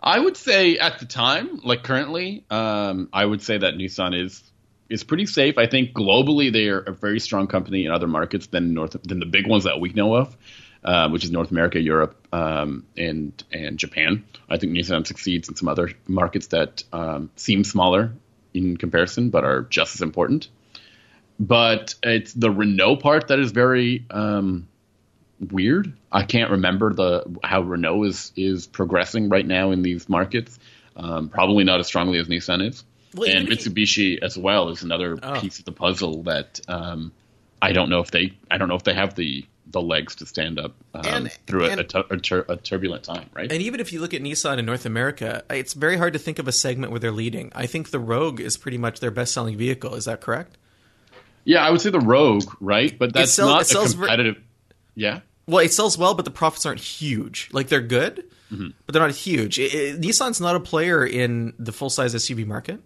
I 0.02 0.20
would 0.20 0.36
say 0.36 0.78
at 0.78 1.00
the 1.00 1.06
time, 1.06 1.62
like 1.64 1.84
currently, 1.84 2.44
um, 2.50 3.08
I 3.14 3.24
would 3.26 3.42
say 3.42 3.58
that 3.58 3.76
Nissan 3.76 4.22
is 4.22 4.44
is 4.90 5.04
pretty 5.04 5.26
safe. 5.26 5.58
I 5.58 5.66
think 5.66 5.94
globally 5.94 6.52
they 6.52 6.68
are 6.68 6.80
a 6.80 6.92
very 6.92 7.20
strong 7.22 7.48
company 7.48 7.86
in 7.86 7.92
other 7.92 8.08
markets 8.08 8.48
than 8.48 8.74
North 8.74 8.98
than 9.04 9.20
the 9.20 9.26
big 9.26 9.48
ones 9.48 9.64
that 9.64 9.80
we 9.80 9.90
know 9.94 10.14
of, 10.14 10.36
uh, 10.84 11.10
which 11.10 11.24
is 11.24 11.32
North 11.32 11.52
America, 11.52 11.80
Europe, 11.80 12.28
um, 12.34 12.86
and 12.98 13.42
and 13.52 13.80
Japan. 13.80 14.26
I 14.50 14.58
think 14.58 14.74
Nissan 14.74 15.08
succeeds 15.08 15.48
in 15.48 15.56
some 15.56 15.70
other 15.70 15.92
markets 16.06 16.48
that 16.48 16.84
um, 16.92 17.32
seem 17.38 17.64
smaller 17.64 18.12
in 18.54 18.76
comparison, 18.76 19.30
but 19.30 19.46
are 19.46 19.62
just 19.62 19.96
as 19.96 20.02
important. 20.02 20.50
But 21.48 21.96
it's 22.04 22.32
the 22.34 22.50
Renault 22.52 22.98
part 22.98 23.28
that 23.28 23.40
is 23.40 23.52
very 23.52 24.06
um, 24.12 24.68
weird. 25.52 25.92
I 26.12 26.24
can't 26.24 26.52
remember 26.52 26.94
the 26.94 27.26
how 27.44 27.62
Renault 27.62 28.04
is 28.04 28.32
is 28.36 28.68
progressing 28.68 29.30
right 29.30 29.46
now 29.46 29.72
in 29.72 29.82
these 29.82 30.08
markets. 30.08 30.58
Um, 30.96 31.28
probably 31.30 31.64
not 31.64 31.80
as 31.80 31.88
strongly 31.88 32.20
as 32.20 32.28
Nissan 32.28 32.68
is, 32.68 32.84
Well, 33.16 33.28
and 33.30 33.48
Mitsubishi 33.48 34.20
as 34.22 34.38
well 34.38 34.70
is 34.70 34.84
another 34.84 35.18
Oh. 35.24 35.40
piece 35.42 35.58
of 35.60 35.66
the 35.66 35.72
puzzle 35.72 36.24
that 36.24 36.62
um, 36.68 37.12
I 37.62 37.74
don't 37.74 37.90
know 37.90 38.00
if 38.00 38.12
they 38.12 38.34
I 38.52 38.58
don't 38.58 38.68
know 38.70 38.76
if 38.76 38.84
they 38.84 38.94
have 38.94 39.16
the 39.16 39.46
the 39.66 39.82
legs 39.82 40.16
to 40.18 40.26
stand 40.28 40.60
up 40.60 40.76
um, 40.94 41.02
And- 41.06 41.32
through 41.48 41.66
a, 41.66 41.70
and- 41.72 41.80
a, 41.82 42.14
a, 42.14 42.18
tur- 42.18 42.46
a 42.48 42.56
turbulent 42.58 43.04
time, 43.04 43.28
right? 43.34 43.52
And 43.52 43.60
even 43.62 43.80
if 43.80 43.92
you 43.92 44.00
look 44.02 44.14
at 44.14 44.22
Nissan 44.22 44.60
in 44.60 44.66
North 44.68 44.86
America, 44.86 45.44
it's 45.50 45.74
very 45.74 45.98
hard 45.98 46.14
to 46.14 46.20
think 46.20 46.38
of 46.38 46.48
a 46.48 46.52
segment 46.52 46.92
where 46.92 47.00
they're 47.00 47.12
leading. 47.12 47.52
I 47.56 47.66
think 47.66 47.90
the 47.90 48.00
Rogue 48.00 48.40
is 48.40 48.56
pretty 48.56 48.78
much 48.78 49.00
their 49.00 49.10
best 49.12 49.34
selling 49.34 49.58
vehicle. 49.58 49.96
Is 49.96 50.06
that 50.06 50.22
correct? 50.22 50.58
Yeah, 51.46 51.66
I 51.66 51.70
would 51.72 51.82
say 51.82 51.90
the 51.90 52.00
Rogue, 52.00 52.52
right? 52.60 52.98
But 52.98 53.14
that's 53.14 53.34
sell- 53.34 53.48
not 53.48 53.70
a 53.72 53.88
ver- 53.88 53.96
competitive. 54.08 54.42
yeah, 54.96 55.22
Well, 55.48 55.60
it 55.64 55.74
sells 55.74 55.98
well, 55.98 56.14
but 56.14 56.26
the 56.26 56.32
profits 56.32 56.66
aren't 56.66 56.80
huge. 56.80 57.50
Like 57.52 57.68
they're 57.68 57.82
good, 57.82 58.26
mm-hmm. 58.52 58.70
but 58.86 58.94
they're 58.94 59.02
not 59.02 59.12
huge. 59.16 59.60
It- 59.60 59.74
it- 59.74 60.02
Nissan's 60.02 60.40
not 60.42 60.56
a 60.56 60.60
player 60.60 61.06
in 61.06 61.54
the 61.60 61.72
full 61.72 61.90
size 61.90 62.14
SUV 62.16 62.46
market. 62.46 62.80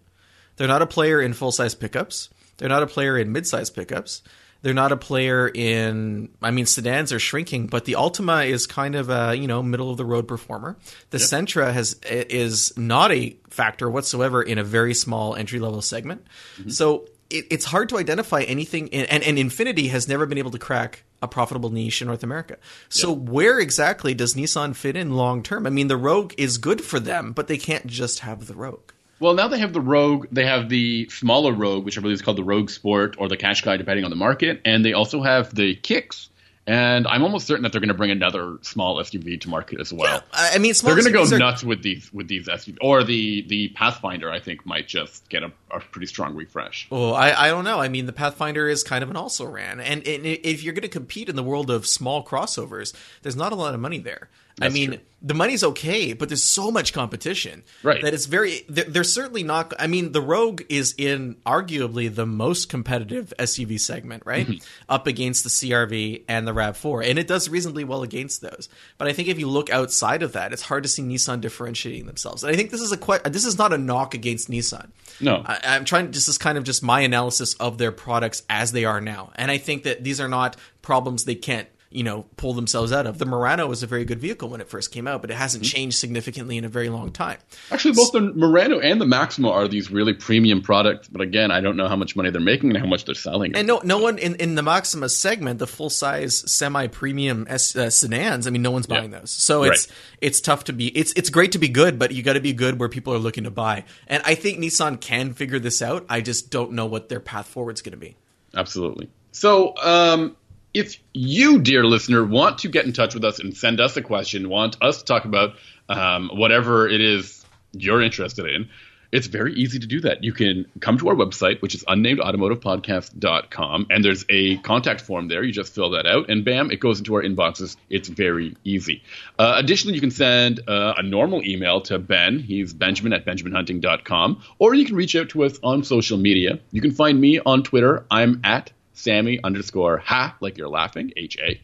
They're 0.56 0.68
not 0.68 0.82
a 0.82 0.88
player 0.88 1.22
in 1.22 1.34
full 1.34 1.52
size 1.52 1.76
pickups. 1.76 2.30
They're 2.58 2.70
not 2.70 2.82
a 2.84 2.88
player 2.88 3.18
in 3.18 3.32
mid 3.32 3.46
size 3.46 3.70
pickups. 3.70 4.24
They're 4.64 4.74
not 4.74 4.92
a 4.92 4.98
player 4.98 5.48
in. 5.48 6.30
I 6.42 6.50
mean, 6.50 6.66
sedans 6.66 7.14
are 7.14 7.20
shrinking, 7.20 7.68
but 7.68 7.86
the 7.86 7.94
Altima 7.94 8.48
is 8.48 8.66
kind 8.66 8.96
of 8.96 9.12
a 9.12 9.36
you 9.36 9.46
know 9.46 9.62
middle 9.62 9.92
of 9.92 9.98
the 9.98 10.04
road 10.06 10.28
performer. 10.28 10.76
The 11.12 11.20
Sentra 11.20 11.72
has 11.72 12.00
is 12.04 12.76
not 12.76 13.12
a 13.12 13.38
factor 13.52 13.88
whatsoever 13.88 14.42
in 14.42 14.58
a 14.58 14.64
very 14.64 14.96
small 14.96 15.36
entry 15.36 15.60
level 15.60 15.84
segment. 15.84 16.26
Mm-hmm. 16.58 16.70
So 16.72 17.06
it, 17.30 17.46
it's 17.50 17.66
hard 17.66 17.90
to 17.90 17.98
identify 17.98 18.42
anything. 18.42 18.88
In, 18.88 19.06
and 19.06 19.24
and 19.24 19.38
Infiniti 19.38 19.90
has 19.90 20.08
never 20.08 20.26
been 20.26 20.38
able 20.38 20.52
to 20.52 20.60
crack 20.60 21.04
a 21.22 21.28
profitable 21.28 21.70
niche 21.70 22.02
in 22.02 22.08
North 22.08 22.24
America. 22.24 22.58
So 22.90 23.12
where 23.12 23.60
exactly 23.60 24.14
does 24.14 24.36
Nissan 24.36 24.76
fit 24.76 24.96
in 24.96 25.16
long 25.16 25.44
term? 25.44 25.66
I 25.66 25.70
mean, 25.70 25.88
the 25.88 25.98
Rogue 25.98 26.34
is 26.38 26.58
good 26.58 26.82
for 26.82 27.00
them, 27.00 27.32
but 27.34 27.48
they 27.48 27.58
can't 27.58 27.88
just 27.88 28.20
have 28.20 28.48
the 28.48 28.54
Rogue. 28.54 28.92
Well, 29.20 29.34
now 29.34 29.48
they 29.48 29.60
have 29.60 29.74
the 29.74 29.82
Rogue. 29.82 30.28
They 30.32 30.46
have 30.46 30.70
the 30.70 31.10
smaller 31.10 31.52
Rogue, 31.52 31.86
which 31.86 31.98
I 31.98 32.02
believe 32.02 32.16
is 32.16 32.22
called 32.22 32.38
the 32.38 32.44
Rogue 32.44 32.70
Sport 32.70 33.16
or 33.18 33.28
the 33.28 33.38
Qashqai, 33.38 33.78
depending 33.78 34.06
on 34.06 34.12
the 34.12 34.16
market, 34.16 34.62
and 34.64 34.86
they 34.86 34.94
also 34.94 35.24
have 35.24 35.54
the 35.54 35.76
Kicks. 35.76 36.30
And 36.68 37.08
I'm 37.08 37.24
almost 37.24 37.48
certain 37.48 37.64
that 37.64 37.72
they're 37.72 37.80
going 37.80 37.88
to 37.88 37.94
bring 37.94 38.12
another 38.12 38.58
small 38.62 38.98
SUV 38.98 39.40
to 39.42 39.50
market 39.50 39.80
as 39.80 39.94
well. 39.94 40.22
I 40.34 40.56
I 40.56 40.58
mean, 40.58 40.74
small 40.74 40.94
They're 40.94 41.02
going 41.02 41.14
to 41.14 41.32
go 41.32 41.36
are- 41.36 41.40
nuts 41.40 41.64
with 41.64 41.82
these 41.82 42.12
with 42.12 42.28
these 42.28 42.48
SUVs, 42.48 42.78
or 42.82 43.06
the 43.06 43.44
the 43.48 43.70
Pathfinder. 43.70 44.30
I 44.30 44.40
think 44.42 44.66
might 44.66 44.88
just 44.88 45.28
get 45.30 45.44
a, 45.44 45.52
a 45.72 45.80
pretty 45.80 46.08
strong 46.08 46.36
refresh. 46.36 46.88
Well, 46.90 47.16
I, 47.16 47.32
I 47.32 47.48
don't 47.48 47.64
know. 47.64 47.80
I 47.80 47.88
mean, 47.88 48.06
the 48.06 48.14
Pathfinder 48.14 48.68
is 48.68 48.84
kind 48.84 49.02
of 49.02 49.10
an 49.10 49.16
also 49.16 49.46
ran, 49.46 49.80
and, 49.80 50.06
and 50.06 50.26
if 50.26 50.62
you're 50.62 50.74
going 50.74 50.82
to 50.82 50.90
compete 50.90 51.30
in 51.30 51.38
the 51.38 51.44
world 51.44 51.72
of 51.72 51.88
small 51.88 52.26
crossovers, 52.26 52.94
there's 53.22 53.38
not 53.38 53.54
a 53.54 53.56
lot 53.56 53.74
of 53.74 53.80
money 53.80 54.00
there. 54.00 54.30
I 54.60 54.70
mean, 54.70 54.90
true. 54.92 55.00
the 55.22 55.34
money's 55.36 55.64
okay, 55.64 56.14
but 56.14 56.30
there's 56.30 56.42
so 56.44 56.72
much 56.72 56.92
competition 56.92 57.64
Right. 57.84 58.02
that 58.02 58.14
it's 58.16 58.26
very. 58.26 58.62
They're, 58.68 58.86
they're 58.86 59.04
certainly 59.04 59.44
not. 59.44 59.72
I 59.78 59.86
mean, 59.86 60.14
the 60.14 60.22
Rogue 60.22 60.64
is 60.68 60.96
in 60.98 61.36
arguably 61.46 62.14
the 62.14 62.26
most 62.26 62.68
competitive 62.68 63.32
SUV 63.38 63.80
segment, 63.80 64.24
right? 64.26 64.48
Mm-hmm. 64.48 64.66
Up 64.90 65.06
against 65.06 65.44
the 65.44 65.52
CRV 65.52 66.24
and 66.28 66.48
the 66.48 66.54
RAV4, 66.54 67.08
and 67.08 67.20
it 67.20 67.28
does 67.28 67.50
reasonably 67.50 67.84
well 67.84 68.02
against 68.02 68.42
those. 68.42 68.68
But 68.98 69.08
I 69.08 69.14
think 69.14 69.28
if 69.28 69.38
you 69.38 69.48
look 69.48 69.70
outside 69.70 70.24
of 70.24 70.34
that, 70.34 70.54
it's 70.54 70.64
hard 70.64 70.82
to 70.84 70.90
see 70.90 71.04
Nissan 71.04 71.40
differentiating 71.42 72.08
themselves. 72.08 72.44
And 72.44 72.52
I 72.52 72.56
think 72.56 72.72
this 72.72 72.82
is 72.82 72.92
a 72.92 72.98
que- 72.98 73.22
this 73.30 73.46
is 73.46 73.60
not 73.60 73.74
a 73.74 73.78
knock 73.78 74.16
against 74.16 74.50
Nissan. 74.50 74.90
No, 75.22 75.44
I, 75.46 75.60
I'm 75.66 75.86
trying. 75.86 76.10
This 76.10 76.28
is 76.28 76.38
kind 76.40 76.58
of 76.58 76.64
just 76.64 76.82
my 76.82 77.02
analysis 77.02 77.54
of 77.56 77.78
their 77.78 77.92
products 77.92 78.42
as 78.50 78.72
they 78.72 78.86
are 78.86 79.02
now, 79.02 79.32
and 79.36 79.52
I 79.52 79.60
think 79.60 79.84
that 79.84 80.04
these 80.04 80.20
are 80.20 80.28
not 80.28 80.56
problems 80.82 81.26
they 81.26 81.36
can't 81.36 81.68
you 81.90 82.04
know 82.04 82.26
pull 82.38 82.54
themselves 82.54 82.92
out 82.92 83.06
of. 83.08 83.18
The 83.18 83.26
Murano 83.26 83.68
was 83.68 83.84
a 83.84 83.88
very 83.88 84.06
good 84.06 84.20
vehicle 84.20 84.50
when 84.50 84.62
it 84.62 84.70
first 84.70 84.92
came 84.92 85.08
out, 85.08 85.22
but 85.22 85.32
it 85.32 85.36
hasn't 85.36 85.64
Mm-hmm. 85.64 85.76
changed 85.76 85.98
significantly 85.98 86.58
in 86.58 86.66
a 86.66 86.70
very 86.70 86.90
long 86.90 87.12
time. 87.12 87.38
Actually, 87.72 87.94
both 87.96 88.12
the 88.12 88.22
Murano 88.22 88.80
and 88.80 89.00
the 89.02 89.06
Maxima 89.06 89.50
are 89.50 89.68
these 89.68 89.90
really 89.90 90.14
premium 90.14 90.62
products. 90.62 91.08
But 91.08 91.22
again, 91.22 91.50
I 91.52 91.62
don't 91.62 91.78
know 91.78 91.88
how 91.88 91.96
much 91.96 92.16
money 92.16 92.30
they're 92.30 92.42
making 92.42 92.70
and 92.70 92.78
how 92.78 92.86
much 92.86 93.06
they're 93.06 93.16
selling. 93.16 93.56
And 93.56 93.68
no, 93.68 93.82
no 93.84 93.98
one 93.98 94.18
in, 94.20 94.36
in 94.36 94.56
the 94.56 94.62
Maxima 94.64 95.10
segment, 95.10 95.60
the 95.60 95.68
full 95.68 95.90
size 95.90 96.52
semi 96.52 96.88
premium 96.88 97.48
uh, 97.50 97.58
sedans. 97.58 98.46
I 98.48 98.50
mean, 98.50 98.62
no 98.62 98.72
one's 98.72 98.88
buying 98.88 99.12
those, 99.12 99.32
so 99.32 99.64
it's 99.64 99.88
Right. 99.88 99.98
it's 100.22 100.42
tough 100.42 100.66
to 100.66 100.74
be. 100.74 100.88
It's 100.90 101.14
it's 101.14 101.30
great 101.30 101.54
to 101.54 101.58
be 101.60 101.70
good, 101.70 101.98
but 101.98 102.12
you 102.12 102.22
got 102.24 102.34
to 102.34 102.40
be 102.42 102.54
good 102.54 102.80
where 102.80 102.90
people 102.90 103.14
are 103.14 103.20
looking 103.20 103.46
to 103.46 103.52
buy. 103.52 103.86
And 104.08 104.22
I 104.26 104.36
think 104.36 104.60
Nissan 104.60 105.00
can 105.02 105.34
figure 105.34 105.60
this 105.60 105.82
out. 105.82 106.06
I 106.10 106.22
just 106.22 106.52
don't 106.52 106.74
know 106.74 106.86
what 106.86 107.10
their 107.10 107.20
path 107.20 107.48
forward 107.48 107.76
is 107.76 107.82
going 107.82 107.92
to 107.92 107.98
be. 107.98 108.16
Absolutely. 108.54 109.10
So, 109.32 109.76
um, 109.78 110.36
if 110.78 111.02
you, 111.12 111.60
dear 111.60 111.84
listener, 111.84 112.24
want 112.24 112.60
to 112.60 112.70
get 112.70 112.86
in 112.86 112.94
touch 112.94 113.16
with 113.16 113.26
us 113.26 113.40
and 113.40 113.58
send 113.58 113.82
us 113.82 113.98
a 113.98 114.02
question, 114.04 114.48
want 114.48 114.78
us 114.80 115.00
to 115.00 115.06
talk 115.06 115.26
about 115.26 115.56
um, 115.90 116.30
whatever 116.32 116.88
it 116.88 117.02
is 117.02 117.44
you're 117.72 118.02
interested 118.02 118.46
in, 118.46 118.70
it's 119.12 119.26
very 119.26 119.56
easy 119.56 119.80
to 119.80 119.88
do 119.88 120.02
that. 120.02 120.24
You 120.24 120.34
can 120.34 120.68
come 120.80 121.00
to 121.00 121.10
our 121.10 121.16
website, 121.16 121.64
which 121.64 121.74
is 121.74 121.84
unnamedautomotivepodcast.com, 121.86 123.88
and 123.90 124.06
there's 124.06 124.24
a 124.30 124.58
contact 124.58 125.02
form 125.02 125.30
there. 125.30 125.44
You 125.44 125.52
just 125.52 125.74
fill 125.74 125.90
that 125.92 126.06
out, 126.06 126.30
and 126.30 126.46
bam, 126.46 126.70
it 126.70 126.80
goes 126.80 127.00
into 127.00 127.16
our 127.16 127.24
inboxes. 127.24 127.76
It's 127.90 128.10
very 128.10 128.56
easy. 128.64 129.02
Uh, 129.40 129.54
additionally, 129.56 129.96
you 129.96 130.02
can 130.02 130.12
send 130.12 130.60
uh, 130.68 130.94
a 130.98 131.04
normal 131.04 131.44
email 131.44 131.82
to 131.82 131.98
Ben. 131.98 132.38
He's 132.38 132.72
benjamin 132.74 133.14
at 133.14 133.26
benjaminhunting.com, 133.26 134.44
or 134.60 134.76
you 134.76 134.86
can 134.86 134.96
reach 134.96 135.16
out 135.16 135.30
to 135.30 135.46
us 135.46 135.58
on 135.64 135.84
social 135.84 136.20
media. 136.20 136.60
You 136.72 136.82
can 136.82 136.92
find 136.92 137.20
me 137.20 137.40
on 137.40 137.64
Twitter. 137.64 138.06
I'm 138.12 138.42
at 138.44 138.72
Sammy 138.98 139.40
underscore 139.44 139.98
ha, 139.98 140.36
like 140.42 140.58
you're 140.58 140.70
laughing, 140.70 141.14
H 141.16 141.38
A. 141.40 141.62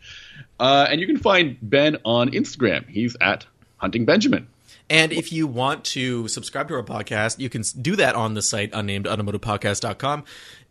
Uh, 0.60 0.88
and 0.90 1.02
you 1.02 1.08
can 1.08 1.18
find 1.18 1.58
Ben 1.62 1.98
on 2.06 2.30
Instagram. 2.32 2.88
He's 2.88 3.18
at 3.20 3.46
Hunting 3.78 4.06
Benjamin. 4.06 4.48
And 4.90 5.12
if 5.12 5.32
you 5.32 5.48
want 5.48 5.86
to 5.86 6.28
subscribe 6.28 6.68
to 6.68 6.76
our 6.76 6.84
podcast, 6.84 7.40
you 7.40 7.50
can 7.50 7.64
do 7.82 7.96
that 7.96 8.16
on 8.16 8.34
the 8.34 8.42
site 8.42 8.72
unnamedautomotivepodcast.com. 8.72 10.24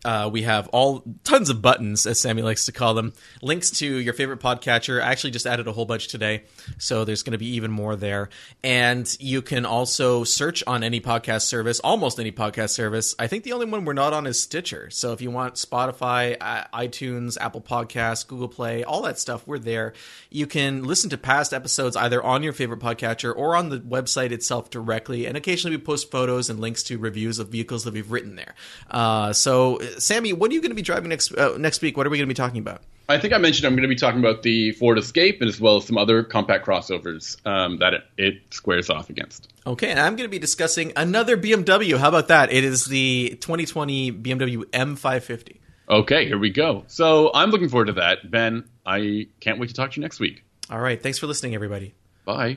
Uh, 0.05 0.28
we 0.32 0.42
have 0.42 0.68
all 0.68 1.05
tons 1.24 1.48
of 1.48 1.62
buttons, 1.62 2.07
as 2.07 2.20
Sammy 2.20 2.42
likes 2.42 2.66
to 2.66 2.72
call 2.72 2.94
them, 2.94 3.12
links 3.40 3.70
to 3.70 3.86
your 3.86 4.14
favorite 4.14 4.40
podcatcher. 4.40 5.00
I 5.00 5.11
actually 5.11 5.30
just 5.30 5.46
added 5.46 5.68
a 5.68 5.72
whole 5.72 5.84
bunch 5.84 6.09
today, 6.09 6.42
so 6.78 7.05
there's 7.05 7.22
going 7.22 7.32
to 7.32 7.38
be 7.38 7.55
even 7.55 7.70
more 7.70 7.94
there. 7.94 8.28
And 8.64 9.14
you 9.20 9.42
can 9.42 9.64
also 9.64 10.24
search 10.24 10.64
on 10.66 10.82
any 10.82 11.00
podcast 11.00 11.42
service, 11.42 11.78
almost 11.80 12.18
any 12.18 12.32
podcast 12.32 12.70
service. 12.70 13.14
I 13.18 13.26
think 13.26 13.44
the 13.44 13.53
only 13.53 13.66
one 13.66 13.84
we're 13.84 13.92
not 13.92 14.12
on 14.12 14.26
is 14.26 14.42
Stitcher. 14.42 14.90
So 14.90 15.12
if 15.12 15.20
you 15.20 15.30
want 15.30 15.55
Spotify, 15.55 16.36
iTunes, 16.38 17.38
Apple 17.40 17.61
Podcasts, 17.61 18.26
Google 18.26 18.48
Play, 18.48 18.82
all 18.84 19.03
that 19.03 19.18
stuff, 19.18 19.46
we're 19.46 19.59
there. 19.59 19.92
You 20.30 20.46
can 20.46 20.84
listen 20.84 21.11
to 21.11 21.18
past 21.18 21.53
episodes 21.53 21.96
either 21.96 22.22
on 22.22 22.42
your 22.42 22.53
favorite 22.53 22.80
podcatcher 22.80 23.32
or 23.36 23.55
on 23.55 23.68
the 23.68 23.78
website 23.78 24.32
itself 24.32 24.70
directly. 24.70 25.26
And 25.26 25.36
occasionally 25.36 25.76
we 25.76 25.82
post 25.82 26.11
photos 26.11 26.50
and 26.50 26.59
links 26.61 26.82
to 26.84 26.98
reviews 26.98 27.38
of 27.38 27.48
vehicles 27.48 27.84
that 27.84 27.94
we've 27.94 28.11
written 28.11 28.36
there. 28.36 28.55
Uh, 28.90 29.32
so, 29.32 29.78
Sammy, 29.99 30.32
what 30.32 30.51
are 30.51 30.55
you 30.55 30.61
going 30.61 30.70
to 30.70 30.76
be 30.76 30.82
driving 30.82 31.09
next 31.09 31.36
uh, 31.36 31.57
next 31.59 31.82
week? 31.82 31.97
What 31.97 32.07
are 32.07 32.11
we 32.11 32.18
going 32.18 32.28
to 32.28 32.30
be 32.30 32.36
talking 32.36 32.61
about? 32.61 32.82
I 33.09 33.18
think 33.18 33.34
I 33.34 33.38
mentioned 33.38 33.66
I'm 33.66 33.74
going 33.74 33.82
to 33.82 33.88
be 33.88 33.97
talking 33.97 34.20
about 34.20 34.43
the 34.43 34.72
Ford 34.72 34.97
Escape 34.97 35.40
and 35.40 35.49
as 35.49 35.61
well 35.61 35.76
as 35.76 35.86
some 35.86 35.99
other 35.99 36.22
compact 36.22 36.64
crossovers 36.64 37.45
um, 37.47 37.78
that 37.78 37.95
it, 37.95 38.05
it 38.16 38.34
squares 38.51 38.88
off 38.88 39.11
against. 39.11 39.53
Okay, 39.66 39.90
and 39.90 40.01
I'm 40.01 40.16
going 40.16 40.28
to 40.28 40.30
be 40.30 40.38
discussing 40.38 40.93
another 40.97 41.36
BMW. 41.36 41.99
How 41.99 42.09
about 42.09 42.28
that? 42.28 42.53
It 42.53 42.64
is 42.64 42.86
the 42.86 43.36
2020 43.40 44.12
BMW 44.12 44.64
M550. 44.70 45.59
Okay, 45.88 46.26
here 46.26 46.38
we 46.38 46.51
go. 46.51 46.84
So 46.86 47.30
I'm 47.34 47.51
looking 47.51 47.68
forward 47.68 47.86
to 47.86 47.93
that. 47.95 48.30
Ben, 48.30 48.64
I 48.86 49.26
can't 49.40 49.59
wait 49.59 49.68
to 49.68 49.74
talk 49.74 49.90
to 49.93 49.97
you 49.97 50.03
next 50.03 50.20
week. 50.20 50.45
All 50.70 50.80
right, 50.80 51.03
thanks 51.03 51.18
for 51.18 51.26
listening, 51.26 51.55
everybody. 51.55 51.95
Bye. 52.24 52.57